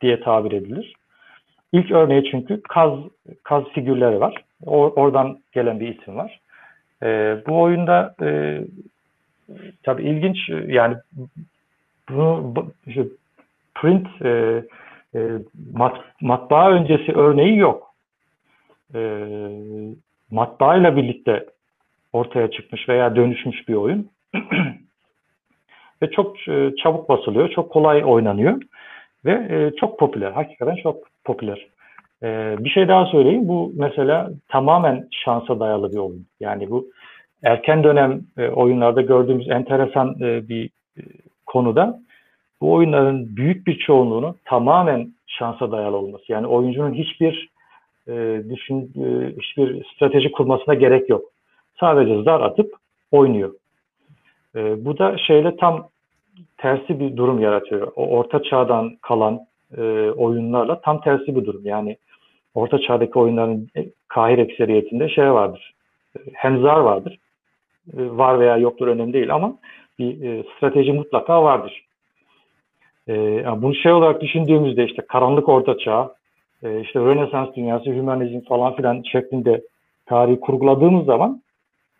diye 0.00 0.20
tabir 0.20 0.52
edilir. 0.52 0.94
İlk 1.72 1.90
örneği 1.90 2.30
çünkü 2.30 2.62
kaz 2.62 2.92
kaz 3.42 3.64
figürleri 3.64 4.20
var. 4.20 4.44
O, 4.66 4.76
oradan 4.76 5.38
gelen 5.52 5.80
bir 5.80 5.98
isim 5.98 6.16
var. 6.16 6.40
E, 7.02 7.36
bu 7.46 7.60
oyunda 7.60 8.14
e, 8.22 8.60
tabii 9.82 10.02
ilginç 10.02 10.48
yani 10.66 10.96
bunu 12.08 12.54
işte 12.86 13.04
print 13.74 14.06
e, 14.22 14.62
e, 15.14 15.30
mat, 15.72 15.96
matbaa 16.20 16.70
öncesi 16.70 17.12
örneği 17.12 17.56
yok. 17.56 17.93
E, 18.94 19.00
matbaa 20.30 20.76
ile 20.76 20.96
birlikte 20.96 21.46
ortaya 22.12 22.50
çıkmış 22.50 22.88
veya 22.88 23.16
dönüşmüş 23.16 23.68
bir 23.68 23.74
oyun. 23.74 24.10
ve 26.02 26.10
çok 26.10 26.48
e, 26.48 26.70
çabuk 26.82 27.08
basılıyor, 27.08 27.48
çok 27.50 27.72
kolay 27.72 28.04
oynanıyor 28.04 28.62
ve 29.24 29.32
e, 29.32 29.76
çok 29.76 29.98
popüler. 29.98 30.32
Hakikaten 30.32 30.76
çok 30.76 30.96
popüler. 31.24 31.66
E, 32.22 32.56
bir 32.58 32.70
şey 32.70 32.88
daha 32.88 33.06
söyleyeyim. 33.06 33.48
Bu 33.48 33.72
mesela 33.76 34.30
tamamen 34.48 35.08
şansa 35.10 35.60
dayalı 35.60 35.92
bir 35.92 35.98
oyun. 35.98 36.26
Yani 36.40 36.70
bu 36.70 36.86
erken 37.42 37.84
dönem 37.84 38.20
oyunlarda 38.54 39.00
gördüğümüz 39.00 39.50
enteresan 39.50 40.14
bir 40.20 40.70
konuda 41.46 42.00
bu 42.60 42.72
oyunların 42.72 43.36
büyük 43.36 43.66
bir 43.66 43.78
çoğunluğunu 43.78 44.36
tamamen 44.44 45.12
şansa 45.26 45.72
dayalı 45.72 45.96
olması. 45.96 46.24
Yani 46.28 46.46
oyuncunun 46.46 46.94
hiçbir 46.94 47.48
düşün 48.50 48.92
hiçbir 49.40 49.84
strateji 49.84 50.32
kurmasına 50.32 50.74
gerek 50.74 51.10
yok. 51.10 51.22
Sadece 51.80 52.22
zar 52.22 52.40
atıp 52.40 52.74
oynuyor. 53.10 53.54
bu 54.54 54.98
da 54.98 55.18
şeyle 55.18 55.56
tam 55.56 55.88
tersi 56.58 57.00
bir 57.00 57.16
durum 57.16 57.40
yaratıyor. 57.40 57.92
O 57.96 58.08
orta 58.08 58.42
çağdan 58.42 58.96
kalan 59.02 59.40
e, 59.78 59.82
oyunlarla 60.16 60.80
tam 60.80 61.00
tersi 61.00 61.36
bir 61.36 61.44
durum. 61.44 61.60
Yani 61.64 61.96
orta 62.54 62.78
çağdaki 62.78 63.18
oyunların 63.18 63.68
e, 63.76 63.86
kahir 64.08 64.38
ekseriyetinde 64.38 65.08
şey 65.08 65.32
vardır. 65.32 65.74
E, 66.16 66.20
hemzar 66.34 66.76
vardır. 66.76 67.18
E, 67.96 67.98
var 68.10 68.40
veya 68.40 68.56
yoktur 68.56 68.88
önemli 68.88 69.12
değil 69.12 69.34
ama 69.34 69.56
bir 69.98 70.22
e, 70.22 70.44
strateji 70.56 70.92
mutlaka 70.92 71.42
vardır. 71.44 71.84
E, 73.08 73.14
yani 73.14 73.62
bunu 73.62 73.74
şey 73.74 73.92
olarak 73.92 74.20
düşündüğümüzde 74.20 74.84
işte 74.84 75.02
karanlık 75.08 75.48
orta 75.48 75.78
çağ, 75.78 76.14
e, 76.64 76.80
işte 76.80 77.00
Rönesans 77.00 77.54
dünyası, 77.54 77.90
hümanizm 77.90 78.40
falan 78.40 78.76
filan 78.76 79.02
şeklinde 79.02 79.62
tarihi 80.06 80.40
kurguladığımız 80.40 81.06
zaman 81.06 81.42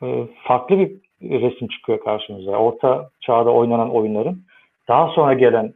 e, 0.02 0.26
farklı 0.42 0.78
bir 0.78 0.90
resim 1.22 1.68
çıkıyor 1.68 2.00
karşımıza. 2.00 2.50
Orta 2.50 3.10
çağda 3.20 3.50
oynanan 3.50 3.90
oyunların 3.90 4.42
daha 4.88 5.08
sonra 5.08 5.34
gelen 5.34 5.74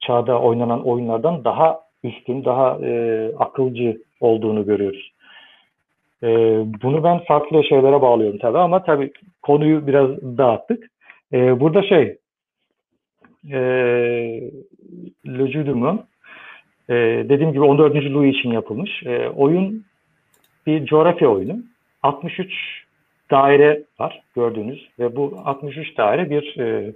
çağda 0.00 0.40
oynanan 0.40 0.86
oyunlardan 0.86 1.44
daha 1.44 1.80
üstün, 2.04 2.44
daha 2.44 2.78
e, 2.82 3.32
akılcı 3.38 4.02
olduğunu 4.20 4.66
görüyoruz. 4.66 5.12
E, 6.22 6.28
bunu 6.82 7.04
ben 7.04 7.18
farklı 7.18 7.64
şeylere 7.64 8.02
bağlıyorum 8.02 8.38
tabii 8.38 8.58
ama 8.58 8.82
tabii 8.82 9.12
konuyu 9.42 9.86
biraz 9.86 10.10
dağıttık. 10.38 10.90
E, 11.32 11.60
burada 11.60 11.82
şey, 11.82 12.16
e, 13.50 13.60
Le 15.26 15.52
Jeu 15.52 15.66
e, 16.88 16.94
dediğim 17.28 17.52
gibi 17.52 17.62
14. 17.62 17.94
Louis 17.94 18.38
için 18.38 18.50
yapılmış. 18.50 19.02
E, 19.06 19.28
oyun 19.28 19.84
bir 20.66 20.86
coğrafya 20.86 21.28
oyunu. 21.28 21.56
63 22.02 22.52
daire 23.30 23.82
var 24.00 24.22
gördüğünüz 24.34 24.88
ve 24.98 25.16
bu 25.16 25.40
63 25.44 25.96
daire 25.96 26.30
bir 26.30 26.58
e, 26.58 26.92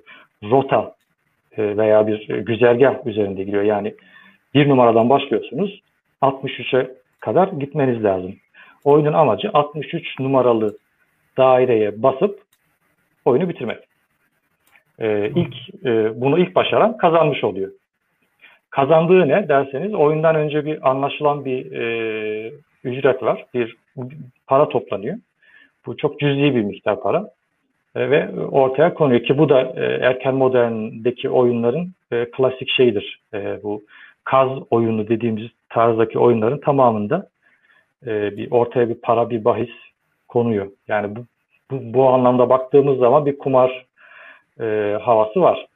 rota 0.51 0.95
e, 1.57 1.77
veya 1.77 2.07
bir 2.07 2.29
güzergah 2.29 3.07
üzerinde 3.07 3.45
gidiyor. 3.45 3.63
Yani 3.63 3.95
bir 4.55 4.69
numaradan 4.69 5.11
başlıyorsunuz 5.11 5.83
63'e 6.23 6.91
kadar 7.21 7.49
gitmeniz 7.49 8.05
lazım. 8.05 8.35
Oyunun 8.85 9.13
amacı 9.13 9.51
63 9.55 10.19
numaralı 10.19 10.77
daireye 11.37 12.03
basıp 12.03 12.41
oyunu 13.25 13.49
bitirmek. 13.49 13.79
Ee, 14.99 15.33
ilk 15.35 15.85
e, 15.85 16.21
bunu 16.21 16.39
ilk 16.39 16.55
başaran 16.55 16.97
kazanmış 16.97 17.45
oluyor. 17.45 17.71
Kazandığı 18.73 19.29
ne 19.29 19.49
derseniz 19.49 19.95
oyundan 19.95 20.37
önce 20.37 20.65
bir 20.65 20.91
anlaşılan 20.91 21.45
bir 21.45 21.73
e, 21.73 22.53
ücret 22.85 23.23
var. 23.23 23.45
Bir 23.55 23.77
para 24.47 24.69
toplanıyor. 24.69 25.17
Bu 25.87 25.97
çok 25.97 26.21
cüzi 26.21 26.55
bir 26.55 26.63
miktar 26.63 27.01
para. 27.01 27.31
E, 27.97 28.11
ve 28.11 28.31
ortaya 28.51 28.95
konuyor 28.95 29.23
ki 29.23 29.39
bu 29.39 29.49
da 29.49 29.61
e, 29.61 29.85
erken 29.85 30.35
moderndeki 30.35 31.31
oyunların 31.31 31.93
e, 32.13 32.31
klasik 32.31 32.71
şeyidir. 32.71 33.21
E, 33.35 33.63
bu 33.63 33.83
kaz 34.25 34.49
oyunu 34.71 35.09
dediğimiz 35.09 35.51
tarzdaki 35.69 36.19
oyunların 36.19 36.61
tamamında 36.61 37.29
e, 38.07 38.37
bir 38.37 38.51
ortaya 38.51 38.89
bir 38.89 39.01
para 39.01 39.31
bir 39.31 39.45
bahis 39.45 39.73
konuyor. 40.29 40.71
Yani 40.89 41.17
bu, 41.17 41.21
bu, 41.71 41.95
bu 41.95 42.09
anlamda 42.09 42.49
baktığımız 42.49 42.99
zaman 42.99 43.27
bir 43.27 43.39
kumar 43.39 43.87
e, 44.61 44.99
havası 45.03 45.41
var. 45.41 45.67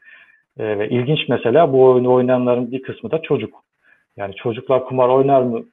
E, 0.58 0.88
ilginç 0.88 1.28
mesela 1.28 1.72
bu 1.72 1.84
oyunu 1.84 2.12
oynayanların 2.12 2.72
bir 2.72 2.82
kısmı 2.82 3.10
da 3.10 3.22
çocuk. 3.22 3.62
Yani 4.16 4.34
çocuklar 4.34 4.84
kumar 4.84 5.08
oynar 5.08 5.42
mı 5.42 5.64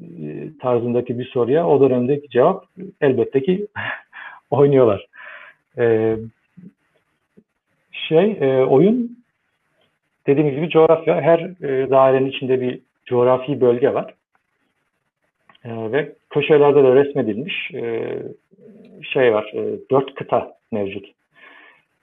e, 0.00 0.48
tarzındaki 0.60 1.18
bir 1.18 1.24
soruya 1.24 1.68
o 1.68 1.80
dönemdeki 1.80 2.28
cevap 2.28 2.64
elbette 3.00 3.42
ki 3.42 3.66
oynuyorlar. 4.50 5.06
E, 5.78 6.16
şey 7.92 8.36
e, 8.40 8.64
oyun 8.64 9.18
dediğim 10.26 10.50
gibi 10.50 10.68
coğrafya 10.68 11.20
her 11.20 11.38
e, 11.40 11.90
dairenin 11.90 12.30
içinde 12.30 12.60
bir 12.60 12.80
coğrafi 13.06 13.60
bölge 13.60 13.94
var. 13.94 14.14
E, 15.64 15.92
ve 15.92 16.12
köşelerde 16.30 16.84
de 16.84 16.94
resmedilmiş 16.94 17.70
e, 17.74 18.12
şey 19.02 19.34
var. 19.34 19.52
E, 19.54 19.78
dört 19.90 20.14
kıta 20.14 20.52
mevcut. 20.72 21.06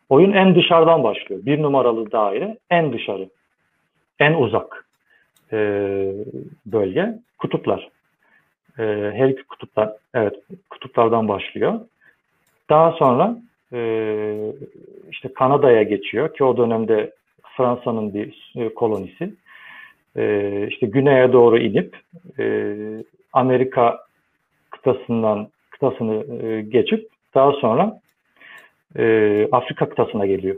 Oyun 0.10 0.32
en 0.32 0.55
dışarıdan 0.55 1.03
başlıyor. 1.03 1.45
Bir 1.45 1.62
numaralı 1.62 2.12
daire 2.12 2.57
en 2.70 2.93
dışarı. 2.93 3.30
En 4.20 4.34
uzak 4.34 4.86
e, 5.51 5.57
bölge. 6.66 7.20
Kutuplar. 7.38 7.89
E, 8.80 8.84
her 9.16 9.30
iki 9.30 9.43
kutuplar, 9.43 9.93
evet 10.14 10.36
kutuplardan 10.70 11.28
başlıyor. 11.28 11.80
Daha 12.70 12.91
sonra 12.91 13.38
e, 13.74 13.80
işte 15.12 15.34
Kanada'ya 15.34 15.84
geçiyor 15.84 16.34
ki 16.34 16.43
o 16.43 16.57
dönemde 16.57 17.14
Fransa'nın 17.57 18.14
bir 18.14 18.53
e, 18.55 18.74
kolonisi. 18.74 19.34
E, 20.18 20.68
işte 20.68 20.88
güneye 20.88 21.34
doğru 21.34 21.57
inip 21.57 21.97
e, 22.39 22.76
Amerika 23.34 23.99
kıtasından 24.70 25.47
kıtasını 25.70 26.43
e, 26.43 26.62
geçip 26.62 27.10
daha 27.36 27.51
sonra 27.51 27.99
e, 28.98 29.48
Afrika 29.52 29.90
kıtasına 29.90 30.26
geliyor. 30.26 30.56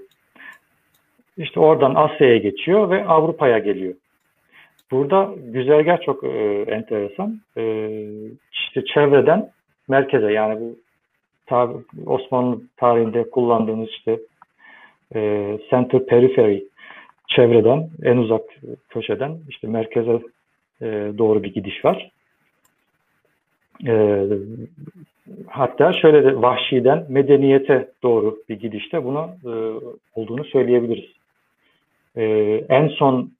İşte 1.38 1.60
oradan 1.60 1.96
Asya'ya 1.96 2.38
geçiyor 2.38 2.90
ve 2.90 3.06
Avrupa'ya 3.06 3.60
geliyor. 3.60 3.94
Burada 4.92 5.34
güzergah 5.38 6.02
çok 6.02 6.24
e, 6.24 6.66
enteresan. 6.68 7.42
E, 7.58 7.90
işte 8.52 8.86
çevreden 8.86 9.52
merkeze 9.88 10.32
yani 10.32 10.60
bu 10.60 10.76
tar 11.46 11.70
Osmanlı 12.06 12.62
tarihinde 12.78 13.30
kullandığımız 13.30 13.90
işte 13.90 14.20
e, 15.16 15.60
center 15.70 16.06
periphery 16.06 16.60
çevreden 17.28 17.90
en 18.04 18.18
uzak 18.18 18.42
köşeden 18.90 19.38
işte 19.50 19.68
merkeze 19.68 20.22
e, 20.82 21.12
doğru 21.18 21.44
bir 21.44 21.54
gidiş 21.54 21.86
var. 21.86 22.12
E, 23.88 24.26
hatta 25.48 25.94
şöyle 25.94 26.24
de 26.24 26.42
vahşiden 26.42 27.06
medeniyete 27.10 27.90
doğru 28.04 28.38
bir 28.50 28.60
gidişte 28.60 29.04
buna 29.04 29.30
e, 29.46 29.52
olduğunu 30.16 30.44
söyleyebiliriz. 30.44 31.10
E, 32.16 32.24
en 32.70 32.88
son 32.88 33.32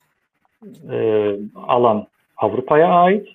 e, 0.92 1.36
alan 1.56 2.08
Avrupa'ya 2.38 2.88
ait 2.88 3.28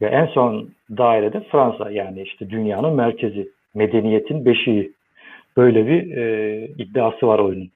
ve 0.00 0.06
en 0.06 0.26
son 0.26 0.70
dairede 0.90 1.40
Fransa 1.40 1.90
yani 1.90 2.22
işte 2.22 2.50
dünyanın 2.50 2.94
merkezi, 2.94 3.48
medeniyetin 3.74 4.44
beşiği. 4.44 4.92
Böyle 5.56 5.86
bir 5.86 6.16
e, 6.16 6.66
iddiası 6.78 7.26
var 7.26 7.38
oyunun. 7.38 7.70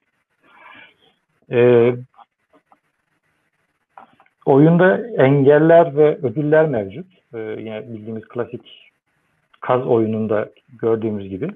E, 1.51 1.91
oyunda 4.45 5.07
engeller 5.17 5.97
ve 5.97 6.15
ödüller 6.15 6.65
mevcut. 6.65 7.07
E, 7.33 7.39
yine 7.39 7.83
bildiğimiz 7.93 8.27
klasik 8.27 8.84
kaz 9.65 9.87
oyununda 9.87 10.49
gördüğümüz 10.81 11.29
gibi. 11.29 11.49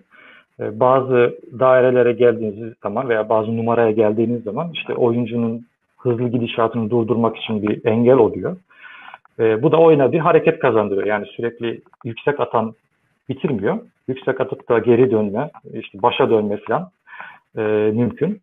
E, 0.60 0.80
bazı 0.80 1.39
dairelere 1.60 2.12
geldiğiniz 2.12 2.74
zaman 2.84 3.10
veya 3.10 3.30
bazı 3.30 3.57
numaraya 3.57 3.91
geldiğiniz 3.91 4.43
zaman 4.43 4.72
işte 4.74 4.93
oyuncunun 4.93 5.66
hızlı 5.97 6.28
gidişatını 6.28 6.89
durdurmak 6.89 7.38
için 7.38 7.64
bir 7.64 7.86
engel 7.86 8.18
oluyor. 8.18 8.57
E, 9.39 9.64
bu 9.64 9.72
da 9.72 9.78
oyuna 9.78 10.12
bir 10.12 10.20
hareket 10.20 10.60
kazandırıyor. 10.60 11.07
Yani 11.07 11.26
sürekli 11.26 11.82
yüksek 12.05 12.39
atan 12.39 12.74
bitirmiyor. 13.30 13.80
Yüksek 14.07 14.41
atıp 14.41 14.70
da 14.70 14.80
geri 14.80 15.12
dönme, 15.12 15.51
işte 15.74 16.01
başa 16.01 16.30
dönme 16.30 16.57
falan 16.57 16.89
e, 17.57 17.62
mümkün. 17.93 18.41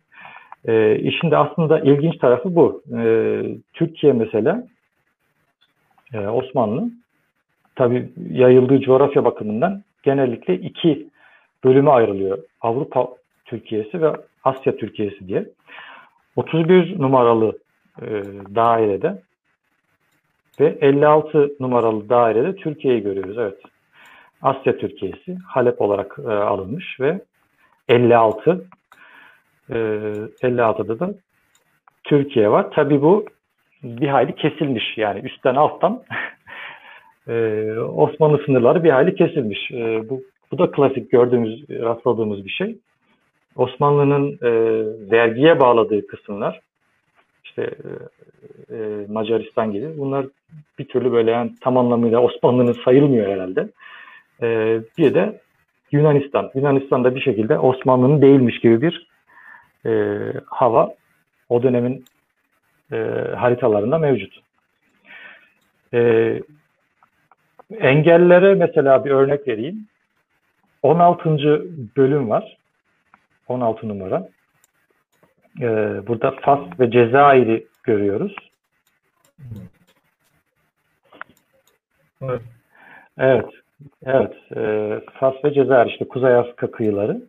E, 0.65 0.99
işin 0.99 1.31
de 1.31 1.37
aslında 1.37 1.81
ilginç 1.81 2.19
tarafı 2.19 2.57
bu. 2.57 2.83
E, 2.99 3.03
Türkiye 3.73 4.13
mesela 4.13 4.67
e, 6.15 6.19
Osmanlı 6.19 6.91
tabi 7.77 8.09
yayıldığı 8.31 8.81
coğrafya 8.81 9.25
bakımından 9.25 9.83
genellikle 10.03 10.55
iki 10.55 11.09
bölüme 11.65 11.91
ayrılıyor. 11.91 12.39
Avrupa 12.61 13.09
Türkiye'si 13.45 14.03
ve 14.03 14.13
Asya 14.45 14.77
Türkiye'si 14.77 15.29
diye. 15.29 15.47
31 16.37 17.01
numaralı 17.01 17.59
e, 18.03 18.07
dairede 18.55 19.23
ve 20.61 20.79
56 20.81 21.51
numaralı 21.61 22.09
dairede 22.09 22.57
Türkiye'yi 22.57 23.03
görüyoruz. 23.03 23.39
Evet. 23.39 23.59
Asya 24.43 24.79
Türkiye'si 24.79 25.37
Halep 25.47 25.81
olarak 25.81 26.17
e, 26.19 26.31
alınmış 26.31 27.01
ve 27.01 27.21
56 27.89 28.67
e, 29.71 29.75
56'da 29.75 31.01
da 31.01 31.15
Türkiye 32.05 32.51
var. 32.51 32.71
Tabii 32.71 33.03
bu 33.03 33.25
bir 33.83 34.09
hayli 34.09 34.35
kesilmiş. 34.35 34.99
Yani 34.99 35.21
üstten 35.21 35.55
alttan 35.55 36.03
e, 37.29 37.73
Osmanlı 37.81 38.43
sınırları 38.47 38.85
bir 38.85 38.91
hayli 38.91 39.15
kesilmiş. 39.15 39.71
E, 39.71 40.09
bu, 40.09 40.23
bu 40.53 40.59
da 40.59 40.71
klasik 40.71 41.11
gördüğümüz, 41.11 41.71
rastladığımız 41.71 42.45
bir 42.45 42.51
şey. 42.51 42.79
Osmanlı'nın 43.57 44.39
e, 44.43 44.51
vergiye 45.11 45.61
bağladığı 45.61 46.07
kısımlar 46.07 46.61
işte 47.45 47.63
e, 48.71 48.75
e, 48.77 49.07
Macaristan 49.09 49.73
gibi 49.73 49.99
bunlar 49.99 50.27
bir 50.79 50.89
türlü 50.89 51.13
böyle 51.13 51.31
yani 51.31 51.53
tam 51.61 51.77
anlamıyla 51.77 52.21
Osmanlı'nın 52.21 52.77
sayılmıyor 52.85 53.27
herhalde. 53.27 53.69
E, 54.43 54.81
bir 54.99 55.15
de 55.15 55.41
Yunanistan. 55.93 56.51
Yunanistan 56.55 57.05
da 57.05 57.15
bir 57.15 57.21
şekilde 57.21 57.59
Osmanlı'nın 57.59 58.23
değilmiş 58.23 58.61
gibi 58.61 58.83
bir 58.83 59.07
e, 59.87 60.21
hava 60.47 60.95
o 61.49 61.63
dönemin 61.63 62.05
e, 62.93 62.97
haritalarında 63.37 63.99
mevcut. 63.99 64.41
E, 65.95 66.41
engellere 67.81 68.55
mesela 68.55 69.05
bir 69.05 69.11
örnek 69.11 69.49
vereyim. 69.49 69.87
16. 70.83 71.31
bölüm 71.97 72.31
var. 72.31 72.57
16 73.49 73.89
numara. 73.89 74.29
Ee, 75.61 76.07
burada 76.07 76.31
Fas 76.31 76.61
ve 76.81 76.91
Cezayir'i 76.91 77.67
görüyoruz. 77.83 78.37
Evet. 82.23 82.43
Evet. 83.19 83.51
Evet. 84.07 84.33
E, 84.57 85.01
Fas 85.13 85.35
ve 85.45 85.55
Cezayir 85.55 85.91
işte 85.91 86.09
Kuzey 86.09 86.35
Afrika 86.35 86.71
kıyıları. 86.71 87.23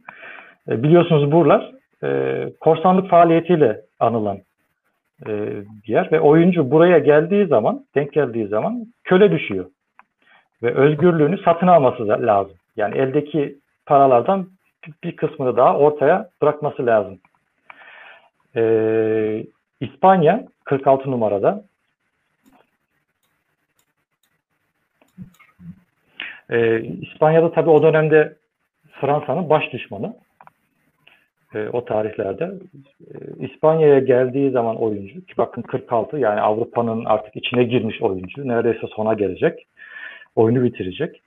E, 0.69 0.83
biliyorsunuz 0.83 1.31
buralar 1.31 1.71
e, 2.03 2.49
korsanlık 2.59 3.09
faaliyetiyle 3.09 3.81
anılan 3.99 4.37
e, 5.27 5.29
bir 5.57 5.93
yer 5.93 6.11
ve 6.11 6.19
oyuncu 6.19 6.71
buraya 6.71 6.99
geldiği 6.99 7.47
zaman, 7.47 7.85
denk 7.95 8.13
geldiği 8.13 8.47
zaman 8.47 8.85
köle 9.03 9.31
düşüyor. 9.31 9.65
Ve 10.63 10.73
özgürlüğünü 10.73 11.37
satın 11.37 11.67
alması 11.67 12.07
lazım. 12.07 12.57
Yani 12.75 12.97
eldeki 12.97 13.57
paralardan 13.85 14.49
bir 15.03 15.15
kısmını 15.15 15.57
daha 15.57 15.77
ortaya 15.77 16.29
bırakması 16.41 16.85
lazım. 16.85 17.19
Ee, 18.55 19.43
İspanya 19.79 20.45
46 20.63 21.11
numarada. 21.11 21.63
Ee, 26.49 26.81
İspanya'da 26.81 27.51
tabii 27.51 27.69
o 27.69 27.83
dönemde 27.83 28.35
Fransa'nın 28.91 29.49
baş 29.49 29.73
düşmanı. 29.73 30.15
Ee, 31.55 31.67
o 31.73 31.85
tarihlerde. 31.85 32.51
Ee, 33.01 33.45
İspanya'ya 33.45 33.99
geldiği 33.99 34.51
zaman 34.51 34.75
oyuncu, 34.81 35.25
ki 35.25 35.33
bakın 35.37 35.61
46 35.61 36.17
yani 36.17 36.41
Avrupa'nın 36.41 37.05
artık 37.05 37.35
içine 37.35 37.63
girmiş 37.63 38.01
oyuncu. 38.01 38.47
Neredeyse 38.47 38.87
sona 38.87 39.13
gelecek. 39.13 39.67
Oyunu 40.37 40.63
bitirecek. 40.63 41.21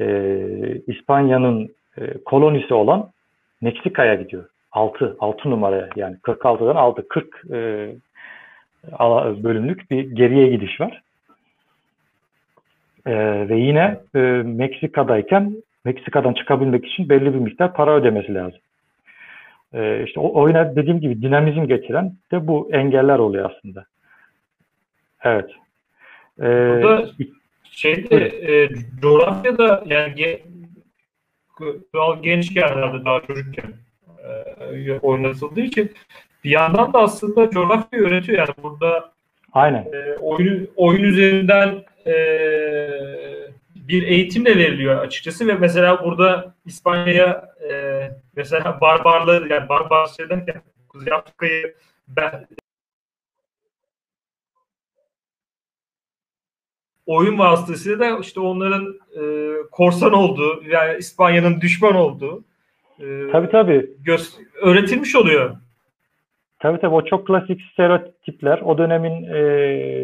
Ee, 0.00 0.80
İspanya'nın 0.86 1.74
e, 1.98 2.18
kolonisi 2.24 2.74
olan 2.74 3.10
Meksika'ya 3.60 4.14
gidiyor. 4.14 4.44
6, 4.72 5.16
6 5.20 5.50
numaraya 5.50 5.88
yani 5.96 6.16
46'dan 6.16 6.76
6, 6.76 7.08
40 7.08 7.44
e, 7.50 7.56
bölümlük 9.44 9.90
bir 9.90 10.10
geriye 10.10 10.48
gidiş 10.48 10.80
var. 10.80 11.02
E, 13.06 13.14
ve 13.48 13.56
yine 13.56 14.00
e, 14.14 14.18
Meksika'dayken 14.44 15.54
Meksika'dan 15.84 16.34
çıkabilmek 16.34 16.86
için 16.86 17.08
belli 17.08 17.34
bir 17.34 17.38
miktar 17.38 17.74
para 17.74 17.94
ödemesi 17.94 18.34
lazım. 18.34 18.60
E, 19.74 20.04
işte 20.04 20.20
o 20.20 20.40
oyuna 20.40 20.76
dediğim 20.76 21.00
gibi 21.00 21.22
dinamizm 21.22 21.64
getiren 21.64 22.12
de 22.32 22.46
bu 22.46 22.68
engeller 22.72 23.18
oluyor 23.18 23.50
aslında. 23.50 23.84
Evet. 25.22 25.50
E, 26.40 26.44
Burada 26.82 27.08
şeyde 27.70 28.26
e, 28.26 28.70
coğrafyada 29.02 29.84
yani 29.86 30.40
doğal 31.94 32.22
genç 32.22 32.56
yerlerde 32.56 33.04
daha 33.04 33.20
çocukken 33.20 33.72
e, 34.58 34.92
oynatıldığı 34.92 35.60
için 35.60 35.92
bir 36.44 36.50
yandan 36.50 36.92
da 36.92 36.98
aslında 36.98 37.50
coğrafya 37.50 38.00
öğretiyor 38.00 38.38
yani 38.38 38.54
burada 38.62 39.12
Aynen. 39.52 39.86
E, 39.92 40.16
oyun 40.20 40.70
oyun 40.76 41.02
üzerinden 41.02 41.84
e, 42.06 42.14
bir 43.74 44.02
eğitimle 44.02 44.56
veriliyor 44.56 44.98
açıkçası 44.98 45.46
ve 45.46 45.54
mesela 45.54 46.04
burada 46.04 46.54
İspanya'ya 46.66 47.54
e, 47.70 48.10
mesela 48.36 48.80
barbarları 48.80 49.48
yani 49.48 49.68
barbar 49.68 50.06
şeyden 50.06 50.46
Kuzey 50.88 51.12
Afrika'yı 51.12 51.74
oyun 57.08 57.38
vasıtasıyla 57.38 57.98
da 57.98 58.18
işte 58.18 58.40
onların 58.40 58.94
e, 59.20 59.22
korsan 59.70 60.12
olduğu 60.12 60.62
yani 60.70 60.98
İspanya'nın 60.98 61.60
düşman 61.60 61.94
olduğu 61.94 62.44
e, 63.00 63.30
tabii 63.32 63.50
tabii. 63.50 63.90
Gö- 64.04 64.42
öğretilmiş 64.62 65.16
oluyor. 65.16 65.56
Tabii 66.58 66.80
tabii 66.80 66.94
o 66.94 67.04
çok 67.04 67.26
klasik 67.26 67.62
stereotipler, 67.72 68.60
o 68.60 68.78
dönemin 68.78 69.24
e, 69.24 69.40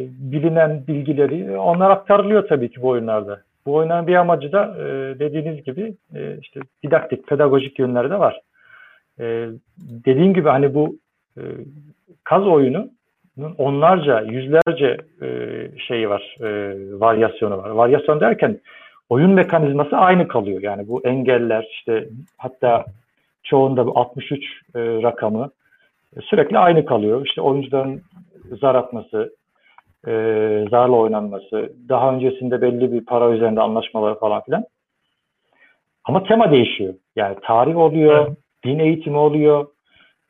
bilinen 0.09 0.87
bilgileri 0.87 1.59
onlar 1.59 1.91
aktarılıyor 1.91 2.49
tabii 2.49 2.71
ki 2.71 2.83
bu 2.83 2.89
oyunlarda. 2.89 3.43
Bu 3.67 3.75
oyunların 3.75 4.07
bir 4.07 4.15
amacı 4.15 4.53
da 4.53 4.77
e, 4.79 5.19
dediğiniz 5.19 5.65
gibi 5.65 5.95
e, 6.15 6.39
işte 6.41 6.61
didaktik, 6.85 7.27
pedagojik 7.27 7.79
yönleri 7.79 8.11
de 8.11 8.19
var. 8.19 8.41
E, 9.21 9.49
dediğim 9.79 10.35
gibi 10.35 10.49
hani 10.49 10.75
bu 10.75 10.97
e, 11.37 11.43
kaz 12.25 12.47
oyunu 12.47 12.91
onlarca, 13.59 14.21
yüzlerce 14.21 14.97
e, 15.23 15.29
şeyi 15.79 16.09
var, 16.09 16.37
e, 16.41 16.77
varyasyonu 17.01 17.59
var. 17.59 17.71
Varyasyon 17.71 18.21
derken 18.21 18.61
oyun 19.09 19.31
mekanizması 19.31 19.97
aynı 19.97 20.29
kalıyor. 20.29 20.63
Yani 20.63 20.89
bu 20.89 21.07
engeller 21.07 21.69
işte 21.71 22.09
hatta 22.39 22.85
çoğunda 23.43 23.87
bu 23.87 23.99
63 23.99 24.45
e, 24.75 24.81
rakamı 24.81 25.51
sürekli 26.23 26.59
aynı 26.59 26.85
kalıyor. 26.85 27.27
İşte 27.27 27.41
oyuncuların 27.41 28.03
zar 28.61 28.75
atması, 28.75 29.35
e, 30.07 30.13
zarla 30.71 30.97
oynanması, 30.97 31.73
daha 31.89 32.15
öncesinde 32.15 32.63
belli 32.63 32.93
bir 32.93 33.05
para 33.05 33.31
üzerinde 33.31 33.61
anlaşmaları 33.61 34.19
falan 34.19 34.43
filan. 34.43 34.65
Ama 36.05 36.23
tema 36.23 36.51
değişiyor. 36.51 36.95
Yani 37.17 37.37
tarih 37.43 37.77
oluyor, 37.77 38.37
din 38.65 38.79
eğitimi 38.79 39.17
oluyor, 39.17 39.67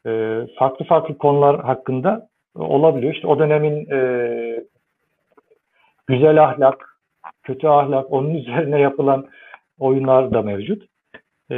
e, 0.07 0.41
farklı 0.59 0.85
farklı 0.85 1.19
konular 1.19 1.65
hakkında 1.65 2.29
olabiliyor. 2.55 3.15
İşte 3.15 3.27
o 3.27 3.39
dönemin 3.39 3.91
e, 3.91 4.65
güzel 6.07 6.45
ahlak, 6.45 6.99
kötü 7.43 7.67
ahlak, 7.67 8.13
onun 8.13 8.35
üzerine 8.35 8.81
yapılan 8.81 9.27
oyunlar 9.79 10.33
da 10.33 10.43
mevcut. 10.43 10.83
E, 11.51 11.57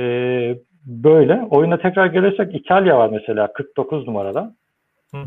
böyle. 0.86 1.42
Oyuna 1.50 1.78
tekrar 1.78 2.06
gelirsek 2.06 2.54
İtalya 2.54 2.98
var 2.98 3.10
mesela 3.10 3.52
49 3.52 4.06
numarada. 4.06 4.54
Hı. 5.14 5.18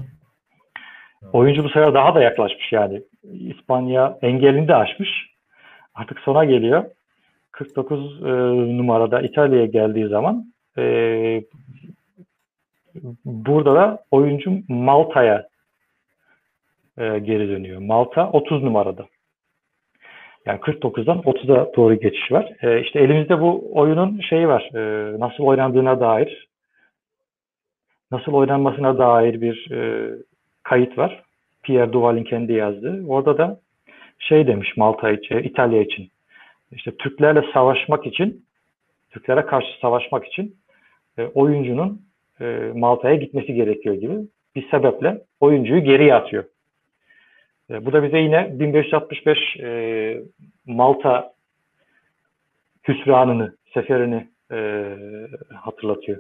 Oyuncu 1.34 1.64
bu 1.64 1.70
sefer 1.70 1.94
daha 1.94 2.16
da 2.16 2.22
yaklaşmış 2.22 2.72
yani. 2.72 3.02
İspanya 3.24 4.18
engelini 4.22 4.68
de 4.68 4.76
aşmış. 4.76 5.10
Artık 5.96 6.20
sona 6.20 6.46
geliyor. 6.46 6.86
49 7.52 8.24
e, 8.24 8.28
numarada 8.78 9.22
İtalya'ya 9.22 9.66
geldiği 9.66 10.08
zaman 10.08 10.54
e, 10.78 11.44
burada 13.26 13.76
da 13.76 14.04
oyuncu 14.12 14.52
Malta'ya 14.68 15.49
e, 17.00 17.20
geri 17.20 17.50
dönüyor. 17.50 17.82
Malta 17.82 18.30
30 18.32 18.64
numarada. 18.64 19.08
Yani 20.46 20.60
49'dan 20.60 21.18
30'a 21.18 21.76
doğru 21.76 21.96
geçiş 21.96 22.32
var. 22.32 22.54
E, 22.62 22.82
işte 22.82 23.00
elimizde 23.00 23.42
bu 23.42 23.72
oyunun 23.74 24.20
şeyi 24.20 24.48
var. 24.48 24.70
E, 24.76 25.20
nasıl 25.20 25.44
oynandığına 25.44 26.00
dair 26.00 26.50
nasıl 28.12 28.34
oynanmasına 28.34 28.98
dair 28.98 29.42
bir 29.42 29.72
e, 29.72 30.12
kayıt 30.64 30.98
var. 30.98 31.24
Pierre 31.64 31.94
Duval'in 31.94 32.24
kendi 32.24 32.54
yazdığı. 32.54 33.06
Orada 33.08 33.38
da 33.38 33.60
şey 34.20 34.48
demiş 34.48 34.78
Malta 34.78 35.12
için, 35.12 35.38
İtalya 35.38 35.82
için. 35.82 36.10
İşte 36.72 36.92
Türklerle 36.98 37.44
savaşmak 37.54 38.06
için, 38.06 38.46
Türklere 39.10 39.46
karşı 39.46 39.80
savaşmak 39.82 40.28
için 40.28 40.56
e, 41.18 41.24
oyuncunun 41.24 42.02
e, 42.42 42.72
Malta'ya 42.76 43.16
gitmesi 43.16 43.54
gerekiyor 43.54 43.96
gibi 43.96 44.16
bir 44.56 44.70
sebeple 44.70 45.22
oyuncuyu 45.40 45.84
geriye 45.84 46.16
atıyor. 46.16 46.44
E, 47.70 47.86
bu 47.86 47.94
da 47.94 48.04
bize 48.04 48.18
yine 48.20 48.60
1565 48.60 49.58
e, 49.60 50.22
Malta 50.66 51.34
hüsranını, 52.88 53.56
seferini 53.74 54.28
e, 54.52 54.96
hatırlatıyor. 55.56 56.18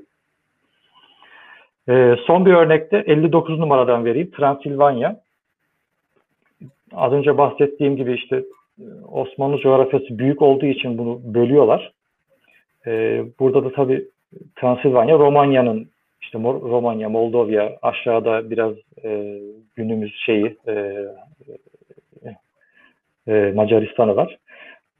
E, 1.90 2.16
son 2.28 2.46
bir 2.46 2.54
örnekte 2.54 2.98
59 2.98 3.60
numaradan 3.60 4.06
vereyim. 4.06 4.32
Transilvanya. 4.32 5.22
Az 6.94 7.14
önce 7.14 7.38
bahsettiğim 7.38 7.96
gibi 7.96 8.14
işte 8.14 8.44
e, 8.80 8.84
Osmanlı 9.12 9.58
coğrafyası 9.58 10.20
büyük 10.20 10.42
olduğu 10.42 10.66
için 10.66 10.98
bunu 10.98 11.22
bölüyorlar. 11.24 11.92
E, 12.88 13.24
burada 13.40 13.64
da 13.64 13.72
tabii 13.72 14.06
Transilvanya 14.56 15.20
Romanya'nın 15.20 15.90
işte 16.22 16.40
Romanya, 16.40 17.10
Moldova 17.10 17.78
aşağıda 17.82 18.50
biraz 18.50 18.74
e, 19.04 19.40
günümüz 19.76 20.16
şeyi 20.26 20.58
e, 20.68 21.06
e, 23.28 23.52
Macaristan'ı 23.56 24.16
var. 24.16 24.38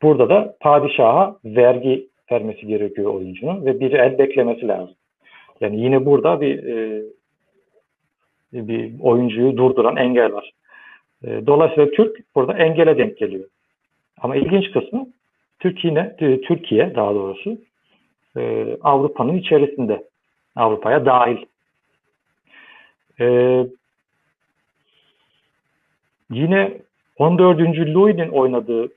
Burada 0.02 0.30
da 0.30 0.56
padişaha 0.60 1.36
vergi 1.46 2.08
vermesi 2.32 2.68
gerekiyor 2.68 3.14
oyuncunun 3.14 3.66
ve 3.66 3.80
bir 3.80 3.92
el 3.92 4.18
beklemesi 4.18 4.68
lazım. 4.68 4.96
Yani 5.62 5.82
yine 5.82 6.06
burada 6.06 6.42
bir 6.42 6.64
e, 6.64 7.04
bir 8.54 8.94
oyuncuyu 9.02 9.58
durduran 9.58 9.98
engel 9.98 10.34
var. 10.34 10.52
E, 11.24 11.48
dolayısıyla 11.48 11.92
Türk 11.92 12.36
burada 12.36 12.54
engele 12.54 12.98
denk 12.98 13.18
geliyor. 13.18 13.46
Ama 14.22 14.36
ilginç 14.36 14.72
kısmı 14.72 15.08
Türkiye, 15.60 16.16
Türkiye 16.20 16.96
daha 16.96 17.16
doğrusu 17.16 17.58
e, 18.38 18.68
Avrupa'nın 18.82 19.38
içerisinde. 19.38 20.04
Avrupa'ya 20.60 21.06
dahil. 21.06 21.46
Ee, 23.20 23.68
yine 26.30 26.82
14. 27.18 27.60
Louis'nin 27.96 28.30
oynadığı 28.30 28.90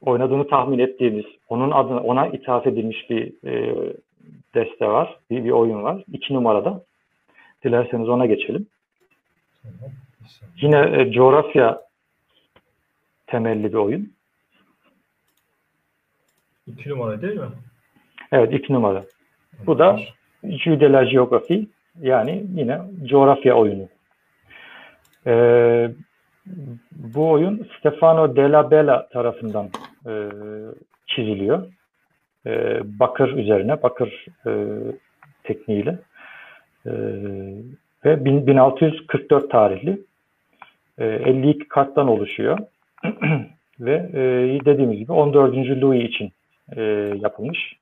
oynadığını 0.00 0.48
tahmin 0.48 0.78
ettiğimiz, 0.78 1.24
onun 1.48 1.70
adına 1.70 2.00
ona 2.00 2.26
ithaf 2.26 2.66
edilmiş 2.66 3.10
bir 3.10 3.46
e, 3.46 3.74
deste 4.54 4.86
var, 4.86 5.16
bir, 5.30 5.44
bir 5.44 5.50
oyun 5.50 5.82
var. 5.82 6.04
İki 6.12 6.34
numarada. 6.34 6.84
Dilerseniz 7.64 8.08
ona 8.08 8.26
geçelim. 8.26 8.66
Yine 10.56 11.00
e, 11.00 11.12
coğrafya 11.12 11.82
temelli 13.26 13.72
bir 13.72 13.78
oyun. 13.78 14.12
İki 16.66 16.90
numara 16.90 17.22
değil 17.22 17.36
mi? 17.36 17.48
Evet, 18.32 18.52
iki 18.54 18.72
numara. 18.72 19.04
Bu 19.66 19.78
da 19.78 20.00
Jeu 20.50 20.80
de 20.80 21.66
yani 22.00 22.44
yine 22.54 22.78
coğrafya 23.04 23.54
oyunu. 23.54 23.88
Ee, 25.26 25.90
bu 26.92 27.30
oyun 27.30 27.66
Stefano 27.78 28.36
Della 28.36 28.70
Bella 28.70 29.08
tarafından 29.08 29.68
e, 30.06 30.12
çiziliyor. 31.06 31.66
E, 32.46 32.80
bakır 32.98 33.36
üzerine, 33.36 33.82
bakır 33.82 34.26
e, 34.46 34.52
tekniğiyle. 35.44 35.98
E, 36.86 36.92
ve 38.04 38.24
1644 38.24 39.50
tarihli. 39.50 40.00
E, 40.98 41.04
52 41.04 41.68
karttan 41.68 42.08
oluşuyor. 42.08 42.58
ve 43.80 44.10
e, 44.14 44.20
dediğimiz 44.64 44.98
gibi 44.98 45.12
14. 45.12 45.54
Louis 45.56 46.08
için 46.08 46.32
e, 46.76 46.82
yapılmış. 47.22 47.76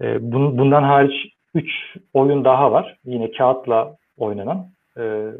E, 0.00 0.32
bun, 0.32 0.58
bundan 0.58 0.82
hariç 0.82 1.35
3 1.56 1.96
oyun 2.14 2.44
daha 2.44 2.72
var. 2.72 2.96
Yine 3.04 3.30
kağıtla 3.30 3.96
oynanan. 4.18 4.66
E, 4.98 5.30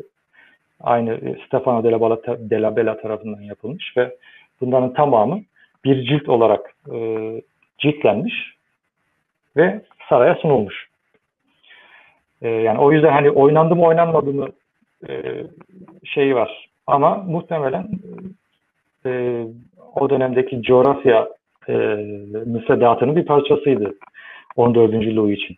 aynı 0.80 1.36
Stefano 1.47 1.84
della 1.84 2.01
Bella, 2.01 2.18
della 2.51 2.76
Bella 2.76 3.01
tarafından 3.01 3.40
yapılmış 3.40 3.97
ve 3.97 4.16
bunların 4.60 4.93
tamamı 4.93 5.40
bir 5.84 6.06
cilt 6.06 6.28
olarak 6.28 6.74
e, 6.93 6.98
ciltlenmiş 7.78 8.55
ve 9.56 9.82
saraya 10.09 10.34
sunulmuş. 10.34 10.88
E, 12.43 12.48
yani 12.48 12.78
o 12.78 12.93
yüzden 12.93 13.12
hani 13.12 13.30
oynandı 13.30 13.76
mı 13.76 13.82
oynanmadı 13.82 14.32
mı 14.32 14.48
e, 15.09 15.44
şeyi 16.05 16.34
var. 16.34 16.68
Ama 16.86 17.16
muhtemelen 17.16 17.88
e, 19.06 19.43
o 19.94 20.10
dönemdeki 20.10 20.62
coğrafya 20.62 21.28
e, 21.68 21.72
müfredatının 22.47 23.16
bir 23.16 23.26
parçasıydı 23.26 23.94
14. 24.56 24.93
Louis 24.93 25.38
için. 25.38 25.56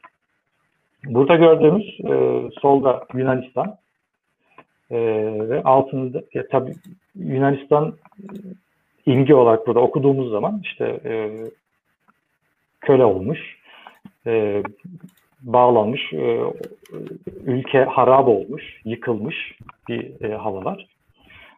Burada 1.05 1.35
gördüğümüz 1.35 2.01
e, 2.05 2.43
solda 2.61 3.05
Yunanistan 3.15 3.77
e, 4.91 4.99
ve 5.49 5.63
altında 5.63 6.23
ya, 6.35 6.49
tabii 6.49 6.73
Yunanistan 7.15 7.95
imge 9.07 9.35
olarak 9.35 9.67
burada 9.67 9.81
okuduğumuz 9.81 10.31
zaman 10.31 10.61
işte 10.65 11.01
e, 11.05 11.31
köle 12.81 13.05
olmuş, 13.05 13.59
e, 14.27 14.63
bağlanmış, 15.43 16.13
e, 16.13 16.41
ülke 17.47 17.85
harap 17.85 18.29
olmuş, 18.29 18.81
yıkılmış 18.85 19.59
bir 19.89 20.25
e, 20.25 20.35
hava 20.35 20.65
var. 20.65 20.87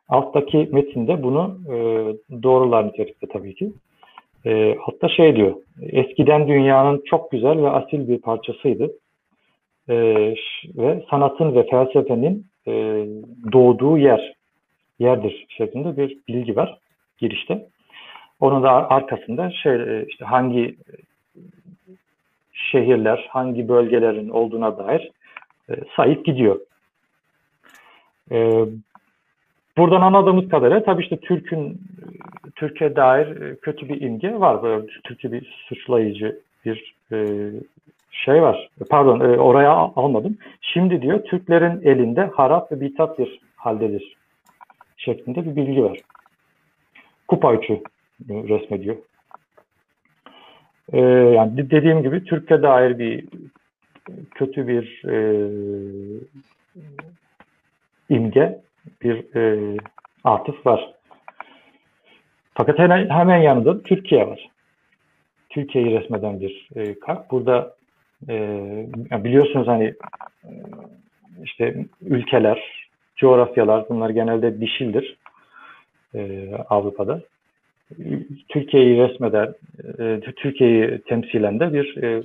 Alttaki 0.08 0.68
metinde 0.72 1.22
bunu 1.22 1.58
e, 1.68 1.74
doğrular 2.42 2.86
nitelikte 2.86 3.26
tabii 3.26 3.54
ki. 3.54 3.72
E, 4.46 4.76
hatta 4.80 5.08
şey 5.08 5.36
diyor, 5.36 5.54
eskiden 5.82 6.48
dünyanın 6.48 7.02
çok 7.06 7.30
güzel 7.30 7.62
ve 7.62 7.70
asil 7.70 8.08
bir 8.08 8.18
parçasıydı. 8.18 8.90
E, 9.88 9.94
ve 10.76 11.04
sanatın 11.10 11.54
ve 11.54 11.66
felsefenin 11.66 12.46
e, 12.66 12.72
doğduğu 13.52 13.98
yer, 13.98 14.34
yerdir 14.98 15.46
şeklinde 15.48 15.96
bir 15.96 16.18
bilgi 16.28 16.56
var 16.56 16.78
girişte. 17.18 17.66
Onun 18.40 18.62
da 18.62 18.90
arkasında 18.90 19.50
şey 19.50 19.74
e, 19.74 20.06
işte 20.08 20.24
hangi 20.24 20.76
şehirler, 22.52 23.26
hangi 23.30 23.68
bölgelerin 23.68 24.28
olduğuna 24.28 24.78
dair 24.78 25.10
e, 25.70 25.74
sayıp 25.96 26.24
gidiyor. 26.24 26.60
E, 28.32 28.64
buradan 29.76 30.00
anladığımız 30.00 30.48
kadarıyla 30.48 30.84
tabii 30.84 31.02
işte 31.02 31.16
Türk'ün 31.16 31.80
Türkiye 32.56 32.96
dair 32.96 33.40
e, 33.40 33.56
kötü 33.56 33.88
bir 33.88 34.00
imge 34.00 34.40
var. 34.40 34.62
Böyle 34.62 34.86
Türkiye 35.04 35.32
bir 35.32 35.64
suçlayıcı 35.68 36.40
bir 36.64 36.94
e, 37.12 37.50
şey 38.10 38.42
var. 38.42 38.70
Pardon 38.90 39.20
e, 39.20 39.38
oraya 39.38 39.70
almadım. 39.70 40.38
Şimdi 40.60 41.02
diyor 41.02 41.24
Türklerin 41.24 41.82
elinde 41.82 42.24
harap 42.24 42.72
ve 42.72 42.80
bitap 42.80 43.18
bir 43.18 43.40
haldedir 43.56 44.16
şeklinde 44.96 45.44
bir 45.44 45.56
bilgi 45.56 45.84
var. 45.84 45.98
Kupa 47.28 47.54
üçü 47.54 47.80
resmediyor. 48.28 48.96
Ee, 50.92 51.00
yani 51.00 51.70
dediğim 51.70 52.02
gibi 52.02 52.24
Türkiye 52.24 52.62
dair 52.62 52.98
bir 52.98 53.24
kötü 54.34 54.68
bir 54.68 55.02
e, 55.08 55.16
imge, 58.08 58.60
bir 59.02 59.36
e, 59.36 59.76
atıf 60.24 60.66
var. 60.66 60.94
Fakat 62.54 62.78
hemen, 62.78 63.08
hemen 63.10 63.38
yanında 63.38 63.82
Türkiye 63.82 64.26
var. 64.26 64.50
Türkiye'yi 65.50 66.00
resmeden 66.00 66.40
bir 66.40 66.68
e, 66.76 66.98
kart. 67.00 67.30
Burada 67.30 67.74
e, 68.28 69.24
biliyorsunuz 69.24 69.68
hani 69.68 69.94
e, 70.44 70.50
işte 71.44 71.84
ülkeler, 72.02 72.88
coğrafyalar 73.16 73.88
bunlar 73.88 74.10
genelde 74.10 74.60
dişildir 74.60 75.16
e, 76.14 76.50
Avrupa'da. 76.68 77.20
Türkiye'yi 78.48 78.98
resmeden, 78.98 79.54
e, 79.98 80.20
Türkiye'yi 80.36 80.98
temsilen 80.98 81.60
de 81.60 81.72
bir 81.72 82.02
e, 82.02 82.22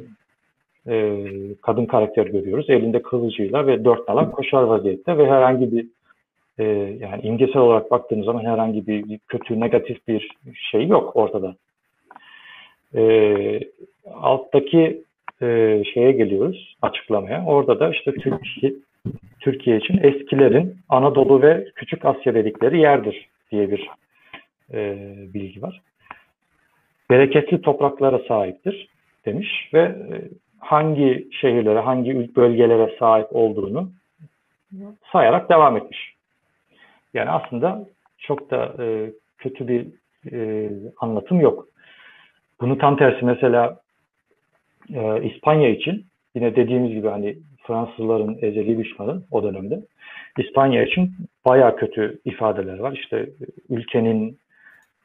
e, 0.87 1.23
kadın 1.61 1.85
karakter 1.85 2.25
görüyoruz. 2.25 2.69
Elinde 2.69 3.01
kılıcıyla 3.01 3.67
ve 3.67 3.85
dört 3.85 4.09
nala 4.09 4.31
koşar 4.31 4.63
vaziyette 4.63 5.17
ve 5.17 5.29
herhangi 5.29 5.71
bir 5.71 5.85
e, 6.59 6.63
yani 6.99 7.21
imgesel 7.21 7.61
olarak 7.61 7.91
baktığımız 7.91 8.25
zaman 8.25 8.45
herhangi 8.45 8.87
bir 8.87 9.19
kötü, 9.27 9.59
negatif 9.59 10.07
bir 10.07 10.31
şey 10.71 10.87
yok 10.87 11.15
ortada. 11.15 11.55
E, 12.95 13.59
alttaki 14.13 15.03
e, 15.41 15.81
şeye 15.93 16.11
geliyoruz, 16.11 16.77
açıklamaya. 16.81 17.45
Orada 17.45 17.79
da 17.79 17.89
işte 17.89 18.11
Türkiye, 18.11 18.73
Türkiye 19.39 19.77
için 19.77 19.97
eskilerin 20.03 20.77
Anadolu 20.89 21.41
ve 21.41 21.67
Küçük 21.75 22.05
Asya 22.05 22.33
dedikleri 22.33 22.79
yerdir 22.79 23.29
diye 23.51 23.71
bir 23.71 23.89
e, 24.73 24.97
bilgi 25.33 25.61
var. 25.61 25.81
Bereketli 27.09 27.61
topraklara 27.61 28.19
sahiptir 28.27 28.87
demiş 29.25 29.69
ve 29.73 29.81
e, 29.81 30.29
hangi 30.59 31.27
şehirlere, 31.31 31.79
hangi 31.79 32.35
bölgelere 32.35 32.95
sahip 32.99 33.27
olduğunu 33.31 33.91
sayarak 35.11 35.49
devam 35.49 35.77
etmiş. 35.77 36.15
Yani 37.13 37.29
aslında 37.29 37.85
çok 38.17 38.51
da 38.51 38.73
e, 38.79 39.11
kötü 39.37 39.67
bir 39.67 39.87
e, 40.31 40.69
anlatım 40.99 41.39
yok. 41.39 41.67
Bunu 42.61 42.77
tam 42.77 42.97
tersi 42.97 43.25
mesela 43.25 43.79
e, 44.93 45.23
İspanya 45.23 45.69
için 45.69 46.05
yine 46.35 46.55
dediğimiz 46.55 46.91
gibi 46.91 47.07
hani 47.07 47.37
Fransızların 47.63 48.37
ezeli 48.41 48.77
düşmanı 48.77 49.21
o 49.31 49.43
dönemde 49.43 49.79
İspanya 50.37 50.83
için 50.83 51.11
baya 51.45 51.75
kötü 51.75 52.19
ifadeler 52.25 52.79
var. 52.79 52.91
İşte 52.91 53.29
ülkenin 53.69 54.37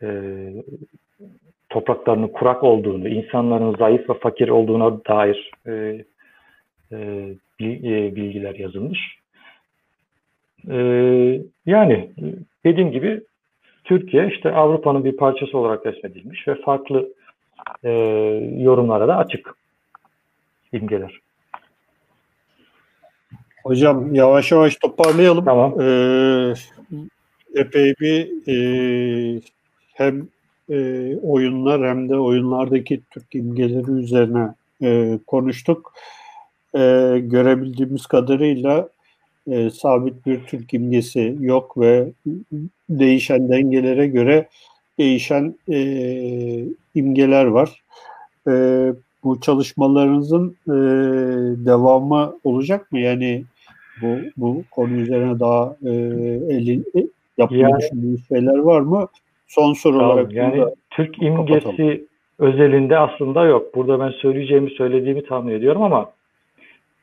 e, 0.02 0.08
topraklarının 1.68 2.28
kurak 2.28 2.64
olduğunu, 2.64 3.08
insanların 3.08 3.76
zayıf 3.76 4.10
ve 4.10 4.14
fakir 4.14 4.48
olduğuna 4.48 5.04
dair 5.04 5.50
e, 5.66 6.04
e, 6.92 7.36
bilgiler 8.16 8.54
yazılmış. 8.54 9.18
E, 10.70 10.76
yani 11.66 12.10
dediğim 12.64 12.90
gibi 12.90 13.20
Türkiye 13.84 14.28
işte 14.28 14.52
Avrupa'nın 14.52 15.04
bir 15.04 15.16
parçası 15.16 15.58
olarak 15.58 15.86
resmedilmiş 15.86 16.48
ve 16.48 16.54
farklı 16.54 17.08
e, 17.84 17.90
yorumlara 18.58 19.08
da 19.08 19.16
açık 19.16 19.59
imgeler. 20.72 21.20
Hocam 23.64 24.14
yavaş 24.14 24.52
yavaş 24.52 24.76
toparlayalım. 24.76 25.44
Tamam. 25.44 25.80
Ee, 25.80 26.54
epey 27.54 27.94
bir 28.00 28.48
e, 28.48 29.40
hem 29.94 30.28
e, 30.70 31.16
oyunlar 31.22 31.88
hem 31.88 32.08
de 32.08 32.16
oyunlardaki 32.16 33.00
Türk 33.10 33.34
imgeleri 33.34 33.90
üzerine 33.90 34.54
e, 34.82 35.18
konuştuk. 35.26 35.92
E, 36.74 36.78
görebildiğimiz 37.22 38.06
kadarıyla 38.06 38.88
e, 39.50 39.70
sabit 39.70 40.26
bir 40.26 40.44
Türk 40.44 40.74
imgesi 40.74 41.36
yok 41.40 41.78
ve 41.78 42.08
değişen 42.90 43.48
dengelere 43.48 44.06
göre 44.06 44.48
değişen 44.98 45.54
e, 45.68 45.78
imgeler 46.94 47.44
var. 47.44 47.82
E, 48.48 48.52
bu 49.24 49.40
çalışmalarınızın 49.40 50.56
e, 50.68 50.72
devamı 51.66 52.34
olacak 52.44 52.92
mı? 52.92 53.00
Yani 53.00 53.44
bu 54.02 54.06
bu 54.36 54.64
konu 54.70 54.92
üzerine 54.92 55.40
daha 55.40 55.76
e, 55.84 55.90
eli, 56.54 56.82
e, 56.96 57.06
yapmayı 57.38 57.62
yani, 57.62 57.78
düşündüğünüz 57.78 58.28
şeyler 58.28 58.58
var 58.58 58.80
mı? 58.80 59.08
Son 59.48 59.72
soru 59.72 59.98
tamam, 59.98 60.10
olarak 60.10 60.32
yani 60.32 60.64
Türk 60.90 61.22
imgesi 61.22 61.64
kapatalım. 61.64 62.00
özelinde 62.38 62.98
aslında 62.98 63.44
yok. 63.44 63.74
Burada 63.74 64.00
ben 64.00 64.10
söyleyeceğimi 64.10 64.70
söylediğimi 64.70 65.24
tahmin 65.24 65.54
ediyorum 65.54 65.82
ama 65.82 66.10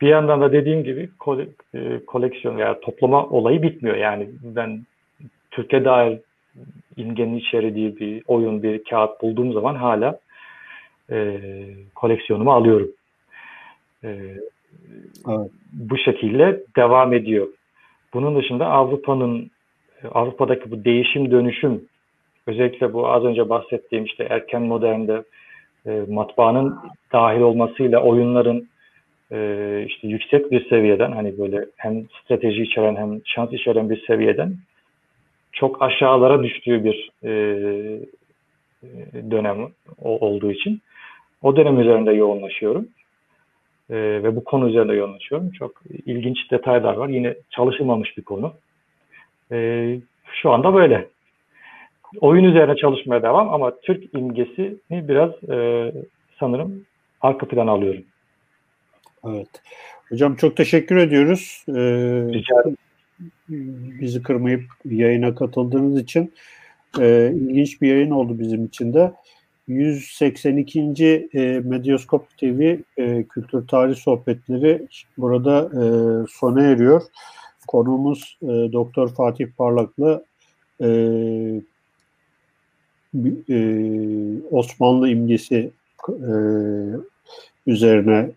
bir 0.01 0.07
yandan 0.07 0.41
da 0.41 0.51
dediğim 0.51 0.83
gibi 0.83 1.09
kole, 1.19 1.47
e, 1.75 2.05
koleksiyon 2.07 2.57
veya 2.57 2.79
toplama 2.79 3.25
olayı 3.25 3.61
bitmiyor. 3.61 3.97
Yani 3.97 4.29
ben 4.43 4.81
Türkiye 5.51 5.85
dair 5.85 6.19
imgenin 6.97 7.37
içerdiği 7.37 7.99
bir 7.99 8.23
oyun, 8.27 8.63
bir 8.63 8.83
kağıt 8.83 9.21
bulduğum 9.21 9.53
zaman 9.53 9.75
hala 9.75 10.19
e, 11.11 11.39
koleksiyonumu 11.95 12.51
alıyorum. 12.51 12.89
E, 14.03 14.07
evet. 15.27 15.51
Bu 15.73 15.97
şekilde 15.97 16.63
devam 16.77 17.13
ediyor. 17.13 17.47
Bunun 18.13 18.35
dışında 18.35 18.65
Avrupa'nın 18.65 19.51
Avrupa'daki 20.11 20.71
bu 20.71 20.85
değişim 20.85 21.31
dönüşüm 21.31 21.81
özellikle 22.47 22.93
bu 22.93 23.07
az 23.07 23.23
önce 23.23 23.49
bahsettiğim 23.49 24.05
işte 24.05 24.27
erken 24.29 24.61
modernde 24.61 25.23
e, 25.85 26.03
matbaanın 26.07 26.79
dahil 27.13 27.41
olmasıyla 27.41 28.03
oyunların 28.03 28.67
e, 29.31 29.85
işte 29.87 30.07
yüksek 30.07 30.51
bir 30.51 30.69
seviyeden 30.69 31.11
hani 31.11 31.37
böyle 31.37 31.65
hem 31.77 32.05
strateji 32.23 32.63
içeren 32.63 32.95
hem 32.95 33.21
şans 33.25 33.53
içeren 33.53 33.89
bir 33.89 34.05
seviyeden 34.07 34.55
çok 35.51 35.81
aşağılara 35.81 36.43
düştüğü 36.43 36.83
bir 36.83 37.09
e, 37.23 37.31
dönem 39.31 39.57
olduğu 39.97 40.51
için 40.51 40.81
o 41.47 41.55
dönem 41.55 41.79
üzerinde 41.79 42.11
yoğunlaşıyorum. 42.11 42.87
E, 43.89 43.95
ve 43.95 44.35
bu 44.35 44.43
konu 44.43 44.69
üzerinde 44.69 44.93
yoğunlaşıyorum. 44.93 45.51
Çok 45.51 45.81
ilginç 46.05 46.37
detaylar 46.51 46.93
var. 46.93 47.09
Yine 47.09 47.35
çalışılmamış 47.49 48.17
bir 48.17 48.23
konu. 48.23 48.53
E, 49.51 49.99
şu 50.41 50.51
anda 50.51 50.73
böyle. 50.73 51.07
Oyun 52.21 52.43
üzerine 52.43 52.75
çalışmaya 52.75 53.23
devam 53.23 53.53
ama 53.53 53.79
Türk 53.79 54.15
imgesini 54.15 55.07
biraz 55.07 55.49
e, 55.49 55.91
sanırım 56.39 56.85
arka 57.21 57.47
plana 57.47 57.71
alıyorum. 57.71 58.03
Evet. 59.25 59.49
Hocam 60.09 60.35
çok 60.35 60.57
teşekkür 60.57 60.97
ediyoruz. 60.97 61.63
Ee, 61.69 61.73
Rica 62.33 62.61
ederim. 62.61 62.77
Bizi 64.01 64.23
kırmayıp 64.23 64.63
yayına 64.85 65.35
katıldığınız 65.35 65.99
için 65.99 66.33
e, 66.99 67.31
ilginç 67.35 67.81
bir 67.81 67.87
yayın 67.87 68.11
oldu 68.11 68.39
bizim 68.39 68.65
için 68.65 68.93
de. 68.93 69.11
182. 69.67 71.29
E, 71.33 71.61
TV 72.39 72.77
e, 72.97 73.23
Kültür 73.23 73.67
Tarih 73.67 73.95
Sohbetleri 73.95 74.87
burada 75.17 75.69
e, 75.73 75.81
sona 76.31 76.63
eriyor. 76.63 77.01
Konuğumuz 77.67 78.37
e, 78.41 78.47
Doktor 78.47 79.09
Fatih 79.09 79.47
Parlaklı 79.57 80.25
e, 80.81 80.87
e, 83.49 83.57
Osmanlı 84.51 85.09
imgesi 85.09 85.71
üzerine 87.67 88.29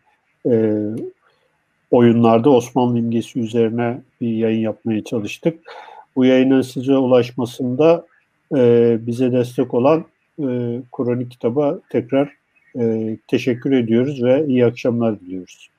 oyunlarda 1.91 2.51
Osmanlı 2.51 2.99
imgesi 2.99 3.41
üzerine 3.41 4.01
bir 4.21 4.37
yayın 4.37 4.61
yapmaya 4.61 5.05
çalıştık. 5.05 5.59
Bu 6.17 6.25
yayının 6.25 6.63
size 6.63 6.97
ulaşmasında 6.97 8.07
bize 9.07 9.33
destek 9.33 9.75
olan 9.75 10.05
e, 10.49 10.83
kitaba 11.29 11.81
tekrar 11.91 12.37
e, 12.79 13.17
teşekkür 13.29 13.73
ediyoruz 13.73 14.23
ve 14.23 14.47
iyi 14.47 14.67
akşamlar 14.67 15.21
diliyoruz. 15.21 15.71